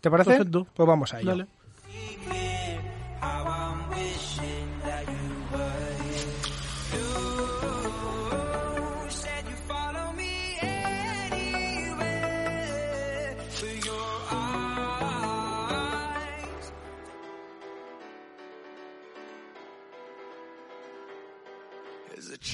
¿Te 0.00 0.10
parece? 0.10 0.30
Perfecto. 0.32 0.66
Pues 0.74 0.86
vamos 0.86 1.12
a 1.14 1.20
ello. 1.20 1.30
Dale. 1.30 1.46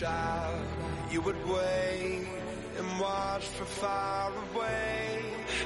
Child, 0.03 0.59
you 1.13 1.21
would 1.23 1.41
wait 1.47 2.27
and 2.79 3.01
watch 3.01 3.45
from 3.57 3.67
far 3.67 4.33
away. 4.47 5.21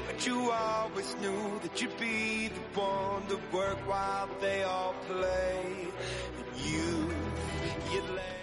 But 0.05 0.25
you 0.27 0.37
always 0.51 1.09
knew 1.21 1.59
that 1.63 1.81
you'd 1.81 1.97
be 1.97 2.49
the 2.49 2.79
one 2.79 3.25
to 3.29 3.37
work 3.51 3.79
while 3.87 4.29
they 4.39 4.63
all 4.63 4.93
play. 5.09 5.89
And 6.37 6.49
you, 6.69 7.09
you'd 7.91 8.09
lay. 8.15 8.37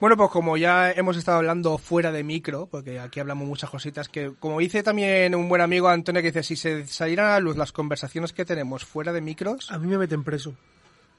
Bueno, 0.00 0.16
pues 0.16 0.30
como 0.30 0.56
ya 0.56 0.90
hemos 0.92 1.16
estado 1.18 1.38
hablando 1.38 1.76
fuera 1.76 2.10
de 2.10 2.24
micro, 2.24 2.66
porque 2.66 2.98
aquí 2.98 3.20
hablamos 3.20 3.46
muchas 3.46 3.68
cositas, 3.68 4.08
que 4.08 4.32
como 4.40 4.58
dice 4.58 4.82
también 4.82 5.34
un 5.34 5.48
buen 5.48 5.60
amigo 5.60 5.88
Antonio, 5.88 6.22
que 6.22 6.28
dice, 6.32 6.42
si 6.42 6.56
se 6.56 6.86
salieran 6.86 7.26
a 7.26 7.32
la 7.32 7.40
luz 7.40 7.56
las 7.56 7.70
conversaciones 7.70 8.32
que 8.32 8.46
tenemos 8.46 8.84
fuera 8.84 9.12
de 9.12 9.20
micros, 9.20 9.70
A 9.70 9.78
mí 9.78 9.86
me 9.86 9.98
meten 9.98 10.24
preso. 10.24 10.54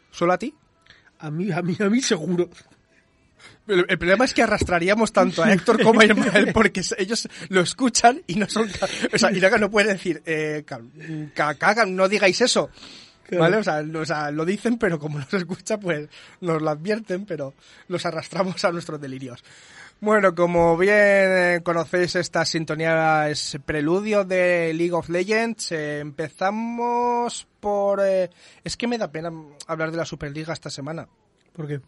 ¿solo 0.10 0.34
a 0.34 0.38
ti? 0.38 0.56
A 1.20 1.30
mí, 1.30 1.52
a 1.52 1.62
mí, 1.62 1.78
a 1.80 1.90
mí 1.90 2.02
seguro. 2.02 2.50
El, 3.72 3.86
el 3.88 3.98
problema 3.98 4.26
es 4.26 4.34
que 4.34 4.44
arrastraríamos 4.44 5.12
tanto 5.14 5.44
a 5.44 5.52
Héctor 5.54 5.82
como 5.82 6.02
a 6.02 6.06
Ismael 6.06 6.52
porque 6.54 6.82
ellos 6.98 7.28
lo 7.50 7.62
escuchan 7.62 8.22
y 8.28 8.36
no 8.36 8.48
son... 8.50 8.70
O 9.14 9.18
sea, 9.18 9.32
no 9.60 9.72
pueden 9.72 9.94
decir, 9.94 10.22
eh, 10.26 10.64
ca- 10.66 10.82
ca- 11.34 11.56
caga, 11.56 11.86
no 11.86 12.08
digáis 12.10 12.42
eso. 12.42 12.70
¿Vale? 13.32 13.56
O 13.58 13.64
sea, 13.64 13.82
lo- 13.82 14.02
o 14.02 14.06
sea, 14.06 14.30
lo 14.30 14.44
dicen, 14.44 14.78
pero 14.78 15.00
como 15.00 15.18
no 15.20 15.26
se 15.30 15.38
escucha, 15.38 15.80
pues 15.80 16.10
nos 16.42 16.62
lo 16.62 16.70
advierten, 16.70 17.26
pero 17.26 17.54
los 17.88 18.06
arrastramos 18.06 18.64
a 18.66 18.72
nuestros 18.74 19.00
delirios. 19.00 19.42
Bueno, 20.02 20.34
como 20.36 20.76
bien 20.78 20.96
eh, 20.98 21.62
conocéis, 21.64 22.16
esta 22.16 22.44
sintonía 22.44 23.30
es 23.30 23.58
preludio 23.66 24.26
de 24.26 24.74
League 24.74 24.92
of 24.94 25.08
Legends. 25.10 25.72
Eh, 25.72 26.00
empezamos 26.00 27.48
por... 27.60 28.02
eh, 28.04 28.30
es 28.64 28.76
que 28.76 28.88
me 28.88 28.98
da 28.98 29.12
pena 29.12 29.32
hablar 29.68 29.92
de 29.92 29.98
la 29.98 30.06
Superliga 30.06 30.52
esta 30.54 30.70
semana, 30.70 31.08
¿Por 31.54 31.68
qué? 31.68 31.80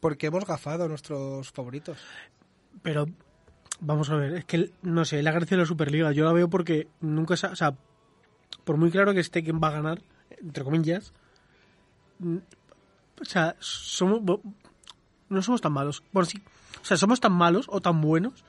Porque 0.00 0.28
hemos 0.28 0.44
gafado 0.44 0.84
a 0.84 0.88
nuestros 0.88 1.50
favoritos. 1.50 1.98
Pero, 2.82 3.06
vamos 3.80 4.10
a 4.10 4.16
ver, 4.16 4.34
es 4.34 4.44
que, 4.44 4.70
no 4.82 5.04
sé, 5.04 5.22
la 5.22 5.32
gracia 5.32 5.56
de 5.56 5.62
la 5.62 5.66
Superliga, 5.66 6.12
yo 6.12 6.24
la 6.24 6.32
veo 6.32 6.48
porque 6.48 6.88
nunca 7.00 7.34
o 7.34 7.36
sea, 7.36 7.74
por 8.64 8.76
muy 8.76 8.90
claro 8.90 9.14
que 9.14 9.20
esté 9.20 9.42
quién 9.42 9.60
va 9.62 9.68
a 9.68 9.72
ganar, 9.72 10.02
entre 10.40 10.64
comillas, 10.64 11.12
mm, 12.18 12.36
o 13.20 13.24
sea, 13.24 13.56
somos, 13.58 14.20
no 15.28 15.42
somos 15.42 15.60
tan 15.60 15.72
malos. 15.72 16.02
Bueno, 16.12 16.26
sí, 16.26 16.40
o 16.80 16.84
sea, 16.84 16.96
somos 16.96 17.20
tan 17.20 17.32
malos 17.32 17.66
o 17.68 17.80
tan 17.80 18.00
buenos 18.00 18.44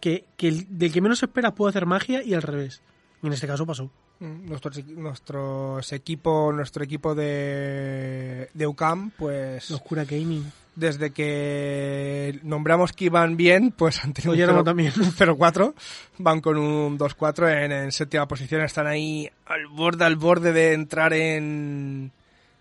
que, 0.00 0.26
que 0.36 0.48
el, 0.48 0.78
del 0.78 0.92
que 0.92 1.00
menos 1.00 1.22
espera 1.22 1.54
puede 1.54 1.70
hacer 1.70 1.86
magia 1.86 2.22
y 2.22 2.34
al 2.34 2.42
revés. 2.42 2.82
Y 3.22 3.26
en 3.26 3.32
este 3.32 3.46
caso 3.46 3.66
pasó. 3.66 3.90
Nuestros, 4.20 4.84
nuestros 4.86 5.92
equipo, 5.92 6.52
nuestro 6.52 6.82
equipo 6.84 7.14
de, 7.14 8.48
de 8.54 8.66
UCAM, 8.66 9.10
pues 9.18 9.70
Oscura 9.70 10.04
Gaming. 10.04 10.50
desde 10.76 11.10
que 11.10 12.38
nombramos 12.42 12.92
que 12.92 13.06
iban 13.06 13.36
bien, 13.36 13.70
pues 13.72 14.02
han 14.02 14.12
tenido 14.14 14.32
Oye, 14.32 14.42
un 14.44 14.46
no, 14.48 14.52
cero- 14.54 14.64
también. 14.64 14.92
un 14.96 15.12
0-4, 15.12 15.74
van 16.18 16.40
con 16.40 16.56
un 16.56 16.98
2-4 16.98 17.64
en, 17.64 17.72
en 17.72 17.92
séptima 17.92 18.26
posición, 18.26 18.62
están 18.62 18.86
ahí 18.86 19.28
al 19.46 19.66
borde, 19.66 20.04
al 20.04 20.16
borde 20.16 20.52
de 20.52 20.72
entrar 20.72 21.12
en... 21.12 22.10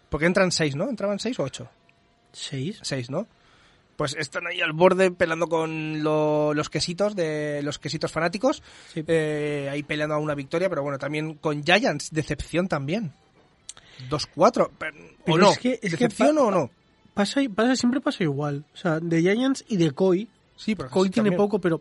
Porque 0.09 0.25
entran 0.25 0.51
6, 0.51 0.75
¿no? 0.75 0.89
¿Entraban 0.89 1.19
6 1.19 1.39
o 1.39 1.43
8? 1.43 1.67
¿Seis? 2.33 2.79
6, 2.81 3.09
¿no? 3.09 3.25
Pues 3.95 4.15
están 4.17 4.47
ahí 4.47 4.59
al 4.61 4.73
borde 4.73 5.11
peleando 5.11 5.47
con 5.47 6.01
lo- 6.03 6.53
los 6.53 6.69
quesitos 6.69 7.15
de 7.15 7.61
los 7.63 7.77
quesitos 7.77 8.11
fanáticos, 8.11 8.63
Sí. 8.93 9.03
eh, 9.07 9.69
ahí 9.71 9.83
peleando 9.83 10.15
a 10.15 10.19
una 10.19 10.33
victoria, 10.35 10.67
pero 10.69 10.81
bueno, 10.81 10.97
también 10.97 11.35
con 11.35 11.63
Giants, 11.63 12.09
decepción 12.11 12.67
también. 12.67 13.13
2-4, 14.09 14.71
pero- 14.77 14.97
¿o 14.97 15.23
Pero 15.25 15.37
no? 15.37 15.51
es 15.51 15.59
que- 15.59 15.79
es 15.81 15.91
¿Decepción 15.91 16.37
o 16.39 16.49
no? 16.51 16.71
Pasa, 17.13 17.41
pasa, 17.55 17.75
siempre 17.75 18.01
pasa 18.01 18.23
igual. 18.23 18.65
O 18.73 18.77
sea, 18.77 18.99
de 18.99 19.21
Giants 19.21 19.63
y 19.67 19.77
de 19.77 19.91
Koi. 19.91 20.27
Sí, 20.55 20.73
pero 20.75 20.89
Koi 20.89 21.09
tiene 21.11 21.29
también. 21.29 21.37
poco, 21.37 21.59
pero 21.59 21.79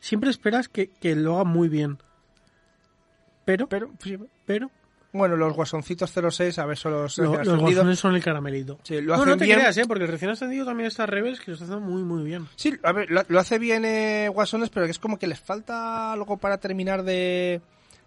siempre 0.00 0.30
esperas 0.30 0.68
que, 0.68 0.88
que 0.88 1.14
lo 1.14 1.34
haga 1.36 1.44
muy 1.44 1.68
bien. 1.68 1.98
Pero, 3.44 3.68
Pero, 3.68 3.90
pero, 4.46 4.70
bueno, 5.12 5.36
los 5.36 5.52
guasoncitos 5.54 6.10
06, 6.12 6.58
a 6.58 6.66
ver, 6.66 6.76
son 6.78 6.92
los, 6.92 7.18
lo- 7.18 7.42
los 7.44 7.58
guasones 7.60 7.98
son 7.98 8.14
el 8.14 8.22
caramelito. 8.22 8.78
Sí, 8.82 9.00
lo 9.00 9.08
no, 9.08 9.14
hacen 9.14 9.28
no 9.28 9.36
te 9.36 9.44
bien. 9.44 9.58
creas, 9.58 9.76
¿eh? 9.76 9.84
Porque 9.86 10.04
el 10.04 10.10
recién 10.10 10.30
ascendido 10.30 10.64
también 10.64 10.86
está 10.86 11.04
Rebels, 11.06 11.38
que 11.40 11.50
lo 11.50 11.54
está 11.54 11.64
haciendo 11.66 11.86
muy, 11.86 12.02
muy 12.02 12.24
bien. 12.24 12.48
Sí, 12.56 12.74
a 12.82 12.92
ver, 12.92 13.10
lo, 13.10 13.22
lo 13.28 13.38
hace 13.40 13.58
bien 13.58 13.84
eh, 13.84 14.28
Guasones, 14.32 14.70
pero 14.70 14.86
que 14.86 14.92
es 14.92 14.98
como 14.98 15.18
que 15.18 15.26
les 15.26 15.38
falta 15.40 16.12
algo 16.12 16.36
para 16.38 16.58
terminar 16.58 17.02
de, 17.02 17.60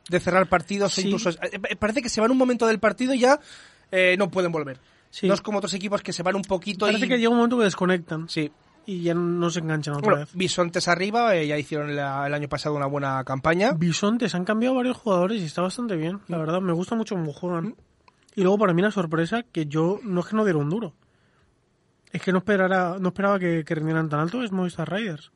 de 0.10 0.20
cerrar 0.20 0.48
partidos. 0.50 0.98
incluso 1.00 1.30
eh, 1.30 1.38
eh, 1.70 1.76
parece 1.76 2.02
que 2.02 2.10
se 2.10 2.22
van 2.22 2.32
un 2.32 2.38
momento 2.38 2.66
del 2.68 2.80
partido 2.80 3.14
y 3.14 3.20
ya 3.20 3.40
eh, 3.92 4.16
no 4.18 4.30
pueden 4.32 4.52
volver. 4.52 4.80
Sí. 5.12 5.28
No 5.28 5.34
es 5.34 5.42
como 5.42 5.60
otros 5.60 5.74
equipos 5.74 6.02
que 6.02 6.12
se 6.12 6.24
van 6.24 6.36
un 6.36 6.42
poquito 6.42 6.88
Parece 6.88 7.06
y... 7.06 7.08
que 7.08 7.18
llega 7.18 7.30
un 7.30 7.38
momento 7.38 7.58
que 7.58 7.64
desconectan 7.64 8.28
Sí. 8.28 8.52
Y 8.86 9.02
ya 9.04 9.14
no 9.14 9.50
se 9.50 9.60
enganchan 9.60 9.96
otra 9.96 10.10
Bueno, 10.12 10.26
vez. 10.26 10.36
Bisontes 10.36 10.88
arriba, 10.88 11.36
eh, 11.36 11.48
ya 11.48 11.58
hicieron 11.58 11.96
la- 11.96 12.26
el 12.28 12.34
año 12.34 12.48
pasado 12.50 12.76
una 12.76 12.86
buena 12.86 13.24
campaña. 13.24 13.72
Bisontes 13.74 14.36
han 14.36 14.46
cambiado 14.46 14.76
varios 14.76 14.98
jugadores 14.98 15.42
y 15.42 15.46
está 15.46 15.62
bastante 15.62 15.96
bien. 15.96 16.20
La 16.28 16.38
verdad, 16.38 16.62
me 16.62 16.74
gusta 16.74 16.96
mucho 16.96 17.16
cómo 17.16 17.34
juegan. 17.34 17.76
Y 18.36 18.42
luego 18.42 18.58
para 18.58 18.74
mí 18.74 18.82
la 18.82 18.92
sorpresa 18.92 19.44
que 19.44 19.66
yo 19.68 20.00
no 20.04 20.20
es 20.22 20.28
que 20.28 20.36
no 20.36 20.44
diera 20.44 20.60
un 20.60 20.70
duro. 20.70 20.94
Es 22.12 22.22
que 22.22 22.32
no 22.32 22.40
esperara, 22.40 22.98
no 23.00 23.10
esperaba 23.10 23.40
que, 23.40 23.64
que 23.66 23.76
rindieran 23.76 24.08
tan 24.10 24.20
alto 24.20 24.42
es 24.44 24.52
Movistar 24.52 24.92
Riders. 24.92 25.32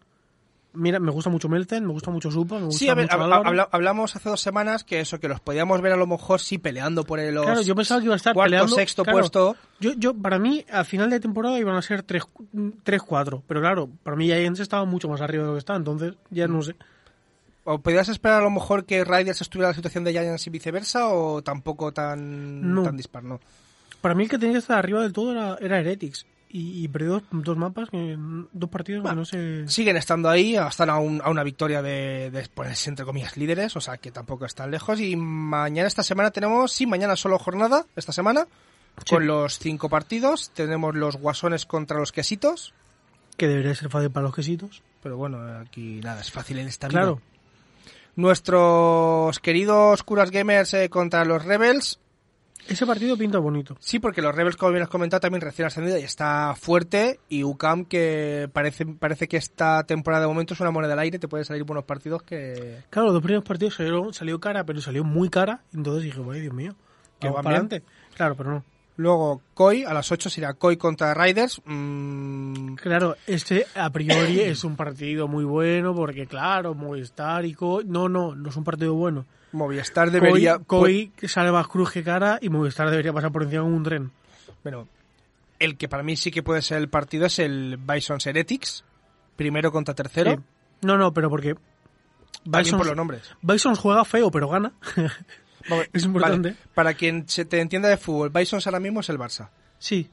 Mira, 0.72 1.00
me 1.00 1.12
gusta 1.12 1.32
mucho 1.32 1.50
Melten, 1.50 1.84
me 1.86 1.92
gusta 1.94 2.12
mucho 2.12 2.30
Supa, 2.30 2.60
me 2.60 2.66
gusta 2.66 2.78
Sí, 2.78 2.90
a 2.90 2.94
ver, 2.94 3.06
mucho 3.12 3.24
habla- 3.34 3.68
hablamos 3.72 4.16
hace 4.16 4.30
dos 4.30 4.40
semanas 4.40 4.84
que 4.84 5.00
eso, 5.00 5.20
que 5.20 5.28
los 5.28 5.40
podíamos 5.40 5.82
ver 5.82 5.94
a 5.94 5.98
lo 5.98 6.06
mejor 6.06 6.40
sí 6.40 6.60
peleando 6.60 7.04
por 7.06 7.20
el 7.20 7.36
Claro, 7.42 7.62
yo 7.64 7.76
pensaba 7.76 8.00
que 8.00 8.06
iba 8.06 8.14
a 8.14 8.18
estar 8.18 8.36
cuarto, 8.36 8.52
peleando. 8.52 8.76
sexto 8.76 9.04
claro, 9.04 9.18
puesto. 9.20 9.56
Yo, 9.80 9.94
yo, 9.98 10.14
para 10.14 10.38
mí, 10.38 10.64
a 10.72 10.84
final 10.84 11.10
de 11.10 11.20
temporada 11.20 11.58
iban 11.58 11.76
a 11.76 11.82
ser 11.82 12.04
3-4. 12.06 13.42
Pero 13.48 13.60
claro, 13.62 13.90
para 14.04 14.16
mí 14.16 14.26
Giants 14.26 14.60
estaba 14.60 14.86
mucho 14.86 15.10
más 15.10 15.22
arriba 15.22 15.44
de 15.44 15.48
lo 15.50 15.54
que 15.56 15.60
está, 15.60 15.76
entonces 15.76 16.14
ya 16.30 16.48
no 16.48 16.62
sé. 16.62 16.76
¿O 17.64 17.80
podías 17.80 18.08
esperar 18.10 18.42
a 18.42 18.44
lo 18.44 18.50
mejor 18.52 18.86
que 18.86 19.04
Riders 19.04 19.42
estuviera 19.42 19.68
en 19.70 19.72
la 19.72 19.76
situación 19.76 20.04
de 20.04 20.12
Giants 20.12 20.48
y 20.48 20.50
viceversa 20.50 21.10
o 21.10 21.42
tampoco 21.42 21.92
tan, 21.92 22.74
No. 22.74 22.84
tan 22.84 22.96
dispar? 22.98 23.24
No. 23.24 23.40
Para 24.02 24.16
mí 24.16 24.24
el 24.24 24.30
que 24.30 24.38
tenía 24.38 24.54
que 24.54 24.60
estar 24.60 24.78
arriba 24.78 25.02
del 25.02 25.14
todo 25.14 25.32
era, 25.32 25.58
era 25.60 25.80
Heretics. 25.80 26.26
Y, 26.52 26.84
y 26.84 26.88
perdió 26.88 27.12
dos, 27.12 27.24
dos 27.32 27.58
mapas, 27.58 27.90
que, 27.92 28.16
dos 28.18 28.70
partidos 28.72 29.08
que 29.08 29.16
no 29.16 29.24
sé. 29.24 29.68
Siguen 29.68 29.98
estando 29.98 30.30
ahí, 30.30 30.56
están 30.56 30.90
a, 30.90 30.98
un- 30.98 31.22
a 31.24 31.30
una 31.30 31.44
victoria 31.44 31.84
de, 31.84 32.32
de 32.32 32.50
ponerse 32.50 32.90
entre 32.90 33.06
comillas 33.06 33.38
líderes, 33.38 33.76
o 33.76 33.82
sea 33.82 33.98
que 33.98 34.12
tampoco 34.12 34.46
están 34.46 34.72
lejos. 34.72 35.00
Y 35.00 35.16
mañana, 35.16 35.88
esta 35.88 36.02
semana 36.02 36.32
tenemos, 36.32 36.72
sí, 36.72 36.88
mañana 36.88 37.16
solo 37.16 37.38
jornada, 37.38 37.86
esta 37.96 38.12
semana, 38.12 38.48
Sí. 39.06 39.16
con 39.16 39.28
los 39.28 39.60
cinco 39.60 39.90
partidos. 39.90 40.50
Tenemos 40.56 40.96
los 40.96 41.18
guasones 41.18 41.66
contra 41.68 42.00
los 42.00 42.12
quesitos, 42.12 42.74
Que 43.38 43.48
debería 43.48 43.76
ser 43.76 43.90
fácil 43.90 44.10
para 44.10 44.26
los 44.26 44.36
quesitos. 44.36 44.82
pero 45.04 45.16
bueno, 45.18 45.38
aquí 45.60 46.02
nada, 46.04 46.20
es 46.22 46.32
fácil 46.32 46.58
en 46.58 46.68
esta 46.68 46.88
vida. 46.88 47.00
Claro. 47.02 47.22
Nuestros 48.16 49.40
queridos 49.40 50.04
curas 50.04 50.32
gamers 50.32 50.74
eh, 50.74 50.90
contra 50.90 51.24
los 51.26 51.46
rebels. 51.46 52.00
Ese 52.68 52.86
partido 52.86 53.18
pinta 53.18 53.40
bonito. 53.40 53.76
Sí, 53.80 54.00
porque 54.00 54.22
los 54.22 54.36
Rebels, 54.36 54.56
como 54.56 54.72
bien 54.72 54.84
has 54.84 54.90
comentado, 54.90 55.22
también 55.22 55.42
recién 55.42 55.66
ascendido 55.66 55.98
y 55.98 56.04
está 56.04 56.54
fuerte. 56.56 57.20
Y 57.28 57.44
UCAM, 57.44 57.86
que 57.86 58.50
parece, 58.54 58.86
parece 58.86 59.28
que 59.28 59.38
esta 59.38 59.84
temporada 59.86 60.24
de 60.24 60.28
momento 60.28 60.54
es 60.54 60.60
una 60.60 60.70
moneda 60.72 60.94
al 60.94 61.00
aire, 61.00 61.18
te 61.18 61.28
pueden 61.28 61.46
salir 61.46 61.64
buenos 61.64 61.86
partidos 61.86 62.22
que, 62.24 62.84
Claro, 62.90 63.08
los 63.08 63.14
dos 63.14 63.24
primeros 63.24 63.44
partidos 63.44 63.76
salieron, 63.76 64.14
salió 64.14 64.40
cara, 64.40 64.64
pero 64.66 64.82
salió 64.82 65.04
muy 65.04 65.30
cara. 65.30 65.62
Entonces 65.74 66.04
dije, 66.04 66.20
vaya 66.20 66.42
Dios 66.42 66.54
mío, 66.54 66.76
Que 67.20 67.28
van 67.30 67.44
para 67.44 67.56
adelante. 67.56 67.84
Claro, 68.16 68.36
pero 68.36 68.52
no. 68.52 68.64
Luego, 68.98 69.42
Koi, 69.54 69.86
a 69.86 69.94
las 69.94 70.12
8 70.12 70.30
será 70.30 70.54
Koi 70.54 70.76
contra 70.76 71.14
Riders. 71.14 71.62
Mm, 71.66 72.76
Claro, 72.76 73.16
este 73.28 73.66
a 73.76 73.90
priori 73.90 74.42
es 74.42 74.64
un 74.66 74.76
partido 74.76 75.28
muy 75.28 75.46
bueno 75.46 75.96
porque, 75.96 76.28
claro, 76.28 76.76
Movistar 76.76 77.46
y 77.46 77.54
Koi... 77.54 77.86
No, 77.86 78.10
no, 78.10 78.36
no 78.36 78.50
es 78.50 78.56
un 78.58 78.64
partido 78.66 78.94
bueno. 78.96 79.26
Movistar 79.52 80.12
debería... 80.12 80.60
Koi 80.60 81.12
que 81.16 81.28
sale 81.28 81.52
más 81.52 81.68
cruz 81.68 81.92
que 81.92 82.04
cara 82.04 82.40
y 82.42 82.50
Movistar 82.50 82.90
debería 82.90 83.14
pasar 83.14 83.32
por 83.32 83.44
encima 83.44 83.64
con 83.64 83.74
un 83.74 83.84
tren. 83.84 84.12
Bueno, 84.64 84.88
el 85.60 85.78
que 85.78 85.88
para 85.88 86.04
mí 86.04 86.16
sí 86.16 86.32
que 86.32 86.44
puede 86.44 86.62
ser 86.62 86.78
el 86.78 86.90
partido 86.90 87.26
es 87.26 87.40
el 87.40 87.78
Bison 87.78 88.20
Heretics. 88.24 88.84
Primero 89.36 89.72
contra 89.72 89.94
tercero. 89.94 90.32
Sí. 90.32 90.40
No, 90.82 90.98
no, 90.98 91.14
pero 91.14 91.30
porque... 91.30 91.56
Bison, 92.46 92.78
por 92.78 92.88
los 92.88 92.96
nombres. 92.96 93.24
Bison 93.42 93.76
juega 93.76 94.06
feo, 94.06 94.32
pero 94.32 94.50
gana. 94.50 94.74
Es 95.94 96.06
importante. 96.06 96.50
vale, 96.52 96.62
para 96.74 96.94
quien 96.94 97.28
se 97.28 97.46
te 97.46 97.60
entienda 97.60 97.90
de 97.90 97.98
fútbol, 97.98 98.30
Bison 98.30 98.62
ahora 98.66 98.80
mismo 98.80 99.02
es 99.02 99.10
el 99.10 99.20
Barça. 99.20 99.50
Sí, 99.78 100.10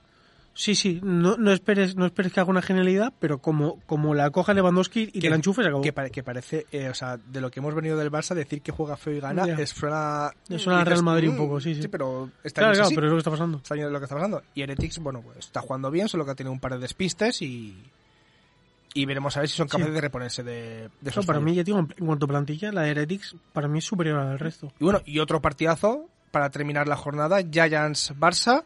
sí, 0.56 0.74
sí. 0.74 0.98
No, 1.04 1.36
no, 1.36 1.52
esperes, 1.52 1.94
no 1.94 2.06
esperes 2.06 2.32
que 2.32 2.40
haga 2.40 2.50
una 2.50 2.62
genialidad, 2.62 3.12
pero 3.20 3.38
como, 3.38 3.78
como 3.86 4.14
la 4.14 4.30
coja 4.30 4.54
Lewandowski 4.54 5.10
y 5.12 5.20
te 5.20 5.30
la 5.30 5.36
enchufe, 5.36 5.62
se 5.62 5.68
acabó. 5.68 5.82
Que, 5.82 5.92
pare- 5.92 6.10
que 6.10 6.22
parece, 6.24 6.66
eh, 6.72 6.88
o 6.88 6.94
sea, 6.94 7.16
de 7.18 7.40
lo 7.40 7.50
que 7.50 7.60
hemos 7.60 7.74
venido 7.74 7.96
del 7.96 8.10
Barça, 8.10 8.34
decir 8.34 8.62
que 8.62 8.72
juega 8.72 8.96
feo 8.96 9.12
y 9.14 9.20
gana, 9.20 9.44
es 9.44 9.70
suena... 9.70 10.30
Es 10.48 10.62
suena 10.62 10.80
a 10.80 10.84
dices, 10.84 10.94
Real 10.94 11.04
Madrid 11.04 11.28
un 11.28 11.34
"Mm, 11.34 11.38
poco, 11.38 11.60
sí, 11.60 11.74
sí". 11.74 11.86
pero 11.88 12.30
está 12.42 12.62
Claro, 12.62 12.72
bien 12.72 12.82
claro, 12.84 12.94
pero 12.96 13.06
es 13.06 13.10
lo 13.10 13.16
que 13.16 13.20
está 13.20 13.30
pasando. 13.30 13.58
Está 13.58 13.74
bien 13.76 13.92
lo 13.92 13.98
que 14.00 14.04
está 14.04 14.14
pasando. 14.16 14.42
Y 14.54 14.62
Heretics, 14.62 14.98
bueno, 14.98 15.20
pues 15.22 15.38
está 15.38 15.60
jugando 15.60 15.90
bien, 15.90 16.08
solo 16.08 16.24
que 16.24 16.30
ha 16.32 16.34
tenido 16.34 16.52
un 16.52 16.60
par 16.60 16.72
de 16.72 16.78
despistes 16.78 17.42
y... 17.42 17.76
Y 18.94 19.04
veremos 19.04 19.36
a 19.36 19.40
ver 19.40 19.48
si 19.50 19.56
son 19.56 19.68
Sí. 19.68 19.72
capaces 19.72 19.92
de 19.92 20.00
reponerse 20.00 20.42
de, 20.42 20.88
de 21.02 21.10
Eso, 21.10 21.22
para 21.22 21.38
mí, 21.38 21.54
ya 21.54 21.62
digo, 21.62 21.78
en 21.80 21.86
cuanto 22.06 22.24
a 22.24 22.28
plantilla, 22.28 22.72
la 22.72 22.80
de 22.82 22.92
Heretics 22.92 23.36
para 23.52 23.68
mí 23.68 23.80
es 23.80 23.84
superior 23.84 24.18
a 24.20 24.24
la 24.24 24.30
del 24.30 24.38
resto. 24.38 24.72
Y 24.80 24.84
bueno, 24.84 25.02
y 25.04 25.18
otro 25.18 25.42
partidazo 25.42 26.08
para 26.30 26.48
terminar 26.48 26.88
la 26.88 26.96
jornada, 26.96 27.40
Giants-Barça. 27.42 28.64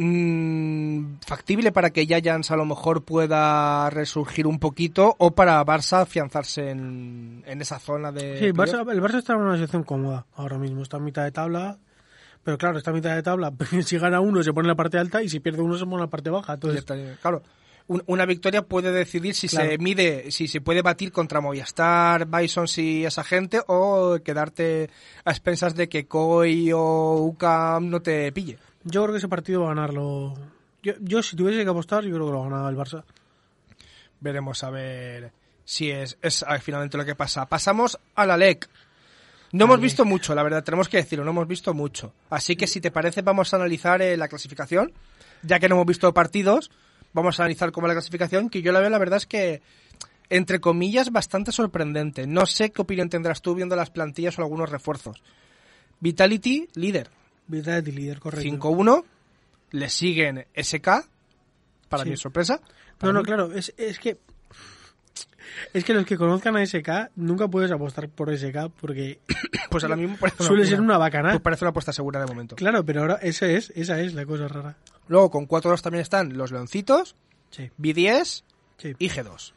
Mm, 0.00 1.16
factible 1.26 1.72
para 1.72 1.90
que 1.90 2.06
Giants 2.06 2.50
a 2.52 2.56
lo 2.56 2.64
mejor 2.64 3.02
pueda 3.04 3.90
resurgir 3.90 4.46
un 4.46 4.58
poquito 4.60 5.14
o 5.18 5.32
para 5.32 5.64
Barça 5.64 6.02
afianzarse 6.02 6.70
en, 6.70 7.42
en 7.46 7.60
esa 7.60 7.78
zona 7.80 8.12
de... 8.12 8.38
Sí, 8.38 8.44
el. 8.46 8.54
Barça, 8.54 8.88
el 8.92 9.02
Barça 9.02 9.18
está 9.18 9.32
en 9.34 9.40
una 9.40 9.54
situación 9.56 9.82
cómoda 9.82 10.24
ahora 10.36 10.56
mismo. 10.56 10.82
Está 10.82 10.98
a 10.98 11.00
mitad 11.00 11.24
de 11.24 11.32
tabla. 11.32 11.78
Pero 12.44 12.56
claro, 12.58 12.78
está 12.78 12.92
a 12.92 12.94
mitad 12.94 13.14
de 13.14 13.22
tabla. 13.22 13.52
Si 13.84 13.98
gana 13.98 14.20
uno, 14.20 14.42
se 14.44 14.52
pone 14.52 14.66
en 14.66 14.70
la 14.70 14.76
parte 14.76 14.98
alta. 14.98 15.22
Y 15.22 15.28
si 15.28 15.40
pierde 15.40 15.62
uno, 15.62 15.76
se 15.76 15.84
pone 15.84 15.96
en 15.96 16.00
la 16.02 16.06
parte 16.10 16.30
baja. 16.30 16.54
Entonces, 16.54 16.84
Claro, 17.20 17.42
un- 17.88 18.04
una 18.06 18.24
victoria 18.24 18.62
puede 18.62 18.92
decidir 18.92 19.34
si 19.34 19.48
Claro. 19.48 19.68
se 19.70 19.78
mide, 19.78 20.30
si 20.30 20.46
se 20.46 20.60
puede 20.60 20.80
batir 20.82 21.10
contra 21.10 21.40
Movistar, 21.40 22.26
Bison 22.26 22.66
y 22.76 23.04
esa 23.04 23.24
gente 23.24 23.60
o 23.66 24.18
quedarte 24.24 24.90
a 25.24 25.30
expensas 25.32 25.74
de 25.74 25.88
que 25.88 26.06
Koi 26.06 26.70
o 26.72 27.16
UCAM 27.24 27.90
no 27.90 28.00
te 28.00 28.30
pille. 28.30 28.58
Yo 28.90 29.02
creo 29.02 29.12
que 29.12 29.18
ese 29.18 29.28
partido 29.28 29.62
va 29.62 29.72
a 29.72 29.74
ganarlo. 29.74 30.34
Yo, 30.82 30.94
yo, 31.00 31.22
si 31.22 31.36
tuviese 31.36 31.62
que 31.62 31.70
apostar, 31.70 32.04
yo 32.04 32.14
creo 32.14 32.26
que 32.26 32.32
lo 32.32 32.42
ganaba 32.42 32.68
el 32.68 32.76
Barça. 32.76 33.04
Veremos 34.20 34.64
a 34.64 34.70
ver 34.70 35.32
si 35.64 35.90
es, 35.90 36.16
es 36.22 36.44
finalmente 36.62 36.96
lo 36.96 37.04
que 37.04 37.14
pasa. 37.14 37.46
Pasamos 37.46 37.98
a 38.14 38.26
la 38.26 38.36
LEC. 38.36 38.68
No 39.52 39.64
hemos 39.64 39.80
visto 39.80 40.04
mucho, 40.04 40.34
la 40.34 40.42
verdad, 40.42 40.62
tenemos 40.62 40.88
que 40.88 40.98
decirlo, 40.98 41.24
no 41.24 41.30
hemos 41.30 41.48
visto 41.48 41.72
mucho. 41.72 42.12
Así 42.28 42.54
que 42.54 42.66
si 42.66 42.80
te 42.80 42.90
parece, 42.90 43.22
vamos 43.22 43.52
a 43.52 43.56
analizar 43.56 44.02
eh, 44.02 44.16
la 44.16 44.28
clasificación. 44.28 44.92
Ya 45.42 45.58
que 45.58 45.68
no 45.68 45.76
hemos 45.76 45.86
visto 45.86 46.12
partidos, 46.12 46.70
vamos 47.12 47.38
a 47.38 47.44
analizar 47.44 47.72
cómo 47.72 47.86
es 47.86 47.90
la 47.90 47.94
clasificación, 47.94 48.50
que 48.50 48.60
yo 48.60 48.72
la 48.72 48.80
veo, 48.80 48.90
la 48.90 48.98
verdad 48.98 49.18
es 49.18 49.26
que, 49.26 49.62
entre 50.28 50.60
comillas, 50.60 51.12
bastante 51.12 51.52
sorprendente. 51.52 52.26
No 52.26 52.44
sé 52.44 52.70
qué 52.72 52.82
opinión 52.82 53.08
tendrás 53.08 53.40
tú 53.40 53.54
viendo 53.54 53.76
las 53.76 53.90
plantillas 53.90 54.38
o 54.38 54.42
algunos 54.42 54.68
refuerzos. 54.68 55.22
Vitality, 56.00 56.68
líder, 56.74 57.10
Vitality 57.48 57.92
líder, 57.92 58.20
correcto. 58.20 58.42
5-1. 58.48 59.04
Le 59.72 59.90
siguen 59.90 60.46
SK, 60.54 60.88
para 61.88 62.04
Sí. 62.04 62.10
mi 62.10 62.16
sorpresa. 62.16 62.60
No, 62.62 62.98
Para 62.98 63.12
no, 63.12 63.18
mí- 63.20 63.24
claro, 63.26 63.52
es, 63.52 63.74
es 63.76 63.98
que. 63.98 64.18
Es 65.72 65.84
que 65.84 65.92
los 65.92 66.04
que 66.06 66.16
conozcan 66.16 66.56
a 66.56 66.62
SK 66.64 67.10
nunca 67.16 67.48
puedes 67.48 67.70
apostar 67.72 68.08
por 68.08 68.30
SK 68.32 68.70
porque 68.80 69.18
Pues 69.70 69.82
ahora 69.84 69.96
mismo 69.96 70.16
parece 70.18 70.44
suele 70.44 70.64
ser 70.64 70.80
una 70.80 70.96
bacana. 70.98 71.30
pues 71.30 71.42
parece 71.42 71.64
una 71.64 71.70
apuesta 71.70 71.92
segura 71.92 72.20
de 72.20 72.26
momento. 72.26 72.56
Claro, 72.56 72.84
pero 72.84 73.00
ahora 73.02 73.14
esa 73.16 73.46
es, 73.46 73.70
esa 73.74 74.00
es 74.00 74.14
la 74.14 74.24
cosa 74.24 74.46
rara. 74.48 74.76
Luego 75.08 75.30
con 75.30 75.46
4-2 75.48 75.80
también 75.82 76.02
están 76.02 76.36
los 76.36 76.52
Leoncitos, 76.52 77.16
Sí, 77.50 77.70
B10 77.78 78.44
sí. 78.78 78.94
y 78.98 79.08
G2. 79.10 79.52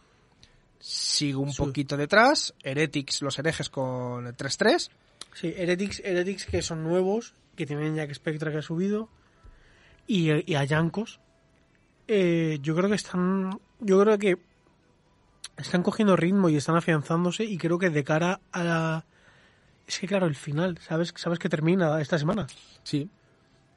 Sigo 0.79 1.41
un 1.41 1.51
Sí. 1.53 1.57
poquito 1.61 1.95
detrás, 1.97 2.53
Heretics, 2.63 3.21
los 3.21 3.37
herejes 3.37 3.69
con 3.69 4.25
3-3. 4.35 4.89
Sí, 5.33 5.53
Heretics, 5.55 6.01
Heretics 6.03 6.45
que 6.45 6.61
son 6.61 6.83
nuevos, 6.83 7.35
que 7.55 7.65
tienen 7.65 7.95
Jack 7.95 8.13
Spectra 8.13 8.51
que 8.51 8.57
ha 8.57 8.61
subido, 8.61 9.09
y, 10.07 10.31
y 10.51 10.55
a 10.55 10.63
Yankos. 10.63 11.19
Eh, 12.07 12.59
yo 12.61 12.75
creo 12.75 12.89
que 12.89 12.95
están. 12.95 13.59
Yo 13.79 13.99
creo 14.01 14.17
que 14.17 14.37
están 15.57 15.83
cogiendo 15.83 16.15
ritmo 16.15 16.49
y 16.49 16.55
están 16.57 16.75
afianzándose, 16.75 17.43
y 17.43 17.57
creo 17.57 17.77
que 17.79 17.89
de 17.89 18.03
cara 18.03 18.39
a 18.51 18.63
la. 18.63 19.05
Es 19.87 19.99
que 19.99 20.07
claro, 20.07 20.25
el 20.25 20.35
final, 20.35 20.77
¿sabes, 20.79 21.13
sabes 21.15 21.39
que 21.39 21.49
termina 21.49 21.99
esta 22.01 22.17
semana? 22.17 22.47
Sí. 22.83 23.09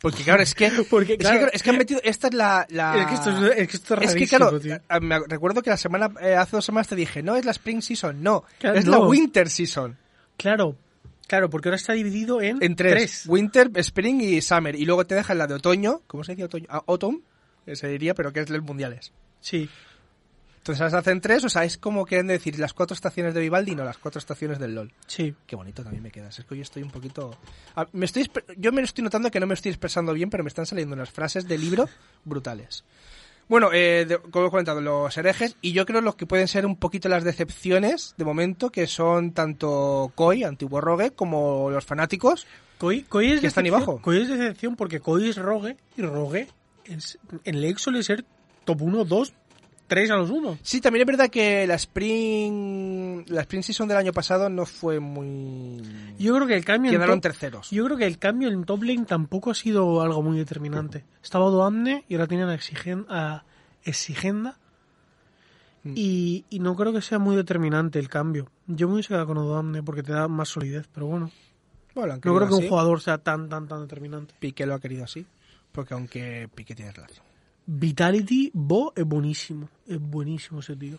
Porque 0.01 0.23
claro, 0.23 0.43
es 0.43 0.55
que, 0.55 0.71
Porque, 0.91 1.13
es, 1.15 1.19
que, 1.19 1.25
claro, 1.25 1.49
es 1.53 1.63
que 1.63 1.71
han 1.71 1.79
metido, 1.79 1.99
esta 2.05 2.29
es 2.29 2.35
la... 2.35 2.67
la- 2.69 3.01
Es 3.01 3.07
que 3.07 3.15
esto 3.15 3.31
es, 3.31 3.57
es 3.59 3.69
que 3.69 3.77
esto 3.77 3.95
es 3.95 4.01
Es 4.03 4.07
que 4.11 4.15
rarísimo, 4.27 4.39
claro, 4.39 4.61
tío. 4.61 4.79
a- 4.89 5.01
me 5.01 5.19
recuerdo 5.27 5.63
que 5.63 5.71
la 5.71 5.77
semana, 5.79 6.11
eh, 6.21 6.35
hace 6.35 6.57
dos 6.57 6.65
semanas 6.65 6.89
te 6.89 6.95
dije, 6.95 7.23
no 7.23 7.35
es 7.37 7.45
la 7.47 7.53
Spring 7.53 7.81
Season, 7.81 8.23
no, 8.23 8.45
es 8.61 8.87
la. 8.87 8.99
Winter 8.99 9.49
Season. 9.49 9.97
Claro, 10.37 10.77
claro, 11.27 11.51
porque 11.51 11.69
ahora 11.69 11.77
está 11.77 11.93
dividido 11.93 12.41
en, 12.43 12.63
En 12.63 12.77
tres, 12.77 13.25
Winter, 13.27 13.71
Spring 13.75 14.21
y 14.21 14.41
Summer. 14.43 14.75
Y 14.75 14.85
luego 14.85 15.07
te 15.07 15.15
dejan 15.15 15.39
la 15.39 15.47
de 15.47 15.55
otoño, 15.55 16.03
¿cómo 16.07 16.25
se 16.25 16.33
dice 16.33 16.45
otoño? 16.45 16.67
Ah, 16.69 16.83
autumn, 16.87 17.23
que 17.65 17.77
se 17.77 17.89
diría, 17.89 18.15
pero 18.15 18.33
que 18.33 18.41
es 18.41 18.51
los 18.51 18.63
mundiales. 18.63 19.13
Sí, 19.41 19.69
Entonces 20.59 20.81
las 20.81 20.95
hacen 20.95 21.21
tres, 21.21 21.45
o 21.45 21.49
sea, 21.51 21.65
es 21.65 21.77
como 21.77 22.07
quieren 22.07 22.27
decir 22.29 22.59
las 22.59 22.73
cuatro 22.73 22.95
estaciones 22.95 23.35
de 23.35 23.41
Vivaldi, 23.41 23.75
no 23.75 23.85
las 23.85 23.99
cuatro 23.99 24.19
estaciones 24.19 24.59
del 24.59 24.75
LOL. 24.75 24.93
sí. 25.07 25.35
Qué 25.47 25.57
bonito 25.57 25.83
también 25.83 26.03
me 26.03 26.11
quedas. 26.11 26.39
Es 26.39 26.45
que 26.47 26.55
hoy 26.55 26.63
estoy 26.63 26.83
un 26.83 26.91
poquito. 26.91 27.37
Ah, 27.77 27.87
me 27.93 28.07
estoy, 28.07 28.31
yo 28.57 28.73
me 28.73 28.81
estoy 28.81 29.05
notando 29.05 29.31
que 29.31 29.41
no 29.41 29.47
me 29.47 29.53
estoy 29.55 29.71
expresando 29.71 30.15
bien, 30.15 30.31
pero 30.31 30.43
me 30.43 30.49
están 30.49 30.65
saliendo 30.65 30.95
unas 30.95 31.11
frases 31.11 31.47
de 31.47 31.59
libro 31.59 31.89
brutales. 32.25 32.85
Bueno, 33.49 33.71
eh, 33.73 34.07
de- 34.09 34.19
como 34.19 34.47
he 34.47 34.51
comentado, 34.51 34.81
los 34.81 35.17
herejes, 35.17 35.57
y 35.61 35.73
yo 35.73 35.85
creo 35.87 36.01
los 36.01 36.17
que 36.17 36.27
pueden 36.27 36.49
ser 36.49 36.65
un 36.67 36.77
poquito 36.77 37.09
las 37.09 37.25
decepciones 37.25 38.15
de 38.17 38.25
momento, 38.25 38.71
que 38.71 38.87
son 38.87 39.33
tanto 39.33 40.13
Koi, 40.15 40.45
antiguo 40.45 40.81
Rogue, 40.81 41.11
como 41.11 41.71
los 41.71 41.85
fanáticos. 41.85 42.47
Koi, 42.79 43.03
Koi 43.03 43.33
es 43.33 43.41
Que 43.41 43.47
están 43.49 43.65
ahí 43.65 43.71
decepción- 43.71 43.91
abajo. 43.91 44.03
Koi 44.03 44.23
es 44.23 44.29
decepción 44.29 44.77
porque 44.77 45.01
Koi 45.01 45.29
es 45.29 45.37
Rogue 45.37 45.77
y 45.97 46.03
Rogue 46.03 46.49
es, 46.87 47.19
en 47.45 47.61
Lake 47.61 47.79
suele 47.79 48.03
ser 48.03 48.25
top 48.65 48.81
1, 48.83 49.05
2, 49.05 49.33
3 49.87 50.11
a 50.11 50.17
los 50.17 50.31
1. 50.31 50.59
Sí, 50.63 50.81
también 50.81 51.03
es 51.03 51.07
verdad 51.07 51.31
que 51.31 51.67
la 51.67 51.75
Spring, 51.75 53.25
la 53.29 53.43
Spring 53.43 53.63
Season 53.63 53.87
del 53.87 53.99
año 53.99 54.13
pasado 54.13 54.49
no 54.49 54.67
fue 54.67 55.01
muy. 55.01 55.83
Yo 56.19 56.35
creo 56.35 56.47
que 56.47 56.57
el 56.57 56.65
cambio 56.65 56.91
en 56.91 56.97
Quedaron 56.97 57.21
top, 57.21 57.33
terceros. 57.33 57.71
yo 57.71 57.85
creo 57.85 57.97
que 57.97 58.07
el 58.07 58.19
cambio 58.19 58.49
en 58.49 58.65
top 58.65 58.83
lane 58.83 59.05
tampoco 59.05 59.51
ha 59.51 59.55
sido 59.55 60.01
algo 60.01 60.23
muy 60.23 60.39
determinante. 60.39 61.05
Estaba 61.23 61.51
Doamne 61.51 62.05
y 62.09 62.15
ahora 62.15 62.27
tienen 62.27 62.49
a, 62.49 62.55
Exigen, 62.55 63.07
a 63.09 63.45
Exigenda. 63.85 64.59
Mm. 65.83 65.93
Y, 65.97 66.45
y 66.49 66.61
no 66.61 66.75
creo 66.77 66.93
que 66.93 67.03
sea 67.03 67.19
muy 67.19 67.37
determinante 67.37 67.99
el 67.99 68.09
cambio. 68.09 68.51
Yo 68.67 68.89
me 68.89 68.95
hubiese 68.95 69.09
quedado 69.09 69.27
con 69.27 69.39
Odoamne 69.39 69.83
porque 69.83 70.03
te 70.03 70.13
da 70.13 70.29
más 70.29 70.49
solidez, 70.49 70.89
pero 70.93 71.07
bueno. 71.07 71.31
No 71.95 72.19
creo 72.19 72.49
que 72.49 72.55
un 72.55 72.69
jugador 72.69 73.01
sea 73.01 73.19
tan, 73.19 73.49
tan, 73.49 73.69
tan 73.69 73.83
determinante. 73.83 74.35
Piqué 74.41 74.67
lo 74.67 74.75
ha 74.75 74.81
querido 74.81 75.05
así. 75.05 75.27
Porque 75.71 75.95
aunque 75.95 76.49
Piqué 76.55 76.75
tiene 76.75 76.93
relación. 76.93 77.34
Vitality 77.67 78.51
Bo 78.55 78.93
es 78.97 79.05
buenísimo. 79.05 79.69
Es 79.87 80.01
buenísimo 80.01 80.61
ese 80.61 80.77
tío. 80.77 80.99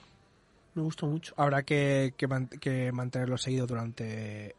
Me 0.74 0.82
gusta 0.82 1.06
mucho. 1.06 1.34
habrá 1.38 1.64
que, 1.64 2.14
que, 2.18 2.28
man- 2.28 2.48
que 2.50 2.92
mantenerlo 2.92 3.38
seguido 3.38 3.66
durante 3.66 4.56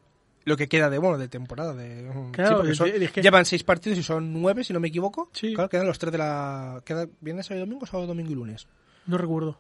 lo 0.47 0.57
que 0.57 0.67
queda 0.69 0.89
de 0.89 0.97
bueno 0.99 1.19
de 1.19 1.29
temporada 1.29 1.75
de 1.75 2.09
Claro, 2.33 2.75
son- 2.75 2.89
es 2.89 3.11
que- 3.11 3.21
llevan 3.21 3.45
seis 3.45 3.65
partidos 3.65 3.99
y 3.99 4.03
son 4.03 4.33
nueve 4.33 4.63
si 4.65 4.73
no 4.73 4.81
me 4.81 4.89
equivoco 4.89 5.29
Sí. 5.33 5.53
claro 5.53 5.69
quedan 5.69 5.87
los 5.89 5.99
tres 5.99 6.13
de 6.13 6.19
la 6.19 6.81
queda 6.87 7.07
viernes 7.21 7.45
sábado 7.47 7.65
y 7.65 7.69
domingo 7.69 7.85
sábado 7.85 8.07
domingo 8.07 8.31
y 8.31 8.35
lunes 8.37 8.67
No 9.07 9.19
recuerdo. 9.19 9.59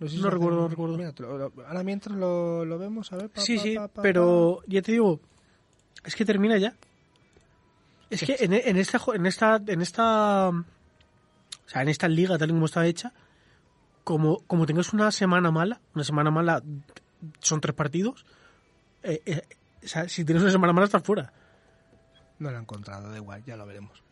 no, 0.00 0.08
sé 0.08 0.16
No 0.16 0.24
se 0.24 0.30
recuerdo, 0.30 0.60
no 0.62 0.68
recuerdo. 0.68 0.96
Mira, 0.98 1.14
lo- 1.18 1.52
ahora 1.66 1.82
mientras 1.84 2.16
lo, 2.18 2.64
lo 2.66 2.78
vemos 2.78 3.10
a 3.12 3.16
ver 3.16 3.30
pa, 3.30 3.40
Sí, 3.40 3.56
pa, 3.56 3.62
sí, 3.62 3.74
pa, 3.76 3.88
pero 4.02 4.60
ya 4.66 4.82
te 4.82 4.92
digo, 4.92 5.20
es 6.04 6.14
que 6.16 6.24
termina 6.26 6.58
ya. 6.58 6.74
Es 8.10 8.22
que 8.24 8.36
en, 8.40 8.52
en 8.52 8.76
esta 8.76 9.00
en 9.14 9.24
esta 9.26 9.62
en 9.66 9.80
esta 9.80 10.50
o 11.66 11.68
sea, 11.68 11.82
en 11.82 11.88
esta 11.88 12.08
liga 12.08 12.36
tal 12.38 12.50
y 12.50 12.52
como 12.52 12.66
está 12.66 12.86
hecha, 12.86 13.12
como 14.04 14.40
como 14.46 14.66
tengas 14.66 14.92
una 14.92 15.10
semana 15.10 15.50
mala, 15.50 15.80
una 15.94 16.04
semana 16.04 16.30
mala 16.30 16.62
son 17.40 17.60
tres 17.60 17.74
partidos, 17.74 18.26
eh, 19.02 19.22
eh, 19.24 19.42
o 19.82 19.86
sea, 19.88 20.08
si 20.08 20.24
tienes 20.24 20.42
una 20.42 20.52
semana 20.52 20.72
mala 20.72 20.86
estás 20.86 21.02
fuera. 21.02 21.32
no 22.38 22.50
lo 22.50 22.56
he 22.56 22.60
encontrado 22.60 23.10
da 23.10 23.16
igual 23.16 23.42
ya 23.44 23.56
lo 23.56 23.64
veremos 23.66 24.02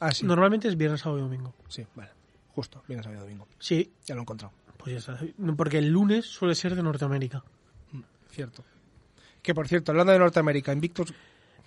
ah 0.00 0.12
sí 0.12 0.26
Normalmente 0.26 0.68
es 0.68 0.76
viernes, 0.76 1.00
sábado 1.00 1.18
y 1.20 1.22
domingo. 1.22 1.54
sí 1.68 1.86
vale 1.94 2.10
justo 2.54 2.82
viernes 2.86 3.04
sábado 3.04 3.22
y 3.22 3.24
domingo 3.24 3.48
Sí, 3.58 3.92
ya 4.04 4.14
lo 4.14 4.20
he 4.20 4.22
encontrado 4.22 4.52
pues 4.76 4.92
ya 4.92 4.98
está. 4.98 5.26
Porque 5.56 5.78
el 5.78 5.88
lunes 5.88 6.24
suele 6.26 6.54
ser 6.54 6.74
de 6.76 6.82
Norteamérica. 6.82 7.42
cierto 8.30 8.64
que 9.42 9.54
por 9.54 9.66
cierto 9.68 9.92
hablando 9.92 10.12
de 10.12 10.18
Norteamérica 10.18 10.72
Invictus 10.72 11.12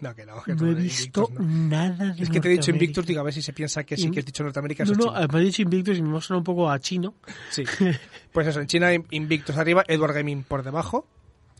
No, 0.02 0.14
que 0.16 0.26
no, 0.26 0.42
que 0.44 0.56
No 0.56 0.68
he 0.68 0.74
visto 0.74 1.22
Invictus, 1.30 1.46
no. 1.46 1.70
nada 1.70 2.14
de 2.14 2.24
Es 2.24 2.30
que 2.30 2.40
te 2.42 2.48
he 2.48 2.52
dicho 2.52 2.72
Invictus, 2.72 3.06
digo, 3.06 3.22
a 3.22 3.24
ver 3.24 3.34
si 3.34 3.42
se 3.42 3.54
piensa 3.54 3.84
que 3.84 3.96
sí 3.96 4.10
que 4.12 4.20
has 4.20 4.26
dicho 4.26 4.44
Norteamérica. 4.44 4.84
No, 4.84 4.92
no, 4.94 4.98
China. 5.14 5.28
me 5.32 5.40
ha 5.40 5.42
dicho 5.42 5.62
Invictus 5.62 5.98
y 5.98 6.02
me 6.02 6.20
suena 6.22 6.40
un 6.40 6.44
poco 6.44 6.70
a 6.70 6.80
chino. 6.80 7.14
Sí. 7.50 7.64
Pues 8.32 8.48
eso, 8.48 8.62
en 8.62 8.68
China 8.68 8.90
Invictus 9.12 9.58
arriba, 9.58 9.84
Edward 9.88 10.14
Gaming 10.14 10.44
por 10.44 10.64
debajo. 10.64 11.06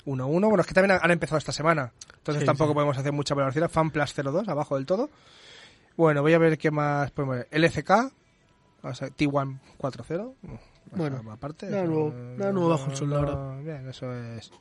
1-1. 0.06 0.26
Bueno, 0.48 0.62
es 0.62 0.66
que 0.68 0.74
también 0.74 0.98
han 1.02 1.12
empezado 1.12 1.38
esta 1.38 1.52
semana. 1.52 1.92
Entonces 2.18 2.42
Sí, 2.42 2.46
tampoco 2.46 2.72
sí. 2.72 2.74
podemos 2.76 2.98
hacer 2.98 3.12
mucha 3.12 3.36
valoración. 3.36 3.70
FanPlus 3.70 4.14
02, 4.16 4.48
abajo 4.48 4.76
del 4.78 4.86
todo. 4.86 5.10
Bueno, 5.98 6.22
voy 6.22 6.34
a 6.34 6.38
ver 6.40 6.58
qué 6.58 6.72
más 6.72 7.12
podemos 7.12 7.36
ver. 7.36 7.48
LCK, 7.52 7.92
o 8.84 8.94
sea, 8.96 9.10
T1 9.10 9.60
4-0. 9.78 10.34
Bueno, 10.94 11.22
aparte. 11.32 11.68
nada 11.70 11.84
nuevo- 11.84 12.14
nada 12.38 12.52
nuevo 12.54 12.70
bajo 12.70 12.90
el 12.90 12.96
sol, 12.98 13.10
verdad. 13.10 13.62
Bien, 13.62 13.88
eso 13.90 14.12
es. 14.14 14.52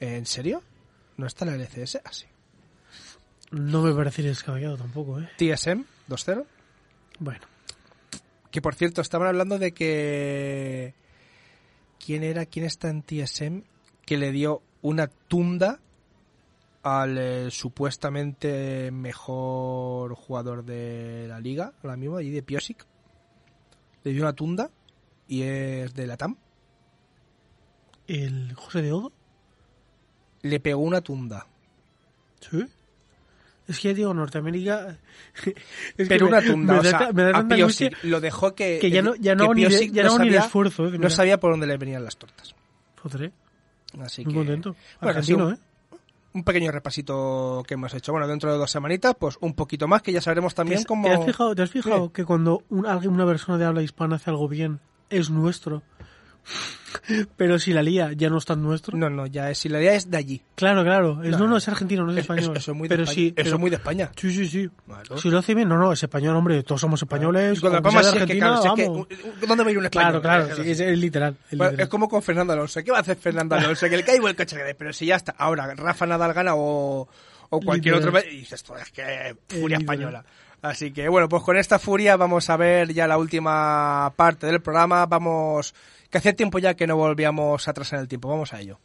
¿En 0.00 0.26
serio? 0.26 0.62
¿No 1.18 1.26
está 1.26 1.44
la 1.44 1.54
LCS? 1.54 2.00
Ah, 2.04 2.10
sí. 2.12 2.24
No 3.52 3.82
me 3.82 3.94
parece 3.94 4.22
descabellado 4.22 4.78
tampoco, 4.78 5.20
¿eh? 5.20 5.28
TSM 5.36 5.84
2-0. 6.08 6.44
Bueno, 7.18 7.46
Que 8.50 8.62
por 8.62 8.74
cierto, 8.74 9.00
estaban 9.00 9.28
hablando 9.28 9.58
de 9.58 9.72
que. 9.72 10.94
¿Quién 12.04 12.24
era? 12.24 12.46
¿Quién 12.46 12.64
está 12.64 12.88
en 12.88 13.02
TSM? 13.02 13.62
Que 14.04 14.16
le 14.16 14.32
dio 14.32 14.62
una 14.80 15.06
tunda 15.06 15.78
al 16.82 17.18
eh, 17.18 17.50
supuestamente 17.50 18.90
mejor 18.90 20.14
jugador 20.14 20.64
de 20.64 21.26
la 21.28 21.38
liga, 21.38 21.74
ahora 21.82 21.96
mismo, 21.96 22.16
allí 22.16 22.30
de 22.30 22.42
Piosic. 22.42 22.84
Le 24.02 24.12
dio 24.12 24.22
una 24.22 24.32
tunda 24.32 24.70
y 25.28 25.42
es 25.42 25.94
de 25.94 26.06
la 26.06 26.16
TAM. 26.16 26.36
¿el 28.08 28.54
José 28.54 28.82
de 28.82 28.92
Odo? 28.92 29.12
Le 30.42 30.58
pegó 30.58 30.80
una 30.80 31.00
tunda. 31.00 31.46
Sí. 32.40 32.66
Es 33.68 33.78
que 33.78 33.88
ya 33.88 33.94
digo, 33.94 34.12
Norteamérica. 34.12 34.98
es 35.96 36.08
Pero 36.08 36.26
una 36.26 36.42
tunda. 36.42 36.74
Me, 36.74 36.78
o 36.80 36.82
sea, 36.82 37.10
me 37.12 37.22
da 37.22 37.38
a 37.38 37.42
lo 38.02 38.20
dejó 38.20 38.54
que. 38.54 38.78
que 38.80 38.90
ya 38.90 39.02
no, 39.02 39.14
ya 39.14 39.34
no 39.34 39.54
ni, 39.54 39.64
de- 39.64 39.90
ya 39.90 40.02
no 40.02 40.08
hago 40.10 40.18
ni 40.18 40.28
el 40.28 40.34
sabía- 40.34 40.46
esfuerzo. 40.46 40.86
¿eh? 40.88 40.98
No 40.98 41.08
sabía 41.10 41.38
por 41.38 41.52
dónde 41.52 41.66
le 41.66 41.76
venían 41.76 42.04
las 42.04 42.16
tortas. 42.16 42.54
Joder, 43.02 43.32
Así 44.00 44.24
muy 44.24 44.32
que. 44.34 44.38
contento. 44.40 44.76
Bueno, 45.00 45.18
Argentino, 45.18 45.50
sí, 45.50 45.56
¿eh? 45.56 45.96
un 46.34 46.44
pequeño 46.44 46.72
repasito 46.72 47.62
que 47.66 47.74
hemos 47.74 47.92
hecho. 47.94 48.12
Bueno, 48.12 48.26
dentro 48.26 48.50
de 48.52 48.58
dos 48.58 48.70
semanitas, 48.70 49.14
pues 49.18 49.36
un 49.40 49.54
poquito 49.54 49.86
más, 49.86 50.02
que 50.02 50.12
ya 50.12 50.20
sabremos 50.20 50.54
también 50.54 50.80
¿Te, 50.80 50.86
cómo... 50.86 51.08
te 51.08 51.14
has 51.14 51.24
fijado, 51.24 51.54
te 51.54 51.62
has 51.62 51.70
fijado 51.70 52.12
que 52.12 52.24
cuando 52.24 52.62
un- 52.70 52.86
alguien, 52.86 53.12
una 53.12 53.26
persona 53.26 53.58
de 53.58 53.64
habla 53.64 53.82
hispana 53.82 54.16
hace 54.16 54.30
algo 54.30 54.48
bien, 54.48 54.80
es 55.10 55.30
nuestro? 55.30 55.82
Pero 57.36 57.58
si 57.58 57.72
la 57.72 57.82
lía, 57.82 58.12
ya 58.12 58.28
no 58.28 58.38
es 58.38 58.44
tan 58.44 58.62
nuestro. 58.62 58.96
No, 58.96 59.08
no, 59.08 59.26
ya 59.26 59.50
es, 59.50 59.58
si 59.58 59.68
la 59.68 59.80
idea 59.80 59.94
es 59.94 60.10
de 60.10 60.16
allí. 60.18 60.42
Claro, 60.54 60.82
claro. 60.84 61.22
Es, 61.22 61.30
No, 61.30 61.38
no, 61.38 61.46
no, 61.48 61.56
es 61.56 61.66
argentino, 61.68 62.04
no 62.04 62.12
es 62.12 62.18
Eso, 62.18 62.32
español. 62.34 62.56
eso 62.56 62.70
es 62.72 62.76
muy 62.76 62.88
de 62.88 62.94
pero 62.94 63.02
España. 63.04 63.14
sí, 63.14 63.26
eso 63.28 63.34
pero- 63.36 63.54
es 63.56 63.60
muy 63.60 63.70
de 63.70 63.76
España. 63.76 64.10
Sí, 64.16 64.30
sí, 64.32 64.46
sí. 64.48 64.70
Claro. 64.86 65.18
Si 65.18 65.30
lo 65.30 65.38
hace 65.38 65.54
bien, 65.54 65.68
no, 65.68 65.78
no, 65.78 65.92
es 65.92 66.02
español, 66.02 66.36
hombre. 66.36 66.62
Todos 66.62 66.80
somos 66.80 67.00
españoles. 67.02 67.58
Y 67.58 67.60
con 67.60 67.72
la 67.72 67.80
de 67.80 67.88
es 67.88 68.24
que, 68.26 68.38
claro, 68.38 68.62
si 68.62 68.68
es 68.68 68.74
que, 68.74 69.46
¿dónde 69.46 69.64
va 69.64 69.68
a 69.68 69.72
ir 69.72 69.78
un 69.78 69.84
español? 69.86 70.20
Claro, 70.20 70.22
claro, 70.46 70.62
sí, 70.62 70.70
es, 70.70 70.80
es 70.80 70.98
literal. 70.98 71.36
es 71.50 71.56
Bueno, 71.58 71.70
literal. 71.72 71.84
es 71.86 71.88
como 71.90 72.08
con 72.08 72.22
Fernando 72.22 72.52
Alonso. 72.52 72.82
¿Qué 72.84 72.90
va 72.90 72.98
a 72.98 73.00
hacer 73.00 73.16
Fernando 73.16 73.54
Alonso? 73.56 73.88
Que 73.88 73.96
le 73.96 74.04
caigo 74.04 74.28
el 74.28 74.36
coche 74.36 74.56
que 74.56 74.74
pero 74.74 74.92
si 74.92 75.06
ya 75.06 75.16
está. 75.16 75.34
Ahora, 75.38 75.74
Rafa 75.74 76.06
Nadal 76.06 76.32
gana 76.34 76.54
o, 76.54 77.08
o 77.50 77.60
cualquier 77.60 77.94
Literal. 77.96 78.16
otro. 78.16 78.30
Y 78.30 78.36
dices, 78.36 78.52
esto 78.54 78.76
es 78.76 78.90
que 78.92 79.02
furia 79.48 79.78
literal. 79.78 79.82
española. 79.82 80.24
Así 80.62 80.92
que 80.92 81.08
bueno, 81.08 81.28
pues 81.28 81.42
con 81.42 81.56
esta 81.56 81.80
furia 81.80 82.16
vamos 82.16 82.48
a 82.48 82.56
ver 82.56 82.92
ya 82.92 83.08
la 83.08 83.18
última 83.18 84.12
parte 84.14 84.46
del 84.46 84.60
programa. 84.62 85.06
Vamos, 85.06 85.74
que 86.12 86.18
hacía 86.18 86.36
tiempo 86.36 86.58
ya 86.58 86.74
que 86.74 86.86
no 86.86 86.94
volvíamos 86.96 87.66
atrás 87.66 87.94
en 87.94 88.00
el 88.00 88.06
tiempo. 88.06 88.28
Vamos 88.28 88.52
a 88.52 88.60
ello. 88.60 88.78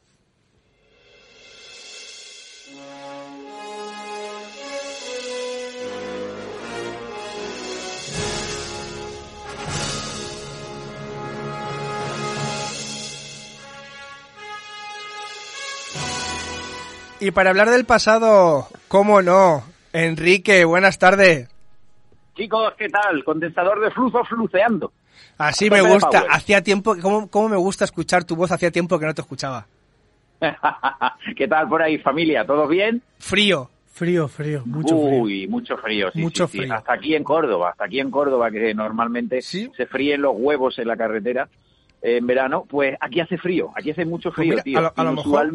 Y 17.19 17.31
para 17.31 17.49
hablar 17.49 17.69
del 17.69 17.83
pasado, 17.83 18.67
¿cómo 18.87 19.21
no? 19.21 19.63
Enrique, 19.91 20.63
buenas 20.63 20.97
tardes. 20.97 21.49
Chicos, 22.35 22.73
¿qué 22.77 22.87
tal? 22.87 23.23
Condensador 23.25 23.81
de 23.81 23.91
flujo 23.91 24.23
fluceando. 24.23 24.93
Así 25.37 25.69
me 25.69 25.81
gusta. 25.81 26.25
Hacía 26.29 26.61
tiempo, 26.63 26.95
¿cómo, 27.01 27.29
cómo 27.29 27.49
me 27.49 27.57
gusta 27.57 27.85
escuchar 27.85 28.23
tu 28.23 28.35
voz? 28.35 28.51
Hacía 28.51 28.71
tiempo 28.71 28.97
que 28.99 29.05
no 29.05 29.13
te 29.13 29.21
escuchaba. 29.21 29.65
¿Qué 31.35 31.47
tal 31.47 31.67
por 31.67 31.81
ahí, 31.81 31.97
familia? 31.99 32.45
¿Todo 32.45 32.67
bien? 32.67 33.01
Frío. 33.19 33.69
Frío, 33.91 34.27
frío, 34.27 34.61
mucho 34.63 34.89
frío. 34.95 35.21
Uy, 35.23 35.47
mucho 35.47 35.75
frío, 35.77 36.11
sí, 36.11 36.19
Mucho 36.21 36.45
sí, 36.45 36.51
sí. 36.51 36.57
frío. 36.59 36.73
Hasta 36.75 36.93
aquí 36.93 37.15
en 37.15 37.23
Córdoba, 37.23 37.71
hasta 37.71 37.85
aquí 37.85 37.99
en 37.99 38.11
Córdoba, 38.11 38.51
que 38.51 38.71
normalmente 38.75 39.41
Sí. 39.41 39.71
se 39.75 39.87
fríen 39.87 40.21
los 40.21 40.33
huevos 40.37 40.77
en 40.77 40.87
la 40.87 40.95
carretera 40.95 41.49
en 42.01 42.27
verano, 42.27 42.65
pues 42.69 42.95
aquí 43.01 43.19
hace 43.19 43.37
frío, 43.37 43.71
aquí 43.75 43.91
hace 43.91 44.05
mucho 44.05 44.29
Pues 44.29 44.35
frío, 44.35 44.51
mira, 44.51 44.63
tío, 44.63 44.77
a 44.77 44.81
lo- 44.81 44.93
a 44.95 45.03
lo 45.03 45.13
mejor-. 45.13 45.51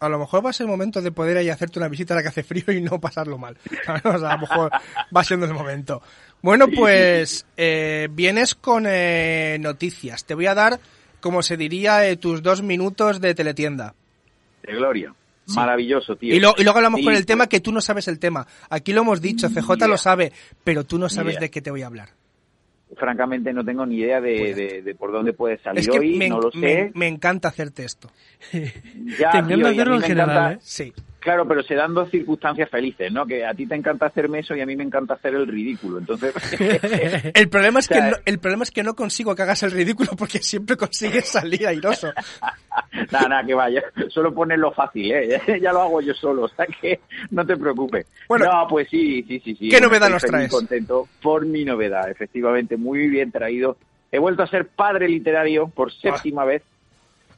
A 0.00 0.08
lo 0.08 0.18
mejor 0.18 0.44
va 0.44 0.50
a 0.50 0.52
ser 0.52 0.64
el 0.64 0.70
momento 0.70 1.00
de 1.02 1.12
poder 1.12 1.42
ir 1.44 1.50
a 1.50 1.54
hacerte 1.54 1.78
una 1.78 1.88
visita 1.88 2.14
a 2.14 2.16
la 2.16 2.22
que 2.22 2.28
hace 2.28 2.42
frío 2.42 2.64
y 2.72 2.80
no 2.80 3.00
pasarlo 3.00 3.38
mal. 3.38 3.56
O 4.04 4.18
sea, 4.18 4.30
a 4.30 4.34
lo 4.36 4.40
mejor 4.40 4.70
va 5.16 5.24
siendo 5.24 5.46
el 5.46 5.54
momento. 5.54 6.02
Bueno, 6.40 6.66
pues 6.68 7.46
eh, 7.56 8.08
vienes 8.10 8.54
con 8.54 8.84
eh, 8.88 9.58
noticias. 9.60 10.24
Te 10.24 10.34
voy 10.34 10.46
a 10.46 10.54
dar, 10.54 10.80
como 11.20 11.42
se 11.42 11.56
diría, 11.56 12.06
eh, 12.08 12.16
tus 12.16 12.42
dos 12.42 12.62
minutos 12.62 13.20
de 13.20 13.34
teletienda. 13.34 13.94
De 14.62 14.74
gloria. 14.74 15.14
Maravilloso, 15.54 16.16
tío. 16.16 16.34
Y, 16.34 16.40
lo- 16.40 16.54
y 16.56 16.62
luego 16.62 16.78
hablamos 16.78 16.98
Sí, 17.00 17.04
con 17.04 17.12
el 17.14 17.18
pues, 17.20 17.26
tema 17.26 17.46
que 17.48 17.60
tú 17.60 17.72
no 17.72 17.80
sabes 17.80 18.06
el 18.08 18.18
tema. 18.20 18.46
Aquí 18.70 18.92
lo 18.92 19.02
hemos 19.02 19.20
dicho, 19.20 19.48
CJ 19.50 19.86
lo 19.88 19.96
sabe, 19.98 20.32
pero 20.64 20.84
tú 20.84 20.98
no 20.98 21.08
sabes 21.08 21.38
de 21.40 21.50
qué 21.50 21.60
te 21.60 21.70
voy 21.70 21.82
a 21.82 21.86
hablar. 21.86 22.10
Francamente 22.96 23.52
no 23.52 23.64
tengo 23.64 23.86
ni 23.86 23.96
idea 23.96 24.20
de, 24.20 24.38
Pues 24.38 24.56
de- 24.56 24.82
de 24.82 24.94
por 24.94 25.12
dónde 25.12 25.32
puede 25.32 25.58
salir 25.58 25.80
Es 25.80 25.88
que 25.88 25.98
hoy, 25.98 26.16
me, 26.16 26.28
no 26.28 26.40
lo 26.40 26.50
sé. 26.50 26.90
me 26.94 27.08
encanta 27.08 27.48
hacerte 27.48 27.84
esto. 27.84 28.10
Ya, 28.52 29.30
Te 29.30 29.38
encanta 29.38 29.54
tío, 29.54 29.66
hacerlo 29.68 29.94
en 29.96 30.02
general, 30.02 30.28
encanta- 30.30 30.52
¿eh? 30.52 30.58
Sí. 30.60 30.92
Claro, 31.22 31.46
pero 31.46 31.62
se 31.62 31.76
dan 31.76 31.94
dos 31.94 32.10
circunstancias 32.10 32.68
felices, 32.68 33.12
¿no? 33.12 33.24
Que 33.24 33.46
a 33.46 33.54
ti 33.54 33.64
te 33.64 33.76
encanta 33.76 34.06
hacerme 34.06 34.40
eso 34.40 34.56
y 34.56 34.60
a 34.60 34.66
mí 34.66 34.74
me 34.74 34.82
encanta 34.82 35.14
hacer 35.14 35.34
el 35.34 35.46
ridículo. 35.46 35.98
Entonces, 35.98 36.34
El 37.34 37.48
problema 37.48 37.78
es 37.78 37.88
O 37.88 37.94
sea, 37.94 38.04
que 38.04 38.10
no, 38.10 38.16
el 38.24 38.38
problema 38.40 38.64
es 38.64 38.72
que 38.72 38.82
no 38.82 38.94
consigo 38.94 39.36
que 39.36 39.42
hagas 39.42 39.62
el 39.62 39.70
ridículo 39.70 40.10
porque 40.18 40.40
siempre 40.40 40.76
consigues 40.76 41.28
salir 41.28 41.64
airoso. 41.64 42.08
nada, 43.12 43.28
nada, 43.28 43.46
que 43.46 43.54
vaya. 43.54 43.84
Solo 44.08 44.34
ponerlo 44.34 44.72
fácil, 44.72 45.12
¿eh? 45.12 45.40
Ya 45.62 45.72
lo 45.72 45.82
hago 45.82 46.00
yo 46.00 46.12
solo, 46.12 46.42
o 46.42 46.48
sea 46.48 46.66
que 46.66 47.00
no 47.30 47.46
te 47.46 47.56
preocupes. 47.56 48.06
Bueno, 48.26 48.46
no, 48.46 48.66
pues 48.68 48.88
sí, 48.90 49.22
sí, 49.22 49.40
sí. 49.44 49.54
sí. 49.54 49.68
¿qué 49.68 49.80
novedad 49.80 50.10
nos 50.10 50.22
traes? 50.22 50.50
contento 50.50 51.08
por 51.22 51.46
mi 51.46 51.64
novedad, 51.64 52.10
efectivamente, 52.10 52.76
muy 52.76 53.06
bien 53.06 53.30
traído. 53.30 53.76
He 54.10 54.18
vuelto 54.18 54.42
a 54.42 54.48
ser 54.48 54.66
padre 54.66 55.08
literario 55.08 55.68
por 55.68 55.92
séptima 55.92 56.44
vez. 56.44 56.64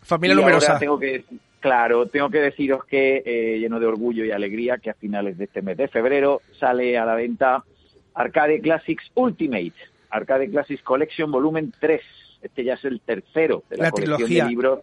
Familia 0.00 0.36
numerosa. 0.36 0.78
tengo 0.78 0.98
que, 0.98 1.24
claro, 1.64 2.04
tengo 2.08 2.28
que 2.28 2.40
deciros 2.40 2.84
que, 2.84 3.22
eh, 3.24 3.58
lleno 3.58 3.80
de 3.80 3.86
orgullo 3.86 4.22
y 4.22 4.30
alegría, 4.30 4.76
que 4.76 4.90
a 4.90 4.94
finales 4.94 5.38
de 5.38 5.44
este 5.44 5.62
mes 5.62 5.78
de 5.78 5.88
febrero 5.88 6.42
sale 6.60 6.98
a 6.98 7.06
la 7.06 7.14
venta 7.14 7.64
Arcade 8.12 8.60
Classics 8.60 9.10
Ultimate, 9.14 9.72
Arcade 10.10 10.50
Classics 10.50 10.82
Collection 10.82 11.30
Volumen 11.32 11.72
3. 11.80 12.02
Este 12.42 12.64
ya 12.64 12.74
es 12.74 12.84
el 12.84 13.00
tercero 13.00 13.62
de 13.70 13.78
la, 13.78 13.84
La 13.84 13.90
colección 13.92 14.16
trilogía. 14.18 14.44
de 14.44 14.50
libros. 14.50 14.80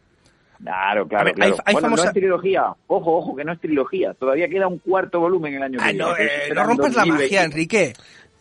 Claro, 0.58 1.08
claro, 1.08 1.26
ver, 1.26 1.34
claro. 1.36 1.54
hay- 1.54 1.60
hay 1.66 1.74
bueno, 1.74 1.88
famosa- 1.90 2.04
no 2.06 2.10
es 2.10 2.14
trilogía. 2.16 2.66
Ojo, 2.88 3.18
ojo, 3.18 3.36
que 3.36 3.44
no 3.44 3.52
es 3.54 3.60
trilogía. 3.60 4.14
Todavía 4.16 4.50
queda 4.50 4.68
un 4.68 4.80
cuarto 4.80 5.20
volumen 5.20 5.54
el 5.54 5.62
año 5.64 5.78
que 5.78 5.84
Ah, 5.86 5.92
viene. 5.92 6.00
no, 6.04 6.10
Estoy 6.16 6.26
eh, 6.52 6.54
no 6.56 6.64
rompas 6.64 6.94
la 6.96 7.02
2020. 7.04 7.24
magia, 7.24 7.44
Enrique. 7.44 7.94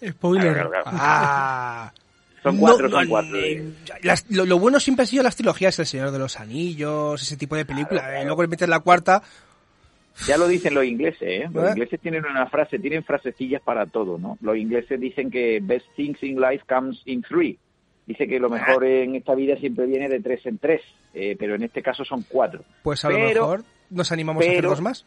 Spoiler. 0.09 0.53
Claro, 0.55 0.71
claro, 0.71 0.85
claro. 0.85 0.99
Ah. 1.03 1.93
Son 2.43 2.57
cuatro, 2.57 2.89
no, 2.89 2.97
son 2.99 3.09
cuatro. 3.09 3.37
eh, 3.37 3.65
las- 4.03 4.31
lo, 4.31 4.47
lo 4.47 4.59
bueno 4.59 4.81
siempre 4.81 5.03
ha 5.03 5.07
sido 5.07 5.23
las 5.23 5.37
trilogías, 5.37 5.79
El 5.79 5.87
Señor 5.87 6.11
de 6.11 6.19
los 6.19 6.41
Anillos, 6.41 7.21
ese 7.23 7.37
tipo 7.37 7.55
de 7.57 7.65
películas. 7.67 8.03
claro. 8.05 8.23
Y 8.23 8.25
luego 8.25 8.43
le 8.43 8.49
metes 8.49 8.69
la 8.69 8.81
cuarta. 8.81 9.23
Ya 10.27 10.37
lo 10.37 10.49
dicen 10.49 10.75
los 10.75 10.85
ingleses, 10.85 11.23
¿eh? 11.23 11.49
Los 11.53 11.65
¿Eh? 11.67 11.71
ingleses 11.71 12.01
tienen 12.01 12.25
una 12.27 12.47
frase, 12.47 12.79
tienen 12.79 13.05
frasecillas 13.05 13.63
para 13.63 13.87
todo, 13.87 14.19
¿no? 14.19 14.37
Los 14.41 14.57
ingleses 14.57 15.01
dicen 15.01 15.31
que 15.31 15.61
best 15.63 15.87
things 15.97 16.23
in 16.23 16.41
life 16.41 16.65
comes 16.69 17.01
in 17.07 17.23
three. 17.23 17.59
Dice 18.07 18.27
que 18.27 18.41
lo 18.41 18.51
mejor 18.51 18.85
en 18.85 19.15
esta 19.15 19.35
vida 19.35 19.57
siempre 19.57 19.87
viene 19.87 20.09
de 20.09 20.21
tres 20.21 20.45
en 20.45 20.59
tres, 20.59 20.81
eh, 21.15 21.37
pero 21.39 21.55
en 21.55 21.63
este 21.63 21.81
caso 21.81 22.05
son 22.05 22.25
cuatro. 22.29 22.65
Pues 22.83 23.05
a 23.05 23.11
lo 23.11 23.19
mejor 23.19 23.63
nos 23.89 24.11
animamos 24.13 24.45
a 24.45 24.51
hacer 24.51 24.63
dos 24.65 24.81
más. 24.81 25.05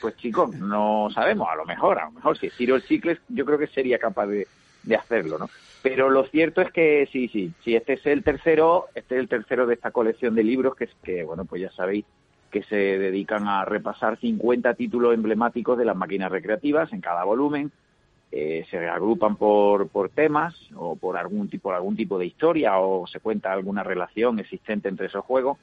Pues 0.00 0.16
chicos, 0.16 0.50
no 0.56 1.08
sabemos, 1.14 1.48
a 1.50 1.54
lo 1.56 1.64
mejor, 1.64 1.98
a 1.98 2.06
lo 2.06 2.12
mejor 2.12 2.36
si 2.38 2.48
tiro 2.50 2.74
el 2.76 2.82
cicle 2.82 3.18
yo 3.28 3.44
creo 3.44 3.58
que 3.58 3.68
sería 3.68 3.98
capaz 3.98 4.26
de, 4.26 4.46
de 4.82 4.96
hacerlo, 4.96 5.38
¿no? 5.38 5.48
Pero 5.82 6.10
lo 6.10 6.24
cierto 6.26 6.60
es 6.60 6.70
que 6.70 7.08
sí, 7.12 7.28
sí, 7.28 7.52
sí, 7.64 7.74
este 7.74 7.94
es 7.94 8.06
el 8.06 8.22
tercero, 8.22 8.86
este 8.94 9.16
es 9.16 9.20
el 9.20 9.28
tercero 9.28 9.66
de 9.66 9.74
esta 9.74 9.90
colección 9.90 10.34
de 10.34 10.44
libros 10.44 10.76
que 10.76 10.88
que, 11.02 11.24
bueno, 11.24 11.44
pues 11.44 11.62
ya 11.62 11.70
sabéis 11.72 12.04
que 12.52 12.62
se 12.62 12.76
dedican 12.76 13.48
a 13.48 13.64
repasar 13.64 14.18
50 14.20 14.74
títulos 14.74 15.14
emblemáticos 15.14 15.76
de 15.78 15.86
las 15.86 15.96
máquinas 15.96 16.30
recreativas 16.30 16.92
en 16.92 17.00
cada 17.00 17.24
volumen. 17.24 17.72
Eh, 18.30 18.64
se 18.70 18.88
agrupan 18.88 19.36
por, 19.36 19.88
por 19.88 20.10
temas 20.10 20.54
o 20.74 20.96
por 20.96 21.16
algún 21.16 21.48
tipo, 21.48 21.72
algún 21.72 21.96
tipo 21.96 22.18
de 22.18 22.26
historia 22.26 22.78
o 22.78 23.06
se 23.06 23.20
cuenta 23.20 23.52
alguna 23.52 23.82
relación 23.82 24.38
existente 24.38 24.88
entre 24.88 25.06
esos 25.06 25.24
juegos. 25.24 25.58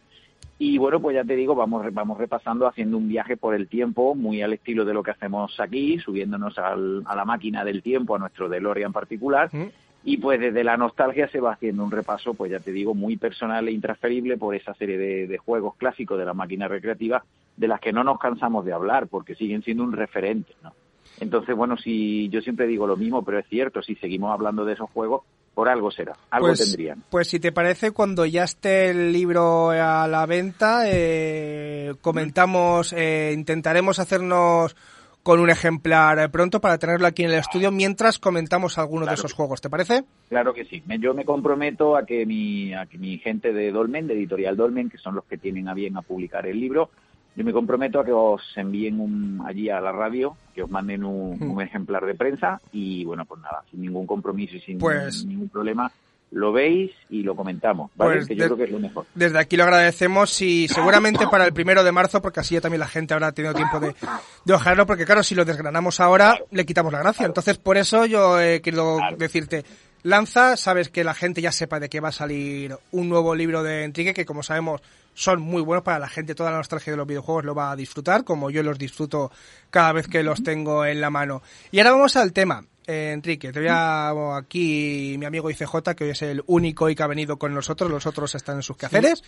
Y 0.61 0.77
bueno, 0.77 0.99
pues 0.99 1.15
ya 1.15 1.23
te 1.23 1.37
digo, 1.37 1.55
vamos, 1.55 1.85
vamos 1.93 2.17
repasando, 2.17 2.67
haciendo 2.67 2.97
un 2.97 3.07
viaje 3.07 3.37
por 3.37 3.55
el 3.55 3.69
tiempo, 3.69 4.13
muy 4.13 4.41
al 4.41 4.51
estilo 4.51 4.83
de 4.83 4.93
lo 4.93 5.01
que 5.01 5.11
hacemos 5.11 5.57
aquí, 5.59 5.97
subiéndonos 5.99 6.57
al- 6.59 7.01
a 7.05 7.15
la 7.15 7.23
máquina 7.23 7.63
del 7.63 7.81
tiempo, 7.81 8.15
a 8.15 8.19
nuestro 8.19 8.49
DeLorean 8.49 8.91
particular. 8.91 9.49
¿Mm? 9.53 9.67
Y 10.03 10.17
pues 10.17 10.39
desde 10.39 10.63
la 10.65 10.75
nostalgia 10.75 11.29
se 11.29 11.39
va 11.39 11.53
haciendo 11.53 11.83
un 11.83 11.91
repaso, 11.91 12.33
pues 12.33 12.51
ya 12.51 12.59
te 12.59 12.71
digo, 12.73 12.93
muy 12.93 13.15
personal 13.15 13.67
e 13.67 13.71
intransferible 13.71 14.37
por 14.37 14.53
esa 14.53 14.73
serie 14.73 14.97
de, 14.97 15.27
de 15.27 15.37
juegos 15.37 15.75
clásicos 15.75 16.17
de 16.19 16.25
la 16.25 16.33
máquina 16.33 16.67
recreativa, 16.67 17.23
de 17.55 17.67
las 17.67 17.79
que 17.79 17.93
no 17.93 18.03
nos 18.03 18.19
cansamos 18.19 18.65
de 18.65 18.73
hablar, 18.73 19.07
porque 19.07 19.35
siguen 19.35 19.61
siendo 19.63 19.83
un 19.83 19.93
referente, 19.93 20.53
¿no? 20.61 20.73
Entonces, 21.21 21.55
bueno, 21.55 21.75
si 21.77 22.29
yo 22.29 22.41
siempre 22.41 22.65
digo 22.67 22.87
lo 22.87 22.95
mismo, 22.95 23.23
pero 23.23 23.39
es 23.39 23.47
cierto, 23.47 23.81
si 23.81 23.95
seguimos 23.95 24.31
hablando 24.31 24.63
de 24.63 24.73
esos 24.73 24.89
juegos, 24.89 25.23
por 25.53 25.69
algo 25.69 25.91
será, 25.91 26.13
algo 26.29 26.47
pues, 26.47 26.59
tendrían. 26.59 27.03
Pues 27.09 27.27
si 27.27 27.39
te 27.39 27.51
parece, 27.51 27.91
cuando 27.91 28.25
ya 28.25 28.43
esté 28.43 28.89
el 28.89 29.11
libro 29.11 29.71
a 29.71 30.07
la 30.07 30.25
venta, 30.25 30.83
eh, 30.85 31.93
comentamos, 32.01 32.93
eh, 32.93 33.31
intentaremos 33.33 33.99
hacernos 33.99 34.75
con 35.23 35.39
un 35.39 35.49
ejemplar 35.49 36.31
pronto 36.31 36.61
para 36.61 36.77
tenerlo 36.77 37.05
aquí 37.05 37.23
en 37.23 37.31
el 37.31 37.37
estudio 37.37 37.71
mientras 37.71 38.19
comentamos 38.19 38.77
alguno 38.77 39.05
de 39.05 39.13
esos 39.13 39.33
juegos, 39.33 39.61
¿te 39.61 39.69
parece? 39.69 40.03
Claro 40.29 40.53
que 40.53 40.65
sí. 40.65 40.81
Yo 40.99 41.13
me 41.13 41.25
comprometo 41.25 41.95
a 41.95 42.05
que 42.05 42.25
mi, 42.25 42.73
a 42.73 42.85
que 42.85 42.97
mi 42.97 43.17
gente 43.17 43.53
de 43.53 43.71
Dolmen, 43.71 44.07
de 44.07 44.13
Editorial 44.13 44.55
Dolmen, 44.55 44.89
que 44.89 44.97
son 44.97 45.15
los 45.15 45.25
que 45.25 45.37
tienen 45.37 45.67
a 45.67 45.73
bien 45.73 45.97
a 45.97 46.01
publicar 46.01 46.47
el 46.47 46.59
libro, 46.59 46.89
yo 47.35 47.43
me 47.45 47.53
comprometo 47.53 47.99
a 47.99 48.05
que 48.05 48.11
os 48.11 48.41
envíen 48.57 48.99
un, 48.99 49.41
allí 49.45 49.69
a 49.69 49.79
la 49.79 49.91
radio, 49.91 50.35
que 50.53 50.63
os 50.63 50.69
manden 50.69 51.03
un, 51.03 51.37
Hmm. 51.39 51.51
un 51.51 51.61
ejemplar 51.61 52.05
de 52.05 52.15
prensa 52.15 52.59
y 52.73 53.05
bueno, 53.05 53.25
pues 53.25 53.41
nada, 53.41 53.63
sin 53.71 53.81
ningún 53.81 54.05
compromiso 54.05 54.55
y 54.57 54.61
sin 54.61 54.77
Pues- 54.77 55.23
ningún 55.25 55.47
problema, 55.49 55.91
lo 56.31 56.51
veis 56.51 56.91
y 57.09 57.23
lo 57.23 57.35
comentamos, 57.35 57.89
¿vale? 57.95 58.17
Pues 58.17 58.27
que 58.27 58.35
de- 58.35 58.41
yo 58.41 58.45
creo 58.47 58.57
que 58.57 58.63
es 58.65 58.71
lo 58.71 58.79
mejor. 58.79 59.05
Desde 59.15 59.39
aquí 59.39 59.57
lo 59.57 59.63
agradecemos 59.63 60.39
y 60.43 60.67
seguramente 60.67 61.25
para 61.27 61.45
el 61.45 61.53
primero 61.53 61.83
de 61.83 61.91
marzo, 61.91 62.21
porque 62.21 62.41
así 62.41 62.53
ya 62.53 62.61
también 62.61 62.81
la 62.81 62.87
gente 62.87 63.15
habrá 63.15 63.31
tenido 63.31 63.53
tiempo 63.55 63.79
de, 63.79 63.95
de 64.45 64.53
ojearlo, 64.53 64.85
porque 64.85 65.05
claro, 65.05 65.23
si 65.23 65.33
lo 65.33 65.43
desgranamos 65.43 65.99
ahora, 65.99 66.37
le 66.51 66.65
quitamos 66.67 66.91
la 66.93 66.99
gracia. 66.99 67.25
Entonces, 67.25 67.57
por 67.57 67.77
eso 67.77 68.05
yo 68.05 68.39
he 68.39 68.61
querido 68.61 68.97
Claro. 68.97 69.17
decirte, 69.17 69.65
lanza, 70.03 70.55
sabes 70.55 70.89
que 70.89 71.03
la 71.03 71.15
gente 71.15 71.41
ya 71.41 71.51
sepa 71.51 71.79
de 71.79 71.89
qué 71.89 71.99
va 71.99 72.09
a 72.09 72.13
salir 72.13 72.75
un 72.91 73.09
nuevo 73.09 73.33
libro 73.33 73.63
de 73.63 73.85
Enrique, 73.85 74.13
que 74.13 74.25
como 74.25 74.43
sabemos 74.43 74.81
son 75.13 75.41
muy 75.41 75.61
buenos 75.61 75.83
para 75.83 75.99
la 75.99 76.07
gente, 76.07 76.35
toda 76.35 76.51
la 76.51 76.57
nostalgia 76.57 76.93
de 76.93 76.97
los 76.97 77.07
videojuegos 77.07 77.43
lo 77.45 77.53
va 77.55 77.71
a 77.71 77.75
disfrutar, 77.75 78.23
como 78.23 78.49
yo 78.49 78.63
los 78.63 78.77
disfruto 78.77 79.31
cada 79.69 79.91
vez 79.93 80.07
que 80.07 80.23
los 80.23 80.43
tengo 80.43 80.85
en 80.85 81.01
la 81.01 81.09
mano. 81.09 81.41
Y 81.71 81.79
ahora 81.79 81.91
vamos 81.91 82.15
al 82.15 82.31
tema. 82.33 82.63
Eh, 82.87 83.11
Enrique, 83.13 83.51
te 83.51 83.59
voy 83.59 83.67
a 83.69 84.37
aquí 84.37 85.15
mi 85.19 85.25
amigo 85.25 85.49
ICJ, 85.51 85.93
que 85.95 86.05
hoy 86.05 86.09
es 86.11 86.21
el 86.23 86.43
único 86.47 86.89
y 86.89 86.95
que 86.95 87.03
ha 87.03 87.07
venido 87.07 87.37
con 87.37 87.53
nosotros, 87.53 87.91
los 87.91 88.05
otros 88.07 88.33
están 88.33 88.55
en 88.57 88.63
sus 88.63 88.77
quehaceres. 88.77 89.21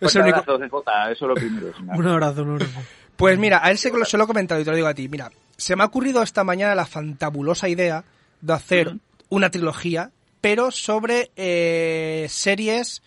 Es 0.00 0.12
Fuerte 0.12 0.18
el 0.18 0.22
único. 0.34 0.38
abrazo, 0.52 0.58
CJ, 0.84 1.12
eso 1.12 1.24
es 1.24 1.28
lo 1.28 1.34
primero. 1.34 1.68
es 1.68 1.78
un 1.80 1.90
Un 1.96 2.06
abrazo, 2.06 2.42
un 2.42 2.50
abrazo. 2.52 2.80
Pues 3.16 3.38
mira, 3.38 3.64
a 3.64 3.70
él 3.70 3.78
se, 3.78 3.90
lo- 3.90 4.04
se 4.04 4.16
lo 4.16 4.24
he 4.24 4.26
comentado 4.26 4.60
y 4.60 4.64
te 4.64 4.70
lo 4.70 4.76
digo 4.76 4.88
a 4.88 4.94
ti. 4.94 5.08
Mira, 5.08 5.30
se 5.56 5.74
me 5.76 5.82
ha 5.82 5.86
ocurrido 5.86 6.22
esta 6.22 6.44
mañana 6.44 6.74
la 6.74 6.86
fantabulosa 6.86 7.68
idea 7.68 8.04
de 8.40 8.52
hacer 8.52 8.96
una 9.28 9.50
trilogía, 9.50 10.10
pero 10.40 10.70
sobre 10.70 11.30
eh, 11.36 12.26
series 12.28 13.02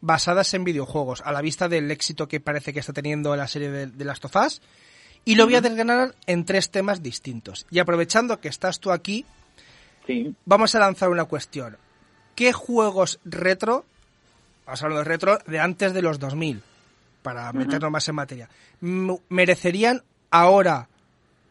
basadas 0.00 0.54
en 0.54 0.64
videojuegos, 0.64 1.22
a 1.24 1.32
la 1.32 1.40
vista 1.40 1.68
del 1.68 1.90
éxito 1.90 2.28
que 2.28 2.40
parece 2.40 2.72
que 2.72 2.80
está 2.80 2.92
teniendo 2.92 3.34
la 3.36 3.48
serie 3.48 3.70
de, 3.70 3.86
de 3.86 4.04
Last 4.04 4.24
of 4.24 4.36
Us. 4.36 4.62
Y 5.24 5.34
lo 5.34 5.44
voy 5.44 5.56
a 5.56 5.60
desgranar 5.60 6.14
en 6.26 6.44
tres 6.44 6.70
temas 6.70 7.02
distintos. 7.02 7.66
Y 7.70 7.78
aprovechando 7.78 8.40
que 8.40 8.48
estás 8.48 8.80
tú 8.80 8.90
aquí, 8.90 9.26
Sí, 10.06 10.34
vamos 10.44 10.74
a 10.74 10.78
lanzar 10.78 11.10
una 11.10 11.24
cuestión. 11.24 11.76
¿Qué 12.34 12.52
juegos 12.52 13.20
retro, 13.24 13.84
vamos 14.66 14.82
a 14.82 14.86
hablar 14.86 14.98
de 15.00 15.04
retro, 15.04 15.38
de 15.46 15.60
antes 15.60 15.92
de 15.92 16.02
los 16.02 16.18
2000, 16.18 16.62
para 17.22 17.52
meternos 17.52 17.90
más 17.90 18.08
en 18.08 18.14
materia, 18.14 18.48
merecerían 18.80 20.02
ahora 20.30 20.88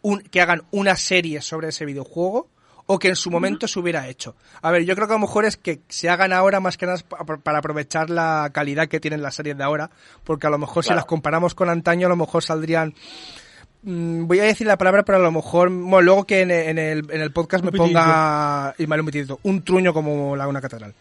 un, 0.02 0.22
que 0.22 0.42
hagan 0.42 0.64
una 0.72 0.96
serie 0.96 1.42
sobre 1.42 1.70
ese 1.70 1.86
videojuego 1.86 2.48
o 2.92 2.98
que 2.98 3.10
en 3.10 3.16
su 3.16 3.30
momento 3.30 3.68
se 3.68 3.80
hubiera 3.80 4.08
hecho? 4.08 4.36
A 4.64 4.72
ver, 4.72 4.84
yo 4.84 4.96
creo 4.96 5.08
que 5.08 5.14
a 5.14 5.18
lo 5.18 5.22
mejor 5.22 5.46
es 5.46 5.58
que 5.58 5.82
se 5.90 6.10
hagan 6.10 6.34
ahora 6.34 6.60
más 6.60 6.76
que 6.76 6.88
nada 6.88 6.98
pa- 7.08 7.38
para 7.38 7.60
aprovechar 7.60 8.10
la 8.10 8.50
calidad 8.52 8.88
que 8.88 9.00
tienen 9.00 9.22
las 9.22 9.36
series 9.36 9.56
de 9.58 9.64
ahora, 9.64 9.92
porque 10.24 10.48
a 10.48 10.50
lo 10.50 10.58
mejor 10.58 10.84
si 10.84 10.94
las 10.94 11.06
comparamos 11.06 11.54
con 11.54 11.70
antaño, 11.70 12.08
a 12.08 12.10
lo 12.10 12.16
mejor 12.16 12.44
saldrían 12.44 12.94
Mm, 13.82 14.28
voy 14.28 14.40
a 14.42 14.44
decir 14.44 14.68
la 14.68 14.78
palabra, 14.78 15.04
pero 15.04 15.20
a 15.20 15.22
lo 15.22 15.32
mejor, 15.32 15.70
bueno, 15.70 16.02
luego 16.02 16.26
que 16.26 16.42
en, 16.42 16.52
en 16.52 16.78
el, 16.78 17.10
en 17.12 17.22
el 17.22 17.32
podcast 17.32 17.64
me 17.64 17.72
ponga, 17.72 18.76
y 18.78 18.86
mal 18.88 19.00
un 19.00 19.10
un 19.44 19.62
truño 19.64 19.94
como 19.94 20.36
la 20.36 20.50
una 20.50 20.60
catedral. 20.60 20.94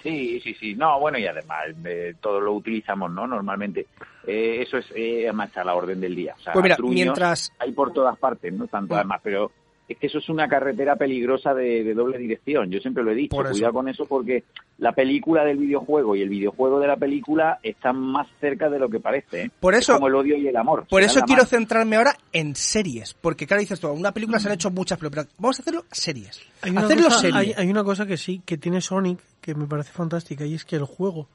Sí, 0.00 0.40
sí, 0.40 0.54
sí. 0.54 0.74
No, 0.76 1.00
bueno, 1.00 1.18
y 1.18 1.26
además 1.26 1.64
eh, 1.84 2.14
todo 2.20 2.40
lo 2.40 2.52
utilizamos, 2.52 3.10
¿no? 3.10 3.26
Normalmente. 3.26 3.88
Eh, 4.24 4.62
eso 4.62 4.78
es 4.78 4.86
eh, 4.94 5.24
además 5.24 5.56
a 5.56 5.64
la 5.64 5.74
orden 5.74 6.00
del 6.00 6.14
día. 6.14 6.36
O 6.38 6.40
sea, 6.40 6.52
Pues 6.52 6.62
mira, 6.62 6.76
truños 6.76 6.94
mientras- 6.94 7.52
Hay 7.58 7.72
por 7.72 7.92
todas 7.92 8.16
partes, 8.16 8.52
¿no? 8.52 8.68
Tanto 8.68 8.94
además, 8.94 9.20
pero 9.24 9.50
es 9.88 9.96
que 9.98 10.06
eso 10.08 10.18
es 10.18 10.28
una 10.28 10.48
carretera 10.48 10.96
peligrosa 10.96 11.54
de, 11.54 11.82
de 11.82 11.94
doble 11.94 12.18
dirección. 12.18 12.70
Yo 12.70 12.78
siempre 12.80 13.02
lo 13.02 13.10
he 13.12 13.14
dicho. 13.14 13.36
Cuidado 13.36 13.72
con 13.72 13.88
eso 13.88 14.04
porque 14.06 14.44
la 14.78 14.92
película 14.92 15.44
del 15.44 15.56
videojuego 15.56 16.14
y 16.14 16.22
el 16.22 16.28
videojuego 16.28 16.78
de 16.78 16.86
la 16.86 16.96
película 16.96 17.58
están 17.62 17.96
más 17.98 18.26
cerca 18.40 18.68
de 18.68 18.78
lo 18.78 18.88
que 18.88 19.00
parece. 19.00 19.42
¿eh? 19.44 19.50
Por 19.60 19.74
Es 19.74 19.80
eso- 19.80 19.94
como 19.94 20.08
el 20.08 20.14
odio 20.14 20.36
y 20.36 20.46
el 20.46 20.56
amor. 20.56 20.86
Por 20.90 21.02
eso 21.02 21.20
quiero 21.22 21.44
centrarme 21.46 21.96
ahora 21.96 22.14
en 22.32 22.54
series, 22.54 23.14
porque 23.14 23.46
claro, 23.46 23.60
dices 23.60 23.80
tú, 23.80 23.88
una 23.88 24.12
película 24.12 24.38
se 24.38 24.48
han 24.48 24.54
hecho 24.54 24.70
muchas, 24.70 24.98
pero 24.98 25.10
pero 25.10 25.24
vamos 25.38 25.58
a 25.58 25.62
hacerlo 25.62 25.84
series. 25.90 26.40
Hay 26.62 26.70
una, 26.72 26.82
hacerlo 26.82 27.04
cosa, 27.04 27.20
serie. 27.20 27.38
hay, 27.38 27.54
hay 27.56 27.70
una 27.70 27.82
cosa 27.84 28.04
que 28.06 28.16
sí, 28.18 28.42
que 28.44 28.58
tiene 28.58 28.80
Sonic, 28.82 29.18
que 29.40 29.54
me 29.54 29.66
parece 29.66 29.90
fantástica, 29.92 30.44
y 30.44 30.54
es 30.54 30.64
que 30.66 30.76
el 30.76 30.84
juego 30.84 31.28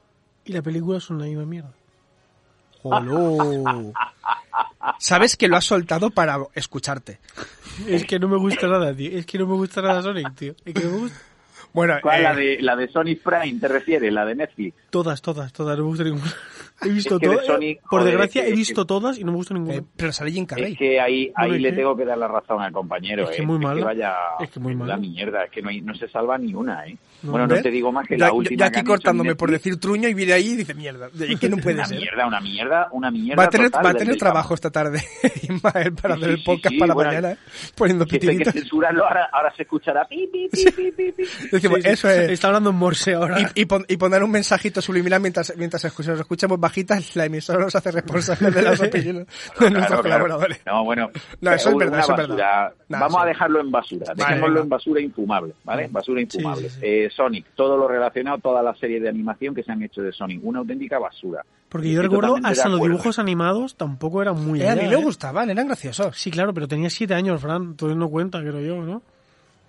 y 0.44 0.52
la 0.52 0.62
película 0.62 1.00
son 1.00 1.18
la 1.18 1.24
misma 1.24 1.44
mierda. 1.44 1.72
Joló. 2.84 3.92
Sabes 4.98 5.36
que 5.36 5.48
lo 5.48 5.56
has 5.56 5.64
soltado 5.64 6.10
para 6.10 6.38
escucharte. 6.54 7.18
Es 7.88 8.04
que 8.04 8.18
no 8.18 8.28
me 8.28 8.36
gusta 8.36 8.66
nada, 8.68 8.94
tío. 8.94 9.10
Es 9.18 9.26
que 9.26 9.38
no 9.38 9.46
me 9.46 9.54
gusta 9.54 9.80
nada 9.82 10.02
Sonic, 10.02 10.34
tío. 10.34 10.54
Es 10.64 10.74
que 10.74 10.84
no 10.84 10.90
me 10.90 10.98
gusta... 10.98 11.18
Bueno, 11.72 11.94
¿Cuál? 12.02 12.20
eh, 12.20 12.22
La, 12.22 12.34
de, 12.36 12.58
la 12.60 12.76
de 12.76 12.88
Sonic 12.88 13.20
Prime, 13.20 13.58
¿te 13.58 13.66
refieres? 13.66 14.12
La 14.12 14.24
de 14.24 14.36
Netflix. 14.36 14.76
Todas, 14.90 15.20
todas, 15.20 15.52
todas, 15.52 15.76
no 15.76 15.82
me 15.84 15.88
gusta 15.88 16.04
ninguna. 16.04 16.32
He 16.82 16.88
visto 16.90 17.16
Es 17.16 17.20
que 17.20 17.26
de 17.28 17.32
todas. 17.34 17.46
Sonic, 17.48 17.80
Por 17.80 17.88
joder, 18.00 18.04
desgracia, 18.06 18.42
es 18.42 18.46
que- 18.48 18.52
he 18.52 18.56
visto 18.56 18.86
todas 18.86 19.18
y 19.18 19.24
no 19.24 19.32
me 19.32 19.38
gusta 19.38 19.54
ninguna. 19.54 19.74
eh, 19.78 19.82
pero 19.96 20.12
sale 20.12 20.30
Jim 20.30 20.46
Carrey. 20.46 20.72
Es 20.74 20.78
que 20.78 21.00
ahí, 21.00 21.32
ahí 21.34 21.58
le 21.58 21.70
que- 21.70 21.76
tengo 21.76 21.96
que 21.96 22.04
dar 22.04 22.18
la 22.18 22.28
razón 22.28 22.62
al 22.62 22.70
compañero, 22.72 23.24
Es 23.28 23.34
que 23.36 23.42
¿eh? 23.42 23.46
muy 23.46 23.58
mala. 23.58 23.84
vaya 23.86 24.14
Es 24.38 24.50
que 24.50 24.60
muy 24.60 24.74
la 24.74 24.78
mala. 24.78 24.96
mierda, 24.98 25.44
es 25.46 25.50
que 25.50 25.62
no, 25.62 25.70
hay- 25.70 25.80
no 25.80 25.94
se 25.96 26.06
salva 26.08 26.38
ni 26.38 26.54
una, 26.54 26.86
¿eh? 26.86 26.96
No, 27.24 27.30
bueno, 27.32 27.46
no 27.46 27.60
te 27.62 27.70
digo 27.70 27.90
más 27.90 28.06
que 28.06 28.16
Ya- 28.18 28.26
la 28.26 28.32
última 28.32 28.58
ya 28.60 28.66
aquí 28.66 28.82
cortándome 28.84 29.34
por 29.34 29.50
decir 29.50 29.78
truño 29.80 30.08
y 30.08 30.14
viene 30.14 30.32
ahí 30.34 30.50
y 30.50 30.56
dice 30.56 30.74
mierda. 30.74 31.08
Es 31.28 31.40
que 31.40 31.48
no 31.48 31.56
puede 31.56 31.76
una 31.76 31.86
ser. 31.86 31.98
mierda, 31.98 32.26
una 32.26 32.40
mierda, 32.40 32.88
una 32.92 33.10
mierda 33.10 33.42
Va 33.42 33.46
a 33.46 33.50
tener, 33.50 33.70
total 33.70 33.86
va 33.86 33.90
a 33.90 33.94
tener 33.94 34.16
trabajo 34.16 34.54
esta 34.54 34.70
tarde, 34.70 35.02
Ismael, 35.42 35.92
para 35.94 36.14
Sí, 36.16 36.20
hacer 36.22 36.30
el 36.34 36.42
podcast 36.44 36.72
sí, 36.74 36.78
para 36.78 36.94
bueno, 36.94 37.10
mañana, 37.10 37.32
¿eh? 37.32 37.36
poniendo 37.74 38.06
hay 38.10 38.18
que 38.38 38.52
censurarlo, 38.52 39.04
ahora, 39.06 39.28
ahora 39.32 39.52
se 39.56 39.62
escuchará 39.62 40.06
pi, 40.06 40.28
pi, 40.32 40.48
pi, 40.48 40.64
pi, 40.70 40.92
pi, 40.92 41.12
pi. 41.12 41.22
Decimos, 41.52 41.78
Sí, 41.78 41.82
sí. 41.82 41.88
eso 41.88 42.08
es. 42.10 42.30
Está 42.30 42.48
hablando 42.48 42.70
en 42.70 42.76
Morse 42.76 43.14
ahora. 43.14 43.40
Y, 43.40 43.62
y, 43.62 43.64
pon- 43.64 43.84
y 43.88 43.96
poner 43.96 44.22
un 44.22 44.30
mensajito 44.30 44.80
subliminal 44.82 45.20
mientras, 45.20 45.52
mientras 45.56 45.84
escuch- 45.84 46.06
nos 46.08 46.20
escuchamos 46.20 46.60
bajitas, 46.60 47.16
la 47.16 47.24
emisora 47.26 47.60
nos 47.64 47.74
hace 47.74 47.90
responsables 47.90 48.54
de 48.54 48.62
las 48.62 48.80
opiniones 48.80 49.26
de 49.26 49.70
nuestros 49.70 49.70
Claro, 49.70 49.86
claro. 49.86 50.02
colaboradores. 50.02 50.60
No, 50.66 50.84
bueno. 50.84 51.10
No, 51.40 51.52
eso 51.52 51.70
es 51.70 51.76
verdad, 51.76 52.00
eso 52.00 52.12
es 52.12 52.18
basura. 52.18 52.34
verdad. 52.36 52.72
Vamos 52.88 53.22
a 53.22 53.26
dejarlo 53.26 53.60
en 53.60 53.70
basura. 53.70 54.12
Dejémoslo 54.14 54.62
en 54.62 54.68
basura 54.68 55.00
infumable, 55.00 55.54
¿vale? 55.64 55.88
Basura 55.90 56.20
infumable. 56.20 56.68
Sonic, 57.14 57.46
todo 57.54 57.76
lo 57.76 57.86
relacionado, 57.88 58.38
todas 58.38 58.64
las 58.64 58.78
series 58.78 59.02
de 59.02 59.08
animación 59.08 59.54
que 59.54 59.62
se 59.62 59.72
han 59.72 59.82
hecho 59.82 60.02
de 60.02 60.12
Sonic, 60.12 60.40
una 60.42 60.58
auténtica 60.60 60.98
basura. 60.98 61.44
Porque 61.68 61.90
yo 61.90 62.02
recuerdo 62.02 62.36
hasta 62.44 62.68
los 62.68 62.80
dibujos 62.82 63.18
animados 63.18 63.74
tampoco 63.76 64.22
eran 64.22 64.42
muy 64.44 64.60
Eh, 64.60 64.68
a 64.68 64.74
mí 64.76 64.82
me 64.86 64.92
¿eh? 64.94 64.96
gustaban, 65.02 65.50
eran 65.50 65.66
graciosos. 65.66 66.16
Sí, 66.16 66.30
claro, 66.30 66.52
pero 66.54 66.68
tenía 66.68 66.88
siete 66.90 67.14
años, 67.14 67.40
Fran. 67.40 67.62
Entonces 67.62 67.96
no 67.96 68.08
cuenta, 68.08 68.40
creo 68.40 68.60
yo, 68.60 68.76
¿no? 68.84 69.02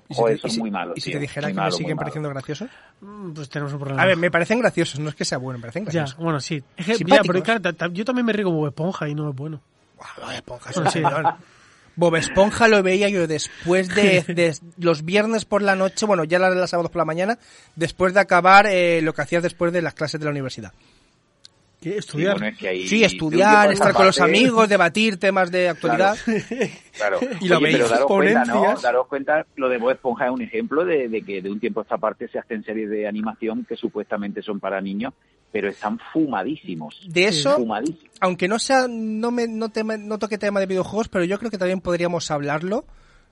¿Y 0.08 0.14
si, 0.14 0.22
Joder, 0.22 0.36
te, 0.36 0.42
son 0.42 0.50
y 0.50 0.54
si- 0.54 0.60
muy 0.60 0.70
malos, 0.72 0.98
y 0.98 1.02
si 1.02 1.06
tío. 1.10 1.14
te 1.18 1.22
dijera 1.22 1.48
Muy 1.48 1.54
que 1.54 1.56
me 1.56 1.62
malo, 1.64 1.72
siguen 1.72 1.88
malo. 1.96 2.00
pareciendo 2.00 2.30
graciosos? 2.30 2.70
Mm, 3.02 3.32
Pues 3.34 3.50
tenemos 3.50 3.74
un 3.74 3.80
problema. 3.80 4.04
A 4.04 4.06
ver, 4.06 4.18
me 4.18 4.30
parecen 4.30 4.60
graciosos, 4.60 5.00
no 5.00 5.10
es 5.10 5.16
que 5.16 5.26
sea 5.26 5.40
bueno, 5.40 5.58
me 5.58 5.62
parecen 5.64 5.86
Ya, 5.86 5.92
graciosos. 6.02 6.18
bueno, 6.24 6.40
sí. 6.40 6.62
Ya, 7.08 7.22
pero 7.26 7.42
claro, 7.42 7.62
yo 7.92 8.06
también 8.06 8.26
me 8.26 8.34
río 8.34 8.46
como 8.46 8.68
Esponja 8.68 9.10
y 9.10 9.16
no 9.16 9.30
es 9.30 9.36
bueno. 9.36 9.62
Bob 9.98 10.32
Esponja, 10.32 10.70
es 10.70 10.76
Bueno, 10.76 10.92
un. 11.18 11.36
Bob 11.96 12.16
Esponja 12.16 12.68
lo 12.68 12.82
veía 12.84 13.10
yo 13.10 13.28
después 13.28 13.94
de, 13.94 14.22
de 14.28 14.56
los 14.78 15.06
viernes 15.06 15.46
por 15.46 15.62
la 15.62 15.76
noche, 15.76 16.06
bueno, 16.06 16.24
ya 16.24 16.40
las 16.40 16.54
de 16.54 16.60
los 16.60 16.70
sábados 16.70 16.92
por 16.92 17.00
la 17.00 17.06
mañana, 17.06 17.40
después 17.76 18.14
de 18.14 18.20
acabar 18.20 18.68
eh, 18.68 19.02
lo 19.02 19.14
que 19.14 19.22
hacías 19.22 19.44
después 19.44 19.72
de 19.72 19.82
las 19.82 19.94
clases 19.94 20.20
de 20.20 20.26
la 20.26 20.32
universidad. 20.32 20.74
¿Estudiar? 21.92 22.34
bueno, 22.34 22.48
es 22.48 22.58
que 22.58 22.68
ahí- 22.68 22.88
Sí, 22.88 23.04
estudiar, 23.04 23.72
estar 23.72 23.90
esta 23.90 23.94
con 23.94 24.06
los 24.08 24.20
amigos, 24.22 24.68
debatir 24.70 25.18
temas 25.18 25.52
de 25.52 25.70
actualidad. 25.70 26.16
Claro. 26.96 27.20
Y 27.42 27.50
lo 27.50 27.58
Oye, 27.58 27.66
veis, 27.66 27.76
pero 27.78 27.90
daros 27.90 28.06
cuenta, 28.08 28.46
¿no? 28.46 28.74
Daros 28.82 29.08
cuenta, 29.08 29.46
lo 29.58 29.68
de 29.68 29.78
Bob 29.78 29.92
Esponja 29.92 30.28
es 30.28 30.32
un 30.32 30.42
ejemplo 30.42 30.86
de, 30.86 31.10
de 31.10 31.22
que 31.24 31.42
de 31.42 31.52
un 31.52 31.60
tiempo 31.60 31.82
a 31.82 31.84
esta 31.84 31.98
parte 31.98 32.30
se 32.30 32.40
hacen 32.40 32.64
series 32.64 32.90
de 32.90 33.06
animación 33.06 33.66
que 33.68 33.76
supuestamente 33.76 34.42
son 34.42 34.62
para 34.62 34.80
niños, 34.80 35.14
pero 35.52 35.68
están 35.68 36.00
fumadísimos. 36.14 37.02
De 37.08 37.26
eso, 37.26 37.56
Fumadísimos. 37.58 38.12
aunque 38.22 38.48
no 38.48 38.60
sea, 38.60 38.88
no 38.90 39.30
me, 39.32 39.46
no, 39.48 39.70
tema- 39.70 39.98
no 39.98 40.18
toque 40.20 40.38
tema 40.38 40.62
de 40.62 40.68
videojuegos, 40.68 41.10
pero 41.10 41.26
yo 41.26 41.38
creo 41.38 41.52
que 41.52 41.58
también 41.58 41.82
podríamos 41.82 42.32
hablarlo. 42.32 42.86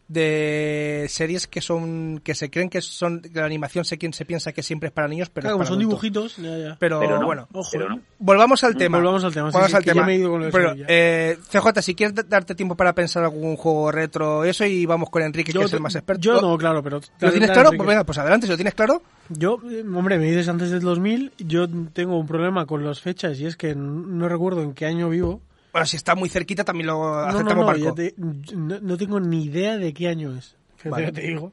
De 0.07 1.05
series 1.09 1.47
que 1.47 1.61
son 1.61 2.19
que 2.23 2.35
se 2.35 2.49
creen 2.51 2.69
que 2.69 2.81
son 2.81 3.21
que 3.21 3.31
la 3.39 3.45
animación 3.45 3.85
se, 3.85 3.97
se 4.11 4.25
piensa 4.25 4.51
que 4.51 4.61
siempre 4.61 4.87
es 4.87 4.93
para 4.93 5.07
niños, 5.07 5.29
pero 5.29 5.43
Claro, 5.45 5.55
es 5.55 5.59
para 5.59 5.67
son 5.69 5.79
adultos. 5.79 6.01
dibujitos, 6.03 6.37
ya, 6.37 6.57
ya. 6.57 6.77
Pero, 6.79 6.99
Pero 6.99 7.19
no, 7.19 7.25
bueno, 7.25 7.47
Ojo, 7.53 7.69
pero 7.71 7.89
no. 7.89 8.01
volvamos 8.19 8.63
al 8.63 8.75
tema. 8.75 8.97
Volvamos 8.97 9.23
al 9.23 9.33
tema, 9.33 9.45
Volvamos 9.49 9.71
sí, 9.71 9.77
al 9.77 9.83
tema. 9.85 10.05
me 10.05 10.13
he 10.13 10.17
ido 10.17 10.29
con 10.29 10.39
lo 10.41 10.45
de 10.47 10.51
Pero, 10.51 10.73
eh, 10.87 11.37
CJ, 11.49 11.81
si 11.81 11.95
quieres 11.95 12.15
darte 12.29 12.53
tiempo 12.55 12.75
para 12.75 12.93
pensar 12.93 13.23
algún 13.23 13.55
juego 13.55 13.91
retro, 13.91 14.43
eso 14.43 14.65
y 14.65 14.85
vamos 14.85 15.09
con 15.09 15.21
Enrique, 15.23 15.53
que 15.53 15.59
es 15.61 15.73
el 15.73 15.81
más 15.81 15.95
experto. 15.95 16.21
Yo 16.21 16.41
no, 16.41 16.57
claro, 16.57 16.83
pero... 16.83 16.99
¿Lo 17.19 17.31
tienes 17.31 17.51
claro? 17.51 17.71
Pues 17.75 17.87
venga, 17.87 18.03
pues 18.03 18.17
adelante, 18.17 18.45
si 18.47 18.51
lo 18.51 18.57
tienes 18.57 18.73
claro. 18.75 19.01
Yo, 19.29 19.57
eh, 19.71 19.83
hombre, 19.95 20.17
me 20.19 20.25
dices 20.25 20.49
antes 20.49 20.69
del 20.69 20.81
2000, 20.81 21.31
yo 21.39 21.67
tengo 21.93 22.17
un 22.19 22.27
problema 22.27 22.65
con 22.65 22.83
las 22.85 22.99
fechas 23.01 23.39
y 23.39 23.45
es 23.45 23.55
que 23.55 23.73
no 23.73 24.27
recuerdo 24.27 24.61
en 24.61 24.73
qué 24.73 24.85
año 24.85 25.09
vivo. 25.09 25.41
Bueno, 25.73 25.85
si 25.87 25.97
está 25.97 26.15
muy 26.15 26.29
cerquita 26.29 26.63
también 26.63 26.87
lo 26.87 26.93
No, 27.03 27.21
no, 27.23 27.27
aceptamos 27.29 27.57
no, 27.57 27.65
barco. 27.65 27.93
te- 27.95 28.13
no, 28.17 28.79
no 28.79 28.95
tengo 28.97 29.19
ni 29.19 29.43
idea 29.45 29.75
de 29.77 29.91
qué 29.93 30.07
año 30.07 30.33
es. 30.37 30.55
Vale. 30.85 31.11
te 31.11 31.21
digo. 31.21 31.51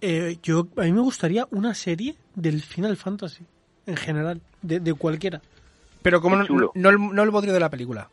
Eh, 0.00 0.38
yo, 0.42 0.66
a 0.76 0.82
mí 0.82 0.92
me 0.92 1.00
gustaría 1.00 1.46
una 1.50 1.72
serie 1.74 2.14
del 2.34 2.60
Final 2.60 2.96
Fantasy, 2.96 3.44
en 3.86 3.96
general, 3.96 4.40
de, 4.60 4.80
de 4.80 4.92
cualquiera. 4.94 5.40
Pero 6.02 6.20
como 6.20 6.36
no, 6.36 6.44
no, 6.74 6.90
el- 6.90 6.98
no 7.14 7.22
el 7.22 7.30
bodrio 7.30 7.54
de 7.54 7.60
la 7.60 7.70
película. 7.70 8.10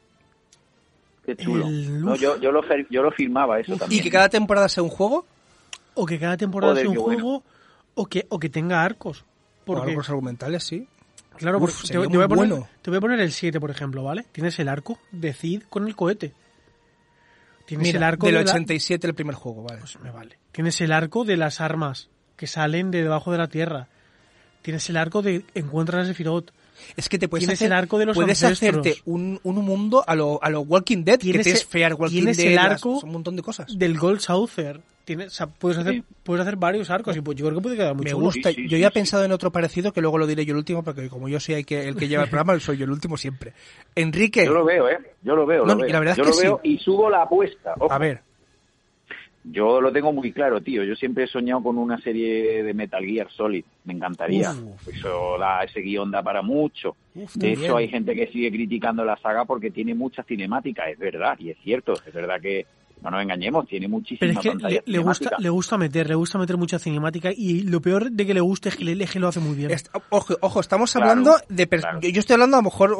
Qué 1.25 1.35
chulo. 1.35 1.67
El- 1.67 2.01
No, 2.01 2.15
yo, 2.15 2.39
yo, 2.39 2.51
lo, 2.51 2.61
yo 2.89 3.01
lo 3.03 3.11
firmaba 3.11 3.59
eso 3.59 3.75
también. 3.75 3.99
Y 3.99 4.03
que 4.03 4.09
cada 4.09 4.29
temporada 4.29 4.69
sea 4.69 4.83
un 4.83 4.89
juego 4.89 5.25
O 5.95 6.05
que 6.05 6.17
cada 6.17 6.37
temporada 6.37 6.71
Joder, 6.73 6.83
sea 6.85 6.89
un 6.91 6.95
bueno. 7.03 7.19
juego, 7.23 7.43
o, 7.95 8.05
que, 8.05 8.25
o 8.29 8.39
que 8.39 8.49
tenga 8.49 8.81
arcos. 8.83 9.21
o 9.21 9.25
Porque, 9.65 9.89
arcos 9.91 10.07
argumentales, 10.09 10.63
sí. 10.63 10.87
Claro, 11.41 11.59
Uf, 11.59 11.83
te, 11.89 11.97
voy 11.97 12.05
a 12.07 12.09
poner, 12.27 12.27
bueno. 12.47 12.67
te 12.81 12.89
voy 12.89 12.97
a 12.97 13.01
poner 13.01 13.19
el 13.19 13.31
7, 13.31 13.59
por 13.59 13.69
ejemplo, 13.71 14.03
¿vale? 14.03 14.25
Tienes 14.31 14.57
el 14.59 14.69
arco 14.69 14.97
de 15.11 15.33
Cid 15.33 15.63
con 15.69 15.87
el 15.87 15.95
cohete. 15.95 16.33
Tienes 17.65 17.87
Mira, 17.87 17.97
el 17.99 18.03
arco 18.03 18.25
del 18.27 18.35
de 18.35 18.43
la- 18.45 18.51
87 18.51 19.07
el 19.07 19.13
primer 19.15 19.35
juego, 19.35 19.63
vale. 19.63 19.79
Pues 19.79 19.99
me 19.99 20.11
vale. 20.11 20.37
Tienes 20.51 20.79
el 20.81 20.91
arco 20.91 21.23
de 21.25 21.37
las 21.37 21.61
armas 21.61 22.09
que 22.35 22.47
salen 22.47 22.91
de 22.91 23.03
debajo 23.03 23.31
de 23.31 23.37
la 23.37 23.47
tierra. 23.47 23.87
Tienes 24.61 24.89
el 24.89 24.97
arco 24.97 25.21
de 25.21 25.45
encuentras 25.53 26.03
a 26.03 26.07
Sephiroth. 26.07 26.51
Es 26.95 27.09
que 27.09 27.17
te 27.19 27.27
puedes 27.27 27.43
Tienes 27.43 27.59
hacer, 27.59 27.67
el 27.67 27.73
arco 27.73 27.97
de 27.97 28.05
los 28.05 28.15
puedes 28.15 28.43
ancestros. 28.43 28.79
hacerte 28.79 29.01
un, 29.05 29.39
un 29.43 29.55
mundo 29.65 30.03
a 30.07 30.15
lo, 30.15 30.39
a 30.43 30.49
lo 30.49 30.61
Walking 30.61 31.03
Dead, 31.03 31.15
que 31.19 31.23
Tienes 31.25 31.43
te 31.45 31.51
es 31.53 31.65
fear 31.65 31.93
Walking 31.93 32.15
tienes 32.17 32.37
Dead, 32.37 32.47
el 32.47 32.55
las- 32.55 32.65
arco 32.71 32.99
un 33.03 33.11
montón 33.11 33.35
de 33.35 33.41
cosas. 33.41 33.77
Del 33.77 33.97
Gold 33.97 34.19
Saucer. 34.19 34.81
Tienes, 35.03 35.27
o 35.27 35.29
sea, 35.31 35.47
puedes 35.47 35.79
hacer, 35.79 35.93
Sí. 35.95 36.03
puedes 36.23 36.41
hacer 36.43 36.57
varios 36.57 36.91
arcos 36.91 37.17
y 37.17 37.21
pues 37.21 37.35
yo 37.35 37.47
creo 37.47 37.57
que 37.57 37.63
puede 37.63 37.75
quedar 37.75 37.95
muy 37.95 38.03
Me 38.05 38.11
chulo. 38.11 38.25
gusta. 38.25 38.49
Sí, 38.49 38.55
sí, 38.55 38.63
yo 38.69 38.77
sí, 38.77 38.81
ya 38.81 38.87
he 38.87 38.91
sí. 38.91 38.93
pensado 38.93 39.25
en 39.25 39.31
otro 39.31 39.51
parecido 39.51 39.91
que 39.91 39.99
luego 39.99 40.19
lo 40.19 40.27
diré 40.27 40.45
yo 40.45 40.51
el 40.51 40.57
último, 40.57 40.83
porque 40.83 41.09
como 41.09 41.27
yo 41.27 41.39
soy 41.39 41.55
el 41.55 41.65
que, 41.65 41.87
el 41.87 41.95
que 41.95 42.07
lleva 42.07 42.23
el 42.23 42.29
programa, 42.29 42.59
soy 42.59 42.77
yo 42.77 42.85
el 42.85 42.91
último 42.91 43.17
siempre. 43.17 43.53
Enrique, 43.95 44.45
Yo 44.45 44.53
lo 44.53 44.63
veo, 44.63 44.87
¿eh? 44.87 44.97
Yo 45.23 45.35
lo 45.35 45.45
veo, 45.47 45.65
No, 45.65 45.73
lo 45.73 45.79
veo. 45.79 45.89
y 45.89 45.91
la 45.91 45.99
verdad 45.99 46.11
es 46.13 46.17
yo 46.19 46.23
que 46.23 46.29
lo 46.29 46.37
veo 46.37 46.59
sí. 46.63 46.69
y 46.73 46.77
subo 46.77 47.09
la 47.09 47.23
apuesta. 47.23 47.73
Ojo. 47.79 47.91
a 47.91 47.97
ver, 47.97 48.21
Yo 49.43 49.81
lo 49.81 49.91
tengo 49.91 50.13
muy 50.13 50.31
claro, 50.31 50.61
tío. 50.61 50.83
Yo 50.83 50.95
siempre 50.95 51.23
he 51.23 51.27
soñado 51.27 51.63
con 51.63 51.77
una 51.77 51.99
serie 51.99 52.61
de 52.63 52.73
Metal 52.75 53.03
Gear 53.03 53.27
Solid. 53.31 53.63
Me 53.85 53.93
encantaría. 53.93 54.51
Uf. 54.51 54.87
Eso 54.87 55.37
da, 55.39 55.63
ese 55.63 55.81
guion 55.81 56.11
da 56.11 56.21
para 56.21 56.41
mucho. 56.43 56.95
Uf, 57.15 57.33
de 57.35 57.53
hecho, 57.53 57.77
hay 57.77 57.87
gente 57.87 58.13
que 58.13 58.27
sigue 58.27 58.51
criticando 58.51 59.03
la 59.03 59.17
saga 59.17 59.45
porque 59.45 59.71
tiene 59.71 59.95
mucha 59.95 60.21
cinemática. 60.23 60.89
Es 60.89 60.99
verdad, 60.99 61.35
y 61.39 61.49
es 61.49 61.57
cierto. 61.63 61.93
Es 61.93 62.13
verdad 62.13 62.39
que, 62.39 62.67
no 63.01 63.09
nos 63.09 63.23
engañemos, 63.23 63.67
tiene 63.67 63.87
muchísima 63.87 64.19
Pero 64.19 64.31
es 64.33 64.39
que 64.39 64.49
pantalla 64.51 64.81
le, 64.85 64.91
le 64.91 64.97
gusta, 64.99 65.13
cinemática. 65.23 65.41
le 65.41 65.49
gusta 65.49 65.77
meter, 65.79 66.07
le 66.09 66.15
gusta 66.15 66.37
meter 66.37 66.57
mucha 66.57 66.77
cinemática 66.77 67.31
y 67.35 67.63
lo 67.63 67.81
peor 67.81 68.11
de 68.11 68.25
que 68.27 68.33
le 68.35 68.41
guste 68.41 68.69
es 68.69 68.75
que 68.75 68.91
es 68.91 69.11
que 69.11 69.19
lo 69.19 69.27
hace 69.29 69.39
muy 69.39 69.55
bien. 69.55 69.71
est- 69.71 69.89
ojo, 70.11 70.35
ojo, 70.41 70.59
estamos 70.59 70.91
Claro, 70.93 71.09
hablando 71.09 71.35
de... 71.49 71.65
per- 71.65 71.79
claro. 71.81 71.99
yo, 71.99 72.09
yo 72.09 72.19
estoy 72.19 72.35
hablando 72.35 72.57
a 72.57 72.59
lo 72.59 72.65
mejor, 72.65 72.95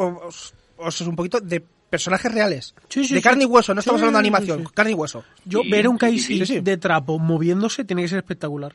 os, 0.82 1.02
os- 1.02 1.08
un 1.08 1.16
poquito, 1.16 1.40
de 1.40 1.64
personajes 1.90 2.32
reales. 2.34 2.74
Sí, 2.90 3.04
sí, 3.04 3.14
de 3.14 3.20
sí. 3.20 3.24
carne 3.24 3.44
y 3.44 3.48
hueso, 3.48 3.74
no 3.74 3.80
estamos 3.80 4.00
Sí, 4.00 4.06
hablando 4.06 4.18
de 4.18 4.28
animación, 4.28 4.60
sí. 4.68 4.74
carne 4.74 4.92
y 4.92 4.96
hueso. 4.96 5.24
Yo 5.46 5.62
Sí, 5.62 5.70
ver 5.70 5.86
a 5.86 5.90
un 5.90 5.98
Kaisi 5.98 6.40
sí, 6.40 6.46
sí. 6.46 6.60
de 6.62 6.78
trapo 6.78 7.20
moviéndose 7.20 7.84
tiene 7.86 8.02
que 8.04 8.08
ser 8.08 8.20
espectacular. 8.20 8.74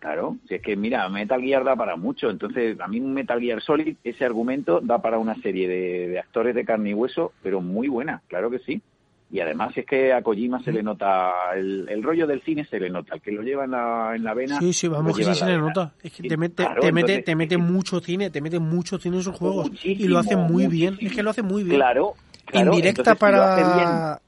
Claro, 0.00 0.36
si 0.48 0.56
es 0.56 0.62
que 0.62 0.76
mira, 0.76 1.08
Metal 1.08 1.40
Gear 1.40 1.64
da 1.64 1.74
para 1.76 1.96
mucho. 1.96 2.28
Entonces, 2.28 2.78
a 2.78 2.86
mí 2.88 3.00
un 3.00 3.14
Metal 3.14 3.40
Gear 3.40 3.62
Solid, 3.62 3.96
ese 4.04 4.24
argumento 4.24 4.80
da 4.82 5.00
para 5.00 5.18
una 5.18 5.34
serie 5.36 5.66
de, 5.66 6.08
de 6.08 6.18
actores 6.18 6.54
de 6.54 6.64
carne 6.64 6.90
y 6.90 6.94
hueso, 6.94 7.32
pero 7.42 7.60
muy 7.62 7.88
buena, 7.88 8.20
claro 8.28 8.50
que 8.50 8.58
sí. 8.58 8.82
Y 9.30 9.40
además 9.40 9.76
es 9.76 9.84
que 9.86 10.12
a 10.12 10.22
Kojima 10.22 10.62
se 10.62 10.70
le 10.70 10.82
nota, 10.82 11.32
el, 11.56 11.86
el 11.88 12.02
rollo 12.02 12.26
del 12.26 12.40
cine 12.42 12.64
se 12.66 12.78
le 12.78 12.88
nota, 12.88 13.14
el 13.16 13.20
que 13.20 13.32
lo 13.32 13.42
lleva 13.42 13.64
en 13.64 13.72
la, 13.72 14.12
en 14.14 14.22
la 14.22 14.32
vena. 14.34 14.58
Sí, 14.60 14.72
sí, 14.72 14.86
vamos, 14.86 15.16
que 15.16 15.24
sí 15.24 15.34
se 15.34 15.46
le 15.46 15.58
nota. 15.58 15.92
Es 16.02 16.12
que 16.12 16.28
te 16.28 16.36
mete, 16.36 16.62
claro, 16.64 16.80
te 16.80 16.92
mete, 16.92 17.06
entonces, 17.14 17.24
te 17.24 17.34
mete 17.36 17.56
mucho 17.58 18.00
cine, 18.00 18.30
te 18.30 18.40
mete 18.40 18.58
mucho 18.60 18.98
cine 18.98 19.16
en 19.16 19.22
sus 19.24 19.34
juegos. 19.36 19.70
y 19.82 20.06
lo 20.06 20.18
hace 20.18 20.36
muy 20.36 20.68
bien. 20.68 20.96
Es 21.00 21.12
que 21.14 21.22
lo 21.22 21.30
hace 21.30 21.42
muy 21.42 21.64
bien. 21.64 21.76
Claro, 21.76 22.14
claro, 22.44 22.72
Indirecta 22.74 23.12
entonces, 23.12 23.28
si 23.28 23.34
lo 23.34 23.42
hace 23.42 23.62
bien, 23.64 23.84
para... 23.88 24.20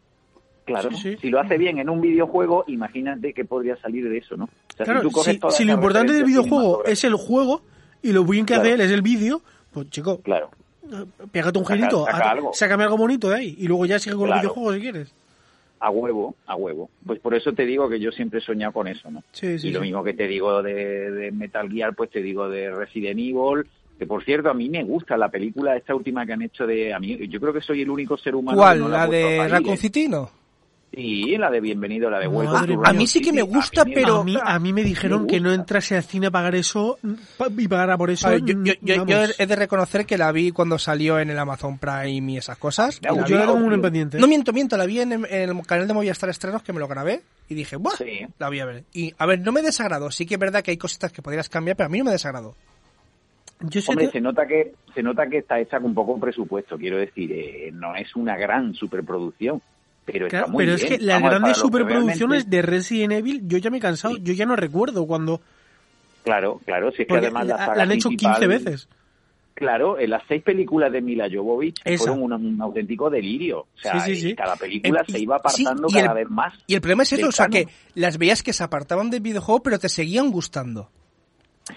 Claro, 0.64 0.90
Sí, 0.90 0.96
sí. 0.96 1.16
si 1.20 1.30
lo 1.30 1.38
hace 1.40 1.56
bien 1.58 1.78
en 1.78 1.88
un 1.88 2.00
videojuego, 2.00 2.64
imagínate 2.66 3.32
que 3.32 3.44
podría 3.44 3.76
salir 3.76 4.08
de 4.08 4.18
eso, 4.18 4.36
¿no? 4.36 4.44
O 4.46 4.76
sea, 4.76 4.84
Claro, 4.84 5.02
tú 5.02 5.12
coges 5.12 5.38
si, 5.50 5.64
lo 5.64 5.74
importante 5.74 6.12
del 6.12 6.24
videojuego 6.24 6.84
es 6.84 7.04
el 7.04 7.14
juego 7.14 7.62
y 8.02 8.10
lo 8.10 8.24
bien 8.24 8.44
que 8.44 8.54
Claro. 8.54 8.62
hace 8.62 8.72
él 8.74 8.80
es 8.80 8.90
el 8.90 9.02
vídeo, 9.02 9.42
pues 9.70 9.88
chico, 9.90 10.20
Claro, 10.22 10.50
pégate 11.32 11.58
un 11.58 11.64
Saca- 11.64 11.76
girito, 11.76 12.04
saca 12.06 12.30
algo. 12.30 12.50
sácame 12.52 12.84
algo 12.84 12.96
bonito 12.96 13.28
de 13.30 13.36
ahí 13.36 13.54
y 13.58 13.66
luego 13.66 13.86
ya 13.86 13.98
sigue 13.98 14.16
con 14.16 14.26
Claro. 14.26 14.36
el 14.36 14.40
videojuego 14.42 14.72
si 14.74 14.80
quieres. 14.80 15.14
a 15.80 15.90
huevo, 15.90 16.34
a 16.46 16.56
huevo. 16.56 16.88
Pues 17.04 17.20
por 17.20 17.34
eso 17.34 17.52
te 17.52 17.66
digo 17.66 17.88
que 17.88 18.00
yo 18.00 18.10
siempre 18.10 18.38
he 18.40 18.42
soñado 18.42 18.72
con 18.72 18.88
eso, 18.88 19.10
¿no? 19.10 19.22
Sí, 19.32 19.58
sí, 19.58 19.68
y 19.68 19.70
lo 19.72 19.80
sí. 19.80 19.86
mismo 19.86 20.02
que 20.02 20.14
te 20.14 20.26
digo 20.26 20.62
de, 20.62 21.10
de 21.10 21.30
Metal 21.32 21.70
Gear, 21.70 21.94
pues 21.94 22.10
te 22.10 22.22
digo 22.22 22.48
de 22.48 22.70
Resident 22.70 23.18
Evil, 23.20 23.66
que 23.98 24.06
por 24.06 24.24
cierto, 24.24 24.48
a 24.50 24.54
mí 24.54 24.68
me 24.70 24.82
gusta 24.84 25.16
la 25.16 25.28
película 25.28 25.76
esta 25.76 25.94
última 25.94 26.24
que 26.26 26.32
han 26.32 26.42
hecho 26.42 26.66
de... 26.66 26.92
a 26.94 26.98
mí 26.98 27.18
Yo 27.28 27.40
creo 27.40 27.52
que 27.52 27.60
soy 27.60 27.82
el 27.82 27.90
único 27.90 28.16
ser 28.16 28.34
humano... 28.34 28.56
que 28.58 28.62
¿Cuál? 28.62 28.80
no 28.80 28.88
¿La 28.88 29.06
de 29.06 29.48
Raccoon 29.48 29.74
¿eh? 29.74 29.76
City? 29.76 30.08
No. 30.08 30.30
Sí, 30.96 31.36
la 31.36 31.50
de 31.50 31.60
Bienvenido, 31.60 32.08
la 32.08 32.20
de 32.20 32.26
Madre 32.28 32.48
Welcome. 32.74 32.88
A 32.88 32.92
mí 32.94 33.06
sí 33.06 33.20
que 33.20 33.30
me 33.30 33.42
gusta, 33.42 33.84
pero- 33.84 34.20
a 34.22 34.24
mí, 34.24 34.34
a 34.42 34.58
mí 34.58 34.72
me 34.72 34.82
dijeron 34.82 35.22
me 35.22 35.26
que 35.28 35.40
no 35.40 35.52
entrase 35.52 35.94
al 35.94 36.02
cine 36.04 36.28
a 36.28 36.30
pagar 36.30 36.54
eso 36.54 36.98
y 37.58 37.68
pagara 37.68 37.98
por 37.98 38.08
eso. 38.08 38.30
Ver, 38.30 38.40
yo, 38.42 38.54
yo- 38.80 39.04
yo- 39.04 39.18
he 39.38 39.46
de 39.46 39.56
reconocer 39.56 40.06
que 40.06 40.16
la 40.16 40.32
vi 40.32 40.52
cuando 40.52 40.78
salió 40.78 41.18
en 41.20 41.28
el 41.28 41.38
Amazon 41.38 41.76
Prime 41.78 42.32
y 42.32 42.38
esas 42.38 42.56
cosas. 42.56 42.98
Yo 43.02 43.14
tengo 43.26 43.56
vi- 43.58 43.74
un 43.74 43.82
pendiente. 43.82 44.18
No 44.18 44.26
miento, 44.26 44.54
miento, 44.54 44.78
la 44.78 44.86
vi 44.86 45.00
en, 45.00 45.12
en 45.12 45.26
el 45.50 45.66
canal 45.66 45.86
de 45.86 45.92
Movistar 45.92 46.30
Estrenos 46.30 46.62
que 46.62 46.72
me 46.72 46.80
lo 46.80 46.88
grabé 46.88 47.20
y 47.46 47.54
dije, 47.54 47.76
¡buah! 47.76 47.94
Sí. 47.96 48.26
La 48.38 48.48
voy 48.48 48.60
a 48.60 48.64
ver. 48.64 48.84
Y, 48.94 49.12
a 49.18 49.26
ver, 49.26 49.40
no 49.40 49.52
me 49.52 49.60
desagradó. 49.60 50.10
Sí 50.10 50.24
que 50.24 50.34
es 50.36 50.40
verdad 50.40 50.62
que 50.62 50.70
hay 50.70 50.78
cositas 50.78 51.12
que 51.12 51.20
podrías 51.20 51.50
cambiar, 51.50 51.76
pero 51.76 51.88
a 51.88 51.90
mí 51.90 51.98
no 51.98 52.06
me. 52.06 52.12
Yo 52.16 53.80
sé 53.82 53.90
Hombre, 53.90 54.06
que- 54.06 54.12
se 54.12 54.20
nota 54.22 54.46
que 54.46 54.72
se 54.94 55.02
nota 55.02 55.26
que 55.28 55.38
está 55.38 55.58
hecha 55.60 55.78
con 55.78 55.92
poco 55.94 56.18
presupuesto, 56.18 56.78
quiero 56.78 56.96
decir, 56.96 57.30
eh, 57.32 57.70
no 57.72 57.94
es 57.94 58.16
una 58.16 58.36
gran 58.36 58.72
superproducción, 58.74 59.60
pero 60.06 60.28
claro, 60.28 60.46
está 60.46 60.52
muy 60.52 60.64
pero 60.64 60.76
bien. 60.76 60.86
es 60.92 60.98
que 60.98 61.04
las 61.04 61.16
Vamos, 61.16 61.30
grandes 61.30 61.52
que 61.54 61.60
superproducciones 61.60 62.18
realmente- 62.44 62.56
de 62.56 62.62
Resident 62.62 63.12
Evil, 63.12 63.42
yo 63.46 63.58
ya 63.58 63.68
me 63.70 63.76
he 63.76 63.80
cansado, 63.80 64.14
Sí. 64.14 64.20
yo 64.24 64.32
ya 64.32 64.46
no 64.46 64.56
recuerdo 64.56 65.06
cuando... 65.06 65.42
Claro, 66.24 66.60
claro, 66.64 66.90
si 66.92 67.02
es 67.02 67.06
que 67.08 67.14
Porque 67.14 67.26
además 67.26 67.46
la 67.46 67.54
la, 67.56 67.58
saga 67.66 67.76
la 67.76 67.82
han 67.82 67.92
hecho 67.92 68.08
principal- 68.08 68.34
15 68.38 68.46
veces. 68.46 68.88
Claro, 69.54 69.98
en 69.98 70.10
las 70.10 70.22
seis 70.28 70.42
películas 70.42 70.92
de 70.92 71.00
Mila 71.00 71.28
Jovovich 71.32 71.80
Esa. 71.84 72.04
fueron 72.04 72.22
un, 72.22 72.32
un 72.32 72.60
auténtico 72.60 73.08
delirio. 73.08 73.60
O 73.60 73.66
sea, 73.80 74.00
Sí, 74.00 74.14
sí, 74.16 74.20
sí. 74.20 74.34
cada 74.34 74.54
película 74.56 75.00
Eh, 75.00 75.12
se 75.12 75.18
iba 75.18 75.36
apartando 75.36 75.88
cada 75.88 76.08
el- 76.08 76.14
vez 76.14 76.28
más. 76.30 76.52
Y 76.66 76.74
el 76.74 76.80
problema 76.82 77.04
es 77.04 77.12
eso, 77.14 77.28
o 77.28 77.32
sea, 77.32 77.46
que 77.48 77.66
las 77.94 78.18
veías 78.18 78.42
que 78.42 78.52
se 78.52 78.62
apartaban 78.62 79.08
del 79.08 79.20
videojuego, 79.22 79.62
pero 79.62 79.78
te 79.78 79.88
seguían 79.88 80.30
gustando. 80.30 80.90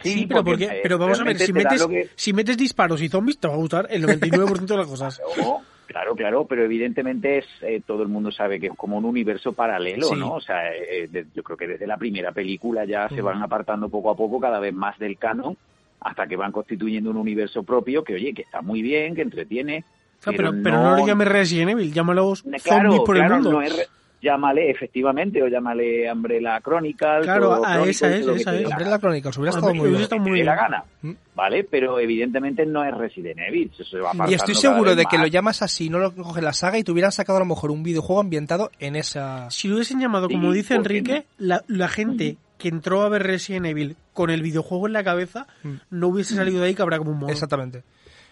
Sí, 0.03 0.25
pero, 0.27 0.43
porque, 0.43 0.65
eh, 0.65 0.80
pero 0.84 0.97
vamos 0.97 1.19
a 1.21 1.23
ver, 1.23 1.39
si 1.39 1.53
metes, 1.53 1.86
que- 1.88 2.09
si 2.15 2.34
metes 2.34 2.57
disparos 2.57 3.01
y 3.01 3.07
zombies 3.09 3.39
te 3.39 3.47
va 3.47 3.53
a 3.53 3.57
gustar 3.57 3.88
el 3.89 4.03
99% 4.03 4.65
de 4.73 4.77
las 4.77 4.88
cosas. 4.88 5.21
Claro, 5.89 6.13
Claro, 6.13 6.15
claro, 6.15 6.45
pero 6.45 6.63
evidentemente 6.63 7.39
es 7.39 7.45
eh, 7.61 7.81
todo 7.85 8.03
el 8.03 8.09
mundo 8.09 8.31
sabe 8.31 8.59
que 8.59 8.67
es 8.67 8.73
como 8.77 8.97
un 8.97 9.05
universo 9.05 9.53
paralelo, 9.53 10.05
Sí. 10.07 10.15
¿no? 10.15 10.33
O 10.35 10.39
sea, 10.41 10.71
eh, 10.75 11.07
de- 11.11 11.25
yo 11.33 11.41
creo 11.41 11.57
que 11.57 11.67
desde 11.67 11.87
la 11.87 11.97
primera 11.97 12.31
película 12.31 12.85
ya 12.85 13.09
se 13.09 13.21
Mm. 13.23 13.25
van 13.25 13.41
apartando 13.41 13.89
poco 13.89 14.11
a 14.11 14.15
poco 14.15 14.39
cada 14.39 14.59
vez 14.59 14.71
más 14.73 14.99
del 14.99 15.17
canon 15.17 15.57
hasta 16.01 16.27
que 16.27 16.35
van 16.35 16.51
constituyendo 16.51 17.09
un 17.09 17.17
universo 17.17 17.63
propio 17.63 18.03
que, 18.03 18.13
oye, 18.13 18.33
que 18.35 18.43
está 18.43 18.61
muy 18.61 18.83
bien, 18.83 19.15
que 19.15 19.23
entretiene. 19.23 19.83
Ah, 20.25 20.31
pero, 20.35 20.51
pero 20.63 20.77
no 20.83 20.95
lo 20.95 21.07
llames 21.07 21.27
Resident 21.27 21.71
Evil, 21.71 21.91
llámalo 21.91 22.35
zombies 22.35 22.63
por 23.03 23.15
el 23.17 23.21
claro, 23.23 23.35
mundo. 23.35 23.51
no 23.53 23.61
es 23.63 23.89
llámale 24.22 24.70
efectivamente 24.70 25.41
o 25.41 25.47
llámale 25.47 26.11
Umbrella 26.11 26.59
Chronicles 26.61 27.24
Claro, 27.24 27.49
o 27.49 27.53
a 27.53 27.57
Chronicles, 27.74 27.95
esa 28.01 28.15
es, 28.15 28.26
lo 28.26 28.34
que 28.34 28.39
esa 28.41 28.51
dé 28.51 28.57
es. 28.57 28.63
la 28.63 28.70
Hombre, 28.70 28.84
gana. 28.86 28.95
la 28.95 28.99
crónica, 28.99 29.30
hubiera 29.30 29.51
Ah, 29.55 29.57
estado 29.59 29.74
muy 29.76 29.89
bien. 29.89 30.07
que 30.07 30.20
muy 30.20 30.39
dé 30.39 30.45
la 30.45 30.53
bien. 30.53 30.63
gana, 30.65 30.84
Mm. 31.01 31.11
¿vale? 31.36 31.63
Pero 31.63 31.99
evidentemente 31.99 32.65
no 32.65 32.84
es 32.84 32.93
Resident 32.97 33.39
Evil, 33.39 33.72
eso 33.74 33.84
se 33.86 33.99
va 33.99 34.11
Y 34.30 34.34
estoy 34.34 34.55
seguro 34.55 34.95
de 34.95 35.05
que 35.05 35.17
más. 35.17 35.26
lo 35.26 35.32
llamas 35.32 35.61
así, 35.61 35.89
no 35.89 35.99
lo 35.99 36.13
coge 36.13 36.41
la 36.41 36.53
saga 36.53 36.78
y 36.78 36.84
te 36.84 36.91
hubieran 36.91 37.11
sacado 37.11 37.38
a 37.38 37.39
lo 37.39 37.45
mejor 37.45 37.72
un 37.72 37.84
videojuego 37.84 38.20
ambientado 38.22 38.72
en 38.80 38.95
esa... 38.95 39.49
Si 39.49 39.67
lo 39.67 39.76
hubiesen 39.76 39.99
llamado, 39.99 40.28
Sí, 40.28 40.34
como 40.34 40.51
dice 40.51 40.76
¿por 40.76 40.88
qué 40.88 40.97
Enrique, 40.97 41.26
la, 41.38 41.63
la 41.67 41.88
gente 41.88 42.38
que 42.57 42.67
entró 42.67 43.03
a 43.03 43.09
ver 43.09 43.24
Resident 43.24 43.65
Evil 43.67 43.95
con 44.13 44.30
el 44.30 44.41
videojuego 44.41 44.88
en 44.88 44.93
la 44.93 45.03
cabeza 45.03 45.47
Mm. 45.63 45.76
no 45.91 46.07
hubiese 46.09 46.36
salido 46.36 46.59
de 46.59 46.67
ahí 46.67 46.76
que 46.76 46.82
habrá 46.82 46.97
como 46.97 47.11
un 47.11 47.20
mono. 47.20 47.32
Exactamente. 47.32 47.84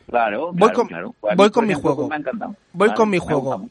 Claro, 0.10 0.48
Voy 0.54 0.58
claro, 0.58 0.74
con- 0.74 0.88
claro. 0.88 1.16
Voy 1.36 1.50
con 1.50 1.68
mi 1.68 1.74
juego. 1.74 2.08
Me 2.08 2.16
ha 2.16 2.20
encantado. 2.20 2.56
Voy 2.74 2.94
con 2.94 3.10
mi 3.10 3.18
juego. 3.18 3.70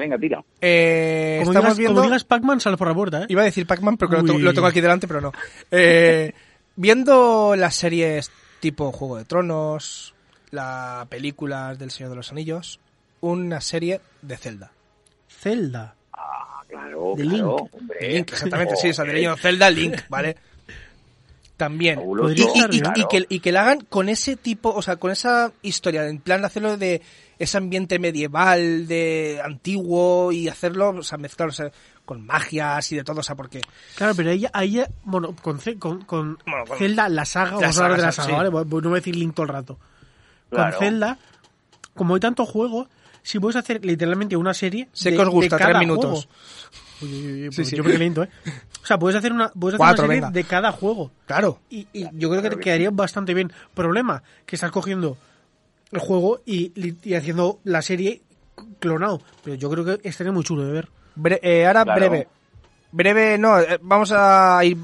Venga, 0.00 0.18
tira. 0.18 0.42
Eh, 0.60 1.36
Como, 1.40 1.50
estamos 1.52 1.64
digas, 1.68 1.78
viendo... 1.78 1.94
como 1.96 2.06
digas 2.08 2.24
Pac-Man, 2.24 2.60
sal 2.60 2.76
por 2.78 2.88
la 2.88 2.94
puerta, 2.94 3.22
¿eh? 3.22 3.26
Iba 3.28 3.42
a 3.42 3.44
decir 3.44 3.66
Pac-Man, 3.66 3.96
pero 3.98 4.10
que 4.10 4.16
lo, 4.32 4.38
lo 4.38 4.54
tengo 4.54 4.66
aquí 4.66 4.80
delante, 4.80 5.06
pero 5.06 5.20
no. 5.20 5.32
Eh, 5.70 6.32
viendo 6.76 7.54
las 7.56 7.74
series 7.74 8.30
tipo 8.60 8.90
Juego 8.92 9.18
de 9.18 9.24
Tronos, 9.26 10.14
las 10.50 11.06
películas 11.08 11.78
del 11.78 11.90
Señor 11.90 12.10
de 12.10 12.16
los 12.16 12.32
Anillos, 12.32 12.80
una 13.20 13.60
serie 13.60 14.00
de 14.22 14.36
Zelda. 14.36 14.72
Zelda. 15.28 15.94
Claro, 16.68 17.14
De 17.16 17.24
claro, 17.24 17.56
Link. 17.58 17.74
hombre. 17.74 18.12
Link, 18.12 18.32
exactamente, 18.32 18.76
sí, 18.76 18.90
o 18.90 18.94
sea, 18.94 19.04
de 19.04 19.34
Zelda, 19.38 19.70
Link, 19.70 19.96
¿vale? 20.08 20.36
También. 21.56 22.00
Y, 22.00 22.40
y- 22.40 22.44
y- 22.44 22.76
y 22.76 22.80
claro. 22.80 23.08
que, 23.10 23.26
y 23.28 23.40
que 23.40 23.52
la 23.52 23.62
hagan 23.62 23.80
con 23.82 24.08
ese 24.08 24.36
tipo, 24.36 24.70
o 24.70 24.80
sea, 24.80 24.96
con 24.96 25.10
esa 25.10 25.52
historia, 25.62 26.06
en 26.08 26.18
plan 26.20 26.40
de 26.40 26.46
hacerlo 26.46 26.76
de 26.76 27.02
ese 27.40 27.56
ambiente 27.58 27.98
medieval, 27.98 28.86
de 28.86 29.40
antiguo, 29.42 30.30
y 30.30 30.46
hacerlo, 30.48 30.90
o 30.90 31.02
sea, 31.02 31.16
mezclarlo 31.18 31.50
o 31.50 31.54
sea, 31.54 31.72
con 32.04 32.24
magias 32.24 32.92
y 32.92 32.96
de 32.96 33.02
todo, 33.04 33.20
o 33.20 33.22
sea, 33.22 33.34
porque... 33.34 33.60
Claro, 33.96 34.14
pero 34.14 34.30
ella, 34.30 34.50
ella 34.60 34.88
bueno, 35.04 35.34
con, 35.42 35.58
con, 35.78 36.02
con 36.04 36.38
Bueno, 36.46 36.64
con- 36.68 36.78
Zelda, 36.78 37.08
la 37.08 37.24
saga, 37.24 37.52
vamos 37.56 37.78
a 37.78 37.84
hablar 37.84 37.98
de 38.00 38.06
la 38.06 38.12
saga, 38.12 38.28
sí. 38.28 38.34
¿vale? 38.34 38.50
No 38.50 38.64
voy 38.66 38.92
a 38.92 38.94
decir 38.96 39.16
Link 39.16 39.34
todo 39.34 39.44
el 39.44 39.52
rato. 39.52 39.78
Claro. 40.50 40.76
Con 40.76 40.86
Zelda, 40.86 41.18
como 41.94 42.14
hay 42.14 42.20
tantos 42.20 42.48
juegos, 42.48 42.88
si 43.22 43.38
puedes 43.38 43.56
hacer 43.56 43.84
literalmente 43.84 44.36
una 44.36 44.52
serie. 44.54 44.88
Sé 44.92 45.10
de- 45.10 45.16
que 45.16 45.22
os 45.22 45.28
gusta, 45.30 45.56
de 45.56 45.60
cada 45.60 45.72
tres 45.72 45.80
minutos. 45.80 46.26
juego. 46.26 46.28
Uy, 47.02 47.08
uy, 47.08 47.32
uy, 47.44 47.48
Sí, 47.52 47.56
pues 47.56 47.68
sí. 47.68 47.76
Yo 47.76 47.82
creo 47.82 47.94
que 47.94 47.98
lento, 47.98 48.22
¿eh? 48.24 48.28
O 48.82 48.86
sea, 48.86 48.98
puedes 48.98 49.16
hacer 49.16 49.32
una, 49.32 49.48
puedes 49.48 49.80
hacer 49.80 49.86
una 49.86 49.96
serie 49.96 50.14
venga. 50.16 50.30
de 50.30 50.44
cada 50.44 50.70
juego. 50.72 51.10
Claro. 51.26 51.58
Y, 51.70 51.88
y 51.94 52.04
yo 52.12 52.28
creo 52.28 52.42
que 52.42 52.50
te 52.50 52.58
quedaría 52.58 52.90
bastante 52.90 53.32
bien. 53.32 53.50
Problema, 53.72 54.22
que 54.44 54.56
estás 54.56 54.70
cogiendo 54.70 55.16
el 55.92 55.98
juego 56.00 56.40
y, 56.46 56.72
y 57.04 57.14
haciendo 57.14 57.60
la 57.64 57.82
serie 57.82 58.20
clonado. 58.78 59.20
Pero 59.44 59.56
yo 59.56 59.70
creo 59.70 59.84
que 59.84 60.08
estaría 60.08 60.32
muy 60.32 60.44
chulo 60.44 60.64
de 60.64 60.72
ver. 60.72 60.88
Bre- 61.16 61.40
eh, 61.42 61.66
ahora 61.66 61.84
Claro. 61.84 62.00
breve. 62.00 62.28
Breve, 62.92 63.38
no, 63.38 63.58
eh, 63.60 63.78
vamos 63.82 64.12
a 64.14 64.60
ir 64.64 64.76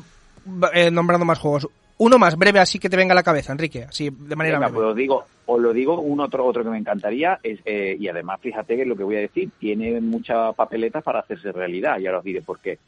eh, 0.72 0.90
nombrando 0.90 1.24
más 1.24 1.38
juegos. 1.38 1.68
Uno 1.98 2.18
más, 2.18 2.36
breve, 2.36 2.60
así 2.60 2.78
que 2.78 2.90
te 2.90 2.96
venga 2.96 3.12
a 3.12 3.14
la 3.14 3.22
cabeza, 3.22 3.52
Enrique, 3.52 3.84
así 3.84 4.10
de 4.10 4.36
manera 4.36 4.58
Venga, 4.58 4.68
breve. 4.68 4.80
pues 4.82 4.90
os 4.92 4.96
digo, 4.96 5.24
os 5.46 5.60
lo 5.60 5.72
digo, 5.72 5.98
un 6.00 6.20
otro 6.20 6.44
otro 6.44 6.62
que 6.62 6.68
me 6.70 6.76
encantaría, 6.78 7.38
es, 7.42 7.58
eh, 7.64 7.96
y 7.98 8.06
además 8.08 8.38
fíjate 8.42 8.76
que 8.76 8.84
lo 8.84 8.94
que 8.96 9.02
voy 9.02 9.16
a 9.16 9.20
decir, 9.20 9.48
tiene 9.58 9.98
mucha 10.02 10.52
papeleta 10.52 11.00
para 11.00 11.20
hacerse 11.20 11.52
realidad, 11.52 11.98
y 11.98 12.06
ahora 12.06 12.18
os 12.18 12.24
diré 12.24 12.42
por 12.42 12.58
qué. 12.60 12.78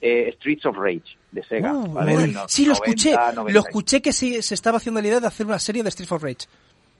Eh, 0.00 0.32
Streets 0.36 0.64
of 0.66 0.76
Rage, 0.78 1.16
de 1.30 1.42
Sega. 1.44 1.72
Oh, 1.74 1.88
¿vale? 1.88 2.28
no- 2.28 2.48
sí, 2.48 2.64
lo 2.64 2.72
90, 2.72 2.72
escuché, 2.72 3.12
90. 3.12 3.52
lo 3.52 3.60
escuché 3.60 4.00
que 4.02 4.12
sí, 4.14 4.40
se 4.42 4.54
estaba 4.54 4.78
haciendo 4.78 5.00
la 5.02 5.08
idea 5.08 5.20
de 5.20 5.26
hacer 5.26 5.44
una 5.46 5.58
serie 5.58 5.82
de 5.82 5.90
Street 5.90 6.10
of 6.10 6.22
Rage. 6.22 6.46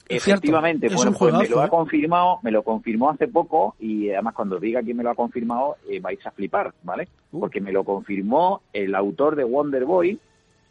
Efectivamente, 0.09 0.89
bueno, 0.95 1.13
pues 1.13 1.33
me 1.35 1.49
lo 1.49 1.61
ha 1.61 1.67
¿eh? 1.67 1.69
confirmado, 1.69 2.39
me 2.43 2.51
lo 2.51 2.63
confirmó 2.63 3.11
hace 3.11 3.27
poco 3.29 3.75
y 3.79 4.11
además 4.11 4.35
cuando 4.35 4.59
diga 4.61 4.83
quién 4.83 4.97
me 4.97 5.03
lo 5.03 5.11
ha 5.11 5.15
confirmado 5.15 5.77
eh, 5.89 6.01
vais 6.01 6.25
a 6.27 6.31
flipar, 6.31 6.75
¿vale? 6.83 7.09
Uh. 7.33 7.41
Porque 7.41 7.61
me 7.61 7.73
lo 7.73 7.85
confirmó 7.85 8.61
el 8.73 8.95
autor 8.95 9.35
de 9.37 9.45
Wonder 9.45 9.85
Boy, 9.85 10.19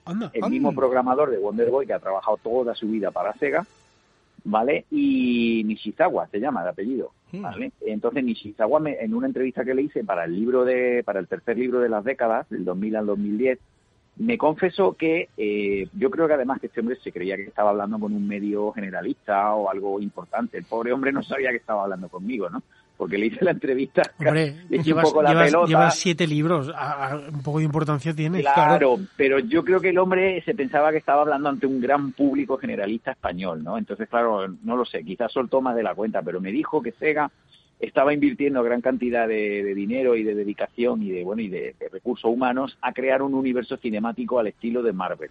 Anda. 0.06 0.30
el 0.34 0.50
mismo 0.50 0.74
programador 0.74 1.32
de 1.32 1.38
Wonder 1.40 1.70
Boy 1.72 1.88
que 1.88 1.94
ha 1.94 2.00
trabajado 2.00 2.38
toda 2.44 2.76
su 2.76 2.88
vida 2.88 3.10
para 3.12 3.34
Sega, 3.34 3.66
¿vale? 4.44 4.86
Y 4.92 5.64
Nishizawa 5.66 6.28
se 6.28 6.40
llama 6.40 6.64
de 6.64 6.70
apellido, 6.70 7.12
Mm. 7.32 7.42
¿vale? 7.42 7.72
Entonces 7.82 8.24
Nishizawa 8.24 8.80
me- 8.80 9.00
en 9.04 9.16
una 9.16 9.26
entrevista 9.26 9.66
que 9.66 9.74
le 9.74 9.82
hice 9.82 10.04
para 10.04 10.26
el 10.26 10.36
libro 10.36 10.64
de 10.66 11.02
para 11.04 11.20
el 11.20 11.28
tercer 11.28 11.58
libro 11.58 11.80
de 11.80 11.90
las 11.90 12.04
décadas, 12.04 12.48
del 12.50 12.64
2000 12.66 12.96
al 12.96 13.08
2010, 13.08 13.58
me 14.18 14.38
confesó 14.38 14.94
que 14.94 15.30
eh, 15.38 15.88
yo 15.94 16.10
creo 16.12 16.28
que 16.28 16.34
además 16.36 16.60
que 16.60 16.68
este 16.68 16.80
hombre 16.82 16.98
se 17.04 17.12
creía 17.12 17.36
que 17.36 17.44
estaba 17.44 17.72
hablando 17.72 17.98
con 18.00 18.14
un 18.14 18.28
medio 18.28 18.72
generalista 18.72 19.54
o 19.54 19.70
algo 19.72 20.00
importante. 20.00 20.58
El 20.58 20.66
pobre 20.66 20.94
hombre 20.94 21.12
no 21.12 21.24
sabía 21.24 21.50
que 21.50 21.58
estaba 21.58 21.84
hablando 21.84 22.10
conmigo, 22.10 22.50
¿no? 22.50 22.62
Porque 22.96 23.18
le 23.18 23.26
hice 23.26 23.44
la 23.44 23.52
entrevista, 23.52 24.04
Hombre, 24.20 24.56
le 24.70 24.78
eché 24.78 24.84
llevas, 24.86 25.06
un 25.06 25.10
poco 25.12 25.24
la 25.24 25.30
llevas- 25.32 25.46
pelota. 25.48 25.68
llevas 25.68 25.96
siete 26.00 26.28
libros, 26.28 26.70
a- 26.76 27.08
a- 27.08 27.16
un 27.18 27.42
poco 27.42 27.58
de 27.58 27.66
importancia 27.66 28.14
tiene. 28.14 28.42
Claro, 28.42 29.00
pero 29.18 29.40
yo 29.40 29.64
creo 29.66 29.82
que 29.82 29.90
el 29.90 29.98
hombre 29.98 30.42
se 30.44 30.54
pensaba 30.54 30.92
que 30.92 31.00
estaba 31.00 31.24
hablando 31.24 31.50
ante 31.50 31.66
un 31.66 31.82
gran 31.82 32.12
público 32.12 32.58
generalista 32.58 33.12
español, 33.12 33.64
¿no? 33.64 33.80
Entonces, 33.80 34.08
claro, 34.08 34.48
no 34.64 34.76
lo 34.78 34.86
sé, 34.86 35.04
quizás 35.04 35.32
soltó 35.32 35.60
más 35.60 35.76
de 35.76 35.82
la 35.84 35.96
cuenta, 35.96 36.22
pero 36.22 36.40
me 36.40 36.52
dijo 36.52 36.84
que 36.84 36.92
Sega 36.92 37.32
estaba 37.80 38.14
invirtiendo 38.14 38.64
gran 38.64 38.82
cantidad 38.82 39.28
de, 39.28 39.64
de 39.64 39.74
dinero 39.76 40.16
y 40.16 40.24
de 40.24 40.36
dedicación 40.36 41.04
y 41.04 41.12
de 41.12 41.24
bueno 41.24 41.42
y 41.42 41.50
de, 41.50 41.76
de 41.80 41.90
recursos 41.90 42.32
humanos 42.32 42.78
a 42.82 42.94
crear 42.94 43.22
un 43.22 43.34
universo 43.34 43.78
cinemático 43.78 44.40
al 44.40 44.48
estilo 44.48 44.82
de 44.82 44.94
Marvel. 44.94 45.30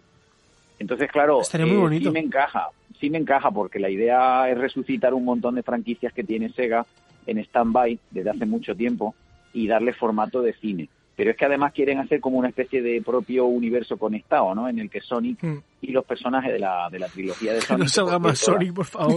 Entonces, 0.78 1.10
claro, 1.10 1.40
muy 1.60 1.70
eh, 1.70 1.76
bonito. 1.76 2.10
sí 2.10 2.12
me 2.12 2.20
encaja, 2.20 2.68
sí 3.00 3.08
me 3.08 3.18
encaja 3.18 3.50
porque 3.50 3.78
la 3.78 3.88
idea 3.88 4.50
es 4.50 4.58
resucitar 4.58 5.14
un 5.14 5.24
montón 5.24 5.54
de 5.54 5.62
franquicias 5.62 6.12
que 6.12 6.24
tiene 6.24 6.50
Sega 6.50 6.84
en 7.26 7.38
stand-by 7.38 7.98
desde 8.10 8.30
hace 8.30 8.46
mucho 8.46 8.74
tiempo 8.74 9.14
y 9.52 9.68
darle 9.68 9.92
formato 9.92 10.42
de 10.42 10.54
cine. 10.54 10.88
Pero 11.14 11.30
es 11.30 11.36
que 11.36 11.44
además 11.44 11.72
quieren 11.72 11.98
hacer 11.98 12.20
como 12.20 12.38
una 12.38 12.48
especie 12.48 12.82
de 12.82 13.00
propio 13.02 13.44
universo 13.44 13.96
conectado, 13.98 14.54
¿no? 14.54 14.68
En 14.68 14.78
el 14.78 14.90
que 14.90 15.00
Sonic 15.02 15.42
Mm. 15.42 15.58
y 15.82 15.92
los 15.92 16.04
personajes 16.04 16.52
de 16.52 16.58
la, 16.58 16.88
de 16.90 16.98
la 16.98 17.06
trilogía 17.08 17.52
de 17.52 17.58
Que 17.60 17.66
Sonic... 17.66 17.82
no 17.84 17.88
salga 17.88 18.12
por 18.12 18.20
más 18.22 18.38
cierto, 18.38 18.58
Sonic, 18.58 18.74
por 18.74 18.86
favor. 18.86 19.14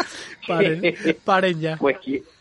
paren, 0.46 0.82
paren 1.24 1.60
ya. 1.60 1.76
Pues 1.78 1.98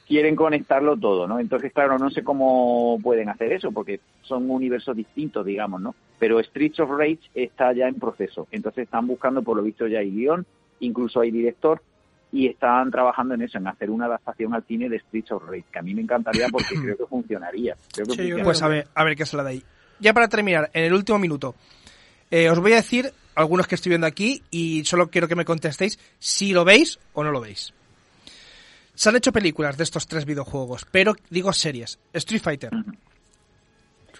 quieren 0.07 0.35
conectarlo 0.35 0.95
todo, 0.95 1.27
¿no? 1.27 1.39
Entonces, 1.39 1.73
claro, 1.73 1.99
no 1.99 2.09
sé 2.09 2.23
cómo 2.23 2.97
pueden 3.03 3.29
hacer 3.29 3.51
eso, 3.51 3.71
porque 3.71 3.99
son 4.21 4.49
universos 4.49 4.95
distintos, 4.95 5.45
digamos, 5.45 5.81
¿no? 5.81 5.95
Pero 6.17 6.41
Streets 6.41 6.79
of 6.79 6.91
Rage 6.91 7.19
está 7.35 7.73
ya 7.73 7.87
en 7.87 7.95
proceso. 7.95 8.47
Entonces 8.51 8.85
están 8.85 9.05
buscando, 9.05 9.41
por 9.43 9.57
lo 9.57 9.63
visto, 9.63 9.85
ya 9.87 9.99
hay 9.99 10.11
guion, 10.11 10.45
incluso 10.79 11.19
hay 11.19 11.31
director, 11.31 11.81
y 12.31 12.47
están 12.47 12.89
trabajando 12.91 13.33
en 13.35 13.41
eso, 13.41 13.57
en 13.57 13.67
hacer 13.67 13.89
una 13.89 14.05
adaptación 14.05 14.53
al 14.53 14.63
cine 14.63 14.89
de 14.89 14.99
Streets 14.99 15.31
of 15.31 15.43
Rage, 15.45 15.65
que 15.71 15.79
a 15.79 15.81
mí 15.81 15.93
me 15.93 16.01
encantaría 16.01 16.47
porque 16.49 16.75
creo 16.81 16.97
que 16.97 17.05
funcionaría. 17.05 17.75
Creo 17.93 18.05
que 18.07 18.13
Sí, 18.13 18.17
funcionaría. 18.17 18.43
Pues 18.43 18.61
a 18.61 18.67
ver, 18.67 18.87
a 18.95 19.03
ver 19.03 19.15
qué 19.15 19.25
se 19.25 19.37
la 19.37 19.43
da 19.43 19.49
ahí. 19.49 19.63
Ya 19.99 20.13
para 20.13 20.27
terminar, 20.27 20.69
en 20.73 20.85
el 20.85 20.93
último 20.93 21.19
minuto, 21.19 21.55
eh, 22.31 22.49
os 22.49 22.59
voy 22.59 22.73
a 22.73 22.77
decir 22.77 23.11
algunos 23.35 23.67
que 23.67 23.75
estoy 23.75 23.89
viendo 23.89 24.07
aquí 24.07 24.43
y 24.51 24.83
solo 24.85 25.09
quiero 25.09 25.27
que 25.27 25.35
me 25.35 25.45
contestéis 25.45 25.99
si 26.19 26.53
lo 26.53 26.65
veis 26.65 26.99
o 27.13 27.23
no 27.23 27.31
lo 27.31 27.41
veis. 27.41 27.73
Se 28.97 29.09
han 29.09 29.15
hecho 29.15 29.31
películas 29.31 29.77
de 29.77 29.83
estos 29.83 30.07
tres 30.07 30.25
videojuegos, 30.25 30.85
pero 30.89 31.13
digo 31.29 31.53
series. 31.53 31.99
Street 32.13 32.41
Fighter, 32.41 32.71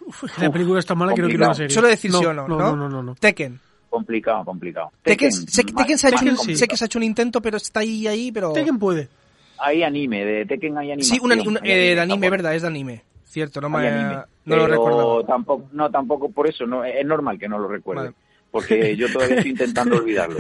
Uf, 0.05 0.23
la 0.39 0.51
película 0.51 0.79
está 0.79 0.93
mala, 0.93 1.13
quiero 1.13 1.27
que 1.27 1.37
no 1.37 1.53
serie. 1.55 1.73
solo 1.73 1.87
decir 1.87 2.11
sí 2.11 2.17
o 2.23 2.31
no, 2.33 2.47
no, 2.47 2.57
¿no? 2.57 2.57
no, 2.57 2.75
no, 2.75 2.89
no, 2.89 3.03
no. 3.03 3.15
Tekken. 3.15 3.59
Complicado, 3.89 4.45
complicado. 4.45 4.91
Tekken, 5.01 5.31
sé, 5.31 5.63
que- 5.63 5.73
más- 5.73 5.83
Tekken 5.83 5.97
se 5.97 6.07
ha 6.07 6.09
hecho 6.11 6.25
más 6.25 6.39
un- 6.39 6.45
sí. 6.45 6.55
sé 6.55 6.67
que 6.67 6.77
se 6.77 6.83
ha 6.83 6.87
hecho 6.87 6.99
un 6.99 7.03
intento, 7.03 7.41
pero 7.41 7.57
está 7.57 7.79
ahí, 7.79 8.05
ahí, 8.05 8.31
pero... 8.31 8.53
Tekken 8.53 8.77
puede. 8.77 9.09
Hay 9.57 9.81
anime, 9.81 10.23
de 10.23 10.45
Tekken 10.45 10.77
hay 10.77 10.91
animación. 10.91 11.15
Sí, 11.17 11.19
un, 11.25 11.47
un- 11.47 11.57
hay 11.63 11.71
eh, 11.71 11.75
de 11.75 11.91
en 11.93 11.99
anime, 11.99 12.29
verdad, 12.29 12.53
es 12.53 12.61
de 12.61 12.67
anime. 12.67 13.03
Cierto, 13.25 13.59
no, 13.59 13.69
me, 13.69 13.87
anime. 13.87 14.21
no 14.45 14.55
lo 14.55 14.67
recordaba. 14.67 15.25
Tampoco, 15.25 15.69
no, 15.73 15.89
tampoco 15.89 16.29
por 16.29 16.47
eso, 16.47 16.67
no, 16.67 16.83
es 16.85 17.03
normal 17.05 17.39
que 17.39 17.49
no 17.49 17.57
lo 17.57 17.67
recuerde. 17.67 18.03
Vale. 18.03 18.15
Porque 18.51 18.95
yo 18.95 19.11
todavía 19.11 19.37
estoy 19.37 19.51
intentando 19.51 19.95
olvidarlo. 19.97 20.37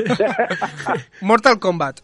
Mortal 1.21 1.59
Kombat. 1.59 1.99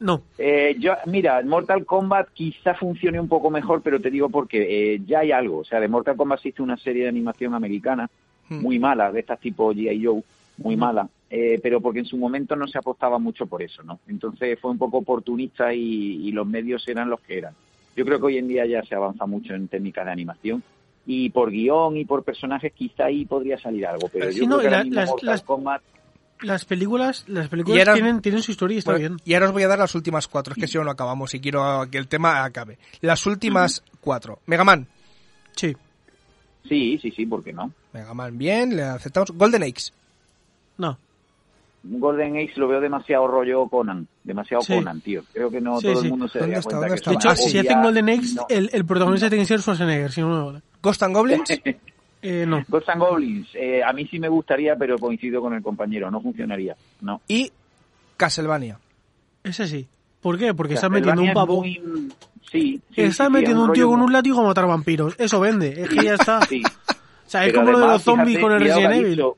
No. 0.00 0.22
Eh, 0.38 0.76
yo, 0.78 0.94
mira, 1.06 1.42
Mortal 1.42 1.84
Kombat 1.84 2.28
quizá 2.32 2.74
funcione 2.74 3.20
un 3.20 3.28
poco 3.28 3.50
mejor, 3.50 3.82
pero 3.82 4.00
te 4.00 4.10
digo 4.10 4.28
porque 4.30 4.94
eh, 4.94 5.00
ya 5.06 5.20
hay 5.20 5.30
algo. 5.32 5.58
O 5.58 5.64
sea, 5.64 5.78
de 5.78 5.88
Mortal 5.88 6.16
Kombat 6.16 6.38
existe 6.38 6.62
una 6.62 6.76
serie 6.78 7.02
de 7.04 7.08
animación 7.10 7.54
americana 7.54 8.08
Hmm. 8.48 8.62
muy 8.62 8.80
mala, 8.80 9.12
de 9.12 9.20
estas 9.20 9.38
tipo 9.38 9.72
G.I. 9.72 10.04
Joe, 10.04 10.22
muy 10.58 10.76
mala, 10.76 11.08
eh, 11.30 11.60
pero 11.62 11.80
porque 11.80 12.00
en 12.00 12.04
su 12.04 12.16
momento 12.16 12.56
no 12.56 12.66
se 12.66 12.78
apostaba 12.78 13.16
mucho 13.20 13.46
por 13.46 13.62
eso, 13.62 13.84
¿no? 13.84 14.00
Entonces 14.08 14.58
fue 14.58 14.72
un 14.72 14.78
poco 14.78 14.96
oportunista 14.98 15.72
y, 15.72 16.26
y 16.26 16.32
los 16.32 16.48
medios 16.48 16.88
eran 16.88 17.08
los 17.08 17.20
que 17.20 17.38
eran. 17.38 17.54
Yo 17.94 18.04
creo 18.04 18.18
que 18.18 18.26
hoy 18.26 18.38
en 18.38 18.48
día 18.48 18.66
ya 18.66 18.82
se 18.82 18.96
avanza 18.96 19.24
mucho 19.26 19.54
en 19.54 19.68
técnicas 19.68 20.04
de 20.04 20.10
animación 20.10 20.64
y 21.06 21.30
por 21.30 21.52
guion 21.52 21.96
y 21.96 22.04
por 22.04 22.24
personajes 22.24 22.72
quizá 22.72 23.04
ahí 23.04 23.24
podría 23.24 23.56
salir 23.56 23.86
algo, 23.86 24.08
pero 24.12 24.32
Sí, 24.32 24.40
yo 24.40 24.48
no, 24.48 24.56
creo 24.58 24.60
que 24.62 24.66
ahora 24.74 24.82
mismo 24.84 25.00
las- 25.00 25.10
Mortal 25.10 25.28
las- 25.30 25.42
Kombat 25.42 25.82
Las 26.42 26.64
películas, 26.64 27.24
las 27.28 27.48
películas 27.48 27.80
ahora- 27.80 27.94
tienen, 27.94 28.20
tienen 28.22 28.42
su 28.42 28.50
historia 28.52 28.76
y 28.76 28.78
está 28.78 28.92
Bueno, 28.92 29.08
bien. 29.10 29.20
y 29.24 29.34
ahora 29.34 29.46
os 29.46 29.52
voy 29.52 29.62
a 29.62 29.68
dar 29.68 29.78
las 29.78 29.94
últimas 29.94 30.26
cuatro, 30.26 30.54
es 30.54 30.58
que 30.60 30.66
si 30.66 30.78
no, 30.78 30.84
no 30.84 30.90
acabamos 30.90 31.34
y 31.34 31.40
quiero 31.40 31.86
que 31.90 31.98
el 31.98 32.08
tema 32.08 32.42
acabe. 32.44 32.78
Las 33.02 33.26
últimas 33.26 33.82
cuatro. 34.00 34.38
Mega 34.46 34.64
Man. 34.64 34.86
Sí. 35.56 35.76
sí, 36.68 36.98
sí, 37.02 37.10
sí, 37.10 37.26
¿por 37.26 37.42
qué 37.44 37.52
no? 37.52 37.72
Mega 37.92 38.14
Man, 38.14 38.38
bien, 38.38 38.74
le 38.76 38.82
aceptamos. 38.84 39.32
Golden 39.32 39.62
Axe. 39.64 39.92
No. 40.78 40.96
Golden 41.82 42.36
Age 42.36 42.52
lo 42.56 42.68
veo 42.68 42.80
demasiado 42.80 43.26
rollo 43.26 43.66
Conan, 43.68 44.06
demasiado 44.22 44.62
Sí. 44.62 44.74
Conan, 44.74 45.00
tío. 45.00 45.22
Creo 45.32 45.50
que 45.50 45.60
no 45.60 45.78
Sí, 45.80 45.86
todo 45.88 45.96
sí. 46.00 46.06
el 46.06 46.10
mundo 46.10 46.28
se 46.28 46.38
¿Dónde 46.38 46.52
daría 46.54 46.58
está? 46.60 46.70
cuenta 46.70 46.86
¿Dónde 46.86 46.88
que 46.88 46.94
está? 46.98 47.10
De 47.10 47.16
hecho, 47.16 47.48
si 47.50 47.58
hacen 47.58 47.82
Golden 47.82 48.08
Age, 48.10 48.34
no. 48.34 48.46
el, 48.50 48.70
el 48.72 48.84
protagonista 48.84 49.28
tiene 49.28 49.44
que 49.44 49.48
ser 49.48 49.60
Schwarzenegger, 49.60 50.12
si 50.12 50.20
no, 50.20 50.52
no. 50.52 50.62
Ghost 50.82 51.02
and 51.02 51.14
Goblins. 51.14 51.50
Eh, 52.22 52.44
no. 52.46 52.62
Ghosts 52.68 52.88
and 52.90 53.00
Goblins, 53.00 53.48
eh, 53.54 53.82
a 53.82 53.92
mí 53.92 54.06
sí 54.06 54.18
me 54.18 54.28
gustaría, 54.28 54.76
pero 54.76 54.98
coincido 54.98 55.40
con 55.40 55.54
el 55.54 55.62
compañero, 55.62 56.10
no 56.10 56.20
funcionaría. 56.20 56.76
No. 57.00 57.20
y 57.28 57.50
Castlevania. 58.16 58.78
Ese 59.42 59.66
sí. 59.66 59.88
¿Por 60.20 60.38
qué? 60.38 60.52
Porque 60.52 60.74
estás 60.74 60.90
metiendo 60.90 61.22
un 61.22 61.28
es 61.28 61.34
pavo. 61.34 61.56
muy- 61.62 61.80
Sí, 62.50 62.80
sí. 62.94 63.02
estás 63.02 63.28
sí, 63.28 63.32
metiendo 63.32 63.64
un 63.64 63.72
tío 63.72 63.88
con 63.88 64.00
un 64.02 64.12
látigo 64.12 64.40
a 64.40 64.44
matar 64.44 64.66
vampiros. 64.66 65.14
Eso 65.18 65.40
vende. 65.40 65.82
Es 65.82 65.88
que 65.88 66.04
ya 66.04 66.14
está. 66.14 66.40
Sí. 66.48 66.62
O 66.64 67.30
sea, 67.30 67.46
es 67.46 67.52
Pero 67.52 67.60
como 67.64 67.72
lo 67.72 67.78
de 67.78 67.86
los 67.86 68.02
zombies 68.02 68.38
fíjate, 68.38 68.42
con 68.42 68.52
el 68.52 68.60
Resident 68.60 68.92
ha 68.92 68.96
Evil. 68.96 69.10
dicho. 69.12 69.36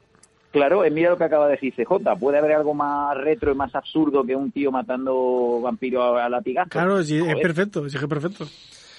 Claro, 0.51 0.83
eh, 0.85 0.91
mira 0.91 1.11
lo 1.11 1.18
que 1.18 1.24
acaba 1.24 1.47
de 1.47 1.53
decir 1.53 1.74
CJ. 1.74 2.16
Puede 2.18 2.39
haber 2.39 2.53
algo 2.53 2.72
más 2.74 3.14
retro 3.18 3.53
y 3.53 3.55
más 3.55 3.74
absurdo 3.74 4.24
que 4.24 4.35
un 4.35 4.51
tío 4.51 4.72
matando 4.72 5.61
vampiros 5.62 6.03
a, 6.18 6.24
a 6.24 6.28
latigazo. 6.30 6.70
Claro, 6.70 7.03
sí, 7.03 7.18
es 7.18 7.37
perfecto. 7.41 7.87
Sí, 7.91 7.99
que 7.99 8.05
es 8.05 8.09
perfecto. 8.09 8.47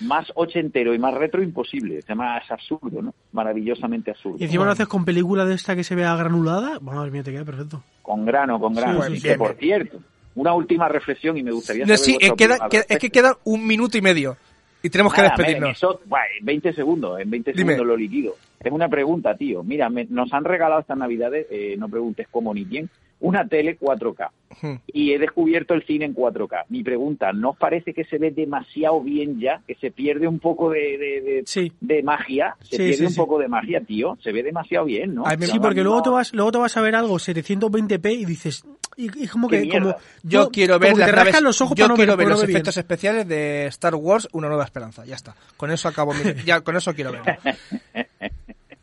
Más 0.01 0.31
ochentero 0.35 0.93
y 0.93 0.99
más 0.99 1.13
retro 1.13 1.41
imposible. 1.43 1.99
Es 1.99 2.15
más 2.15 2.49
absurdo, 2.51 3.01
¿no? 3.01 3.13
Maravillosamente 3.31 4.11
absurdo. 4.11 4.37
Y 4.39 4.43
encima 4.45 4.65
lo 4.65 4.71
haces 4.71 4.87
con 4.87 5.05
película 5.05 5.45
de 5.45 5.55
esta 5.55 5.75
que 5.75 5.83
se 5.83 5.95
vea 5.95 6.15
granulada. 6.15 6.79
Madre 6.79 7.11
mía, 7.11 7.23
te 7.23 7.31
queda 7.31 7.45
perfecto. 7.45 7.83
Con 8.01 8.25
grano, 8.25 8.59
con 8.59 8.73
grano. 8.73 9.01
Sí, 9.03 9.21
que, 9.21 9.35
por 9.35 9.55
cierto, 9.55 9.99
una 10.35 10.53
última 10.53 10.87
reflexión 10.89 11.37
y 11.37 11.43
me 11.43 11.51
gustaría 11.51 11.85
saber 11.85 11.97
sí, 11.97 12.17
eh, 12.19 12.31
queda, 12.37 12.57
es 12.89 12.99
que 12.99 13.09
queda 13.09 13.37
un 13.43 13.65
minuto 13.65 13.97
y 13.97 14.01
medio. 14.01 14.35
Y 14.81 14.89
tenemos 14.89 15.13
que 15.13 15.21
despedirnos. 15.21 15.69
en 15.69 15.71
eso, 15.71 16.01
buah, 16.05 16.19
en 16.39 16.45
20 16.45 16.73
segundos, 16.73 17.17
en 17.21 17.29
20 17.29 17.53
Dime. 17.53 17.71
segundos 17.73 17.87
lo 17.87 17.95
liquido. 17.95 18.35
Tengo 18.61 18.75
una 18.75 18.89
pregunta, 18.89 19.33
tío. 19.37 19.63
Mira, 19.63 19.89
me- 19.89 20.05
nos 20.09 20.33
han 20.33 20.43
regalado 20.43 20.81
estas 20.81 20.97
navidades, 20.97 21.47
eh, 21.49 21.75
no 21.77 21.87
preguntes 21.87 22.27
cómo 22.29 22.53
ni 22.53 22.65
quién, 22.65 22.89
una 23.23 23.47
tele 23.47 23.77
4K. 23.79 24.29
Hmm. 24.61 24.75
Y 24.87 25.13
he 25.13 25.17
descubierto 25.17 25.73
el 25.73 25.83
cine 25.83 26.05
en 26.05 26.13
4K. 26.13 26.65
Mi 26.69 26.83
pregunta, 26.83 27.31
¿no 27.33 27.51
os 27.51 27.57
parece 27.57 27.93
que 27.93 28.03
se 28.03 28.17
ve 28.17 28.31
demasiado 28.31 29.01
bien 29.01 29.39
ya? 29.39 29.61
Que 29.65 29.75
se 29.75 29.91
pierde 29.91 30.27
un 30.27 30.39
poco 30.39 30.69
de, 30.69 30.79
de, 30.97 31.21
de- 31.21 31.43
Sí. 31.45 31.71
de 31.81 32.03
magia. 32.03 32.55
Se 32.61 32.69
Sí, 32.71 32.77
pierde 32.77 32.93
sí, 32.97 33.03
un 33.05 33.09
sí. 33.11 33.15
poco 33.17 33.39
de 33.39 33.47
magia, 33.47 33.81
tío. 33.81 34.17
Se 34.21 34.31
ve 34.31 34.43
demasiado 34.43 34.85
bien, 34.85 35.15
¿no? 35.15 35.23
Ay, 35.25 35.37
Sí, 35.41 35.57
porque 35.59 35.77
No, 35.79 35.83
luego 35.85 35.97
no. 35.97 36.03
te 36.03 36.09
vas, 36.11 36.33
luego 36.33 36.51
te 36.51 36.57
vas 36.59 36.77
a 36.77 36.81
ver 36.81 36.95
algo 36.95 37.15
720p 37.17 38.11
y 38.11 38.25
dices, 38.25 38.63
y, 38.97 39.23
y 39.23 39.27
como 39.27 39.47
que, 39.47 39.67
como, 39.69 39.95
Yo 40.21 40.43
no, 40.43 40.49
quiero 40.49 40.77
ver 40.77 40.95
las 40.97 41.09
te 41.09 41.15
naves- 41.15 41.41
los 41.41 41.61
ojos 41.61 41.75
yo 41.75 41.85
para 41.85 41.93
no 41.93 41.95
quiero 41.95 42.11
ver, 42.17 42.27
ver 42.27 42.31
los 42.35 42.41
bien. 42.45 42.51
efectos 42.57 42.77
especiales 42.77 43.27
de 43.27 43.65
Star 43.67 43.95
Wars 43.95 44.27
Una 44.33 44.49
Nueva 44.49 44.65
Esperanza. 44.65 45.03
Ya 45.05 45.15
está. 45.15 45.33
Con 45.57 45.71
eso 45.71 45.87
acabo 45.87 46.13
mi... 46.13 46.19
ya, 46.45 46.61
con 46.61 46.75
eso 46.75 46.93
quiero 46.93 47.11
ver. 47.13 47.21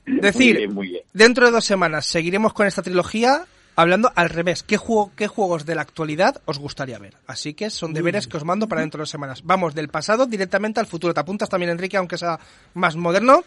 Decir, 0.06 0.54
Muy 0.54 0.56
bien, 0.56 0.74
muy 0.74 0.88
bien. 0.88 1.02
dentro 1.12 1.46
de 1.46 1.52
dos 1.52 1.64
semanas 1.64 2.04
seguiremos 2.06 2.52
con 2.52 2.66
esta 2.66 2.82
trilogía 2.82 3.44
hablando 3.76 4.10
al 4.14 4.28
revés. 4.28 4.62
¿Qué, 4.62 4.76
juego, 4.76 5.12
¿Qué 5.16 5.26
juegos 5.26 5.66
de 5.66 5.74
la 5.74 5.82
actualidad 5.82 6.40
os 6.44 6.58
gustaría 6.58 6.98
ver? 6.98 7.14
Así 7.26 7.54
que 7.54 7.70
son 7.70 7.92
deberes 7.92 8.26
que 8.26 8.36
os 8.36 8.44
mando 8.44 8.68
para 8.68 8.80
dentro 8.82 8.98
de 8.98 9.02
dos 9.02 9.10
semanas. 9.10 9.42
Vamos 9.44 9.74
del 9.74 9.88
pasado 9.88 10.26
directamente 10.26 10.80
al 10.80 10.86
futuro. 10.86 11.14
¿Te 11.14 11.20
apuntas 11.20 11.48
también, 11.48 11.70
Enrique, 11.70 11.96
aunque 11.96 12.18
sea 12.18 12.38
más 12.74 12.96
moderno? 12.96 13.42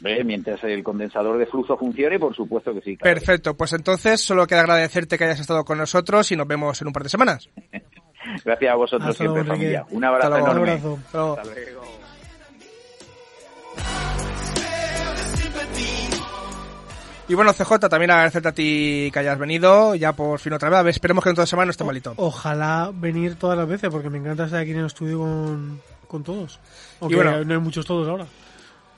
Ve, 0.00 0.24
Mientras 0.24 0.64
el 0.64 0.82
condensador 0.82 1.36
de 1.38 1.44
flujo 1.46 1.76
funcione, 1.76 2.18
por 2.18 2.34
supuesto 2.34 2.72
que 2.72 2.80
sí. 2.80 2.96
claro. 2.96 3.14
Perfecto. 3.18 3.54
Pues 3.54 3.72
entonces 3.74 4.20
solo 4.22 4.46
queda 4.46 4.60
agradecerte 4.60 5.18
que 5.18 5.24
hayas 5.24 5.40
estado 5.40 5.64
con 5.64 5.76
nosotros 5.76 6.32
y 6.32 6.36
nos 6.36 6.48
vemos 6.48 6.80
en 6.80 6.86
un 6.86 6.92
par 6.92 7.02
de 7.02 7.10
semanas. 7.10 7.48
Gracias 8.44 8.72
a 8.72 8.76
vosotros 8.76 9.10
Hasta 9.10 9.24
siempre, 9.24 9.44
familia. 9.44 9.84
Un 9.90 10.04
abrazo 10.04 10.34
Hasta 10.34 10.54
luego. 10.54 10.66
enorme. 10.66 10.74
Un 10.86 10.98
abrazo. 10.98 11.38
Hasta 11.38 11.54
luego. 11.54 11.99
Y 17.30 17.34
bueno, 17.34 17.52
CJ, 17.54 17.88
también 17.88 18.10
agradecerte 18.10 18.48
a 18.48 18.52
ti 18.52 19.08
que 19.12 19.18
hayas 19.20 19.38
venido, 19.38 19.94
ya 19.94 20.12
por 20.14 20.40
fin 20.40 20.52
otra 20.52 20.68
vez. 20.68 20.80
A 20.80 20.82
ver, 20.82 20.90
esperemos 20.90 21.22
que 21.22 21.30
en 21.30 21.36
toda 21.36 21.46
semana 21.46 21.66
no 21.66 21.70
esté 21.70 21.84
malito. 21.84 22.12
Ojalá 22.16 22.90
venir 22.92 23.36
todas 23.36 23.56
las 23.56 23.68
veces, 23.68 23.88
porque 23.88 24.10
me 24.10 24.18
encanta 24.18 24.46
estar 24.46 24.58
aquí 24.58 24.72
en 24.72 24.80
el 24.80 24.86
estudio 24.86 25.20
con, 25.20 25.80
con 26.08 26.24
todos. 26.24 26.58
Aunque 26.98 27.14
bueno. 27.14 27.44
no 27.44 27.54
hay 27.54 27.60
muchos 27.60 27.86
todos 27.86 28.08
ahora. 28.08 28.26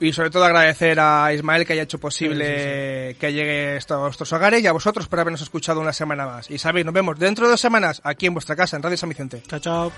Y 0.00 0.14
sobre 0.14 0.30
todo 0.30 0.46
agradecer 0.46 0.98
a 0.98 1.30
Ismael 1.34 1.66
que 1.66 1.74
haya 1.74 1.82
hecho 1.82 1.98
posible 1.98 3.18
que 3.20 3.32
llegue 3.34 3.78
a 3.86 3.96
vuestros 3.96 4.32
hogares 4.32 4.62
y 4.62 4.66
a 4.66 4.72
vosotros 4.72 5.08
por 5.08 5.20
habernos 5.20 5.42
escuchado 5.42 5.80
una 5.80 5.92
semana 5.92 6.24
más. 6.24 6.50
Y 6.50 6.56
sabéis, 6.56 6.86
nos 6.86 6.94
vemos 6.94 7.18
dentro 7.18 7.44
de 7.44 7.50
dos 7.50 7.60
semanas 7.60 8.00
aquí 8.02 8.24
en 8.24 8.32
vuestra 8.32 8.56
casa, 8.56 8.78
en 8.78 8.82
Radio 8.82 8.96
San 8.96 9.10
Vicente. 9.10 9.42
Chao, 9.46 9.60
chao. 9.60 9.92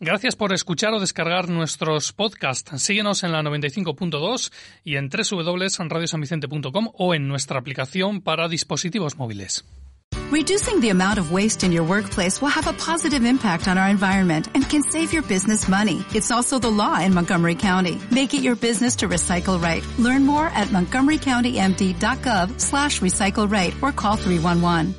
Gracias 0.00 0.36
por 0.36 0.52
escuchar 0.52 0.94
o 0.94 1.00
descargar 1.00 1.48
nuestros 1.48 2.12
podcasts. 2.12 2.80
Síguenos 2.80 3.24
en 3.24 3.32
la 3.32 3.42
95.2 3.42 4.52
y 4.84 4.94
en 4.94 5.08
www.radiosanvicente.com 5.08 6.90
o 6.94 7.14
en 7.14 7.26
nuestra 7.26 7.58
aplicación 7.58 8.20
para 8.20 8.48
dispositivos 8.48 9.16
móviles. 9.16 9.64
Reducing 10.30 10.80
the 10.80 10.90
amount 10.90 11.18
of 11.18 11.32
waste 11.32 11.64
in 11.64 11.72
your 11.72 11.84
workplace 11.84 12.40
will 12.40 12.50
have 12.50 12.68
a 12.68 12.74
positive 12.74 13.24
impact 13.24 13.66
on 13.66 13.78
our 13.78 13.88
environment 13.88 14.46
and 14.54 14.68
can 14.68 14.82
save 14.82 15.10
your 15.10 15.22
business 15.22 15.68
money. 15.68 16.04
It's 16.14 16.30
also 16.30 16.58
the 16.58 16.70
law 16.70 17.00
in 17.00 17.14
Montgomery 17.14 17.54
County. 17.54 17.98
Make 18.10 18.34
it 18.34 18.42
your 18.42 18.54
business 18.54 18.96
to 18.96 19.08
recycle 19.08 19.58
right. 19.60 19.82
Learn 19.98 20.26
more 20.26 20.48
at 20.48 20.68
montgomerycountymd.gov 20.68 22.60
slash 22.60 23.00
recycle 23.00 23.50
right 23.50 23.74
or 23.82 23.90
call 23.90 24.16
311. 24.16 24.94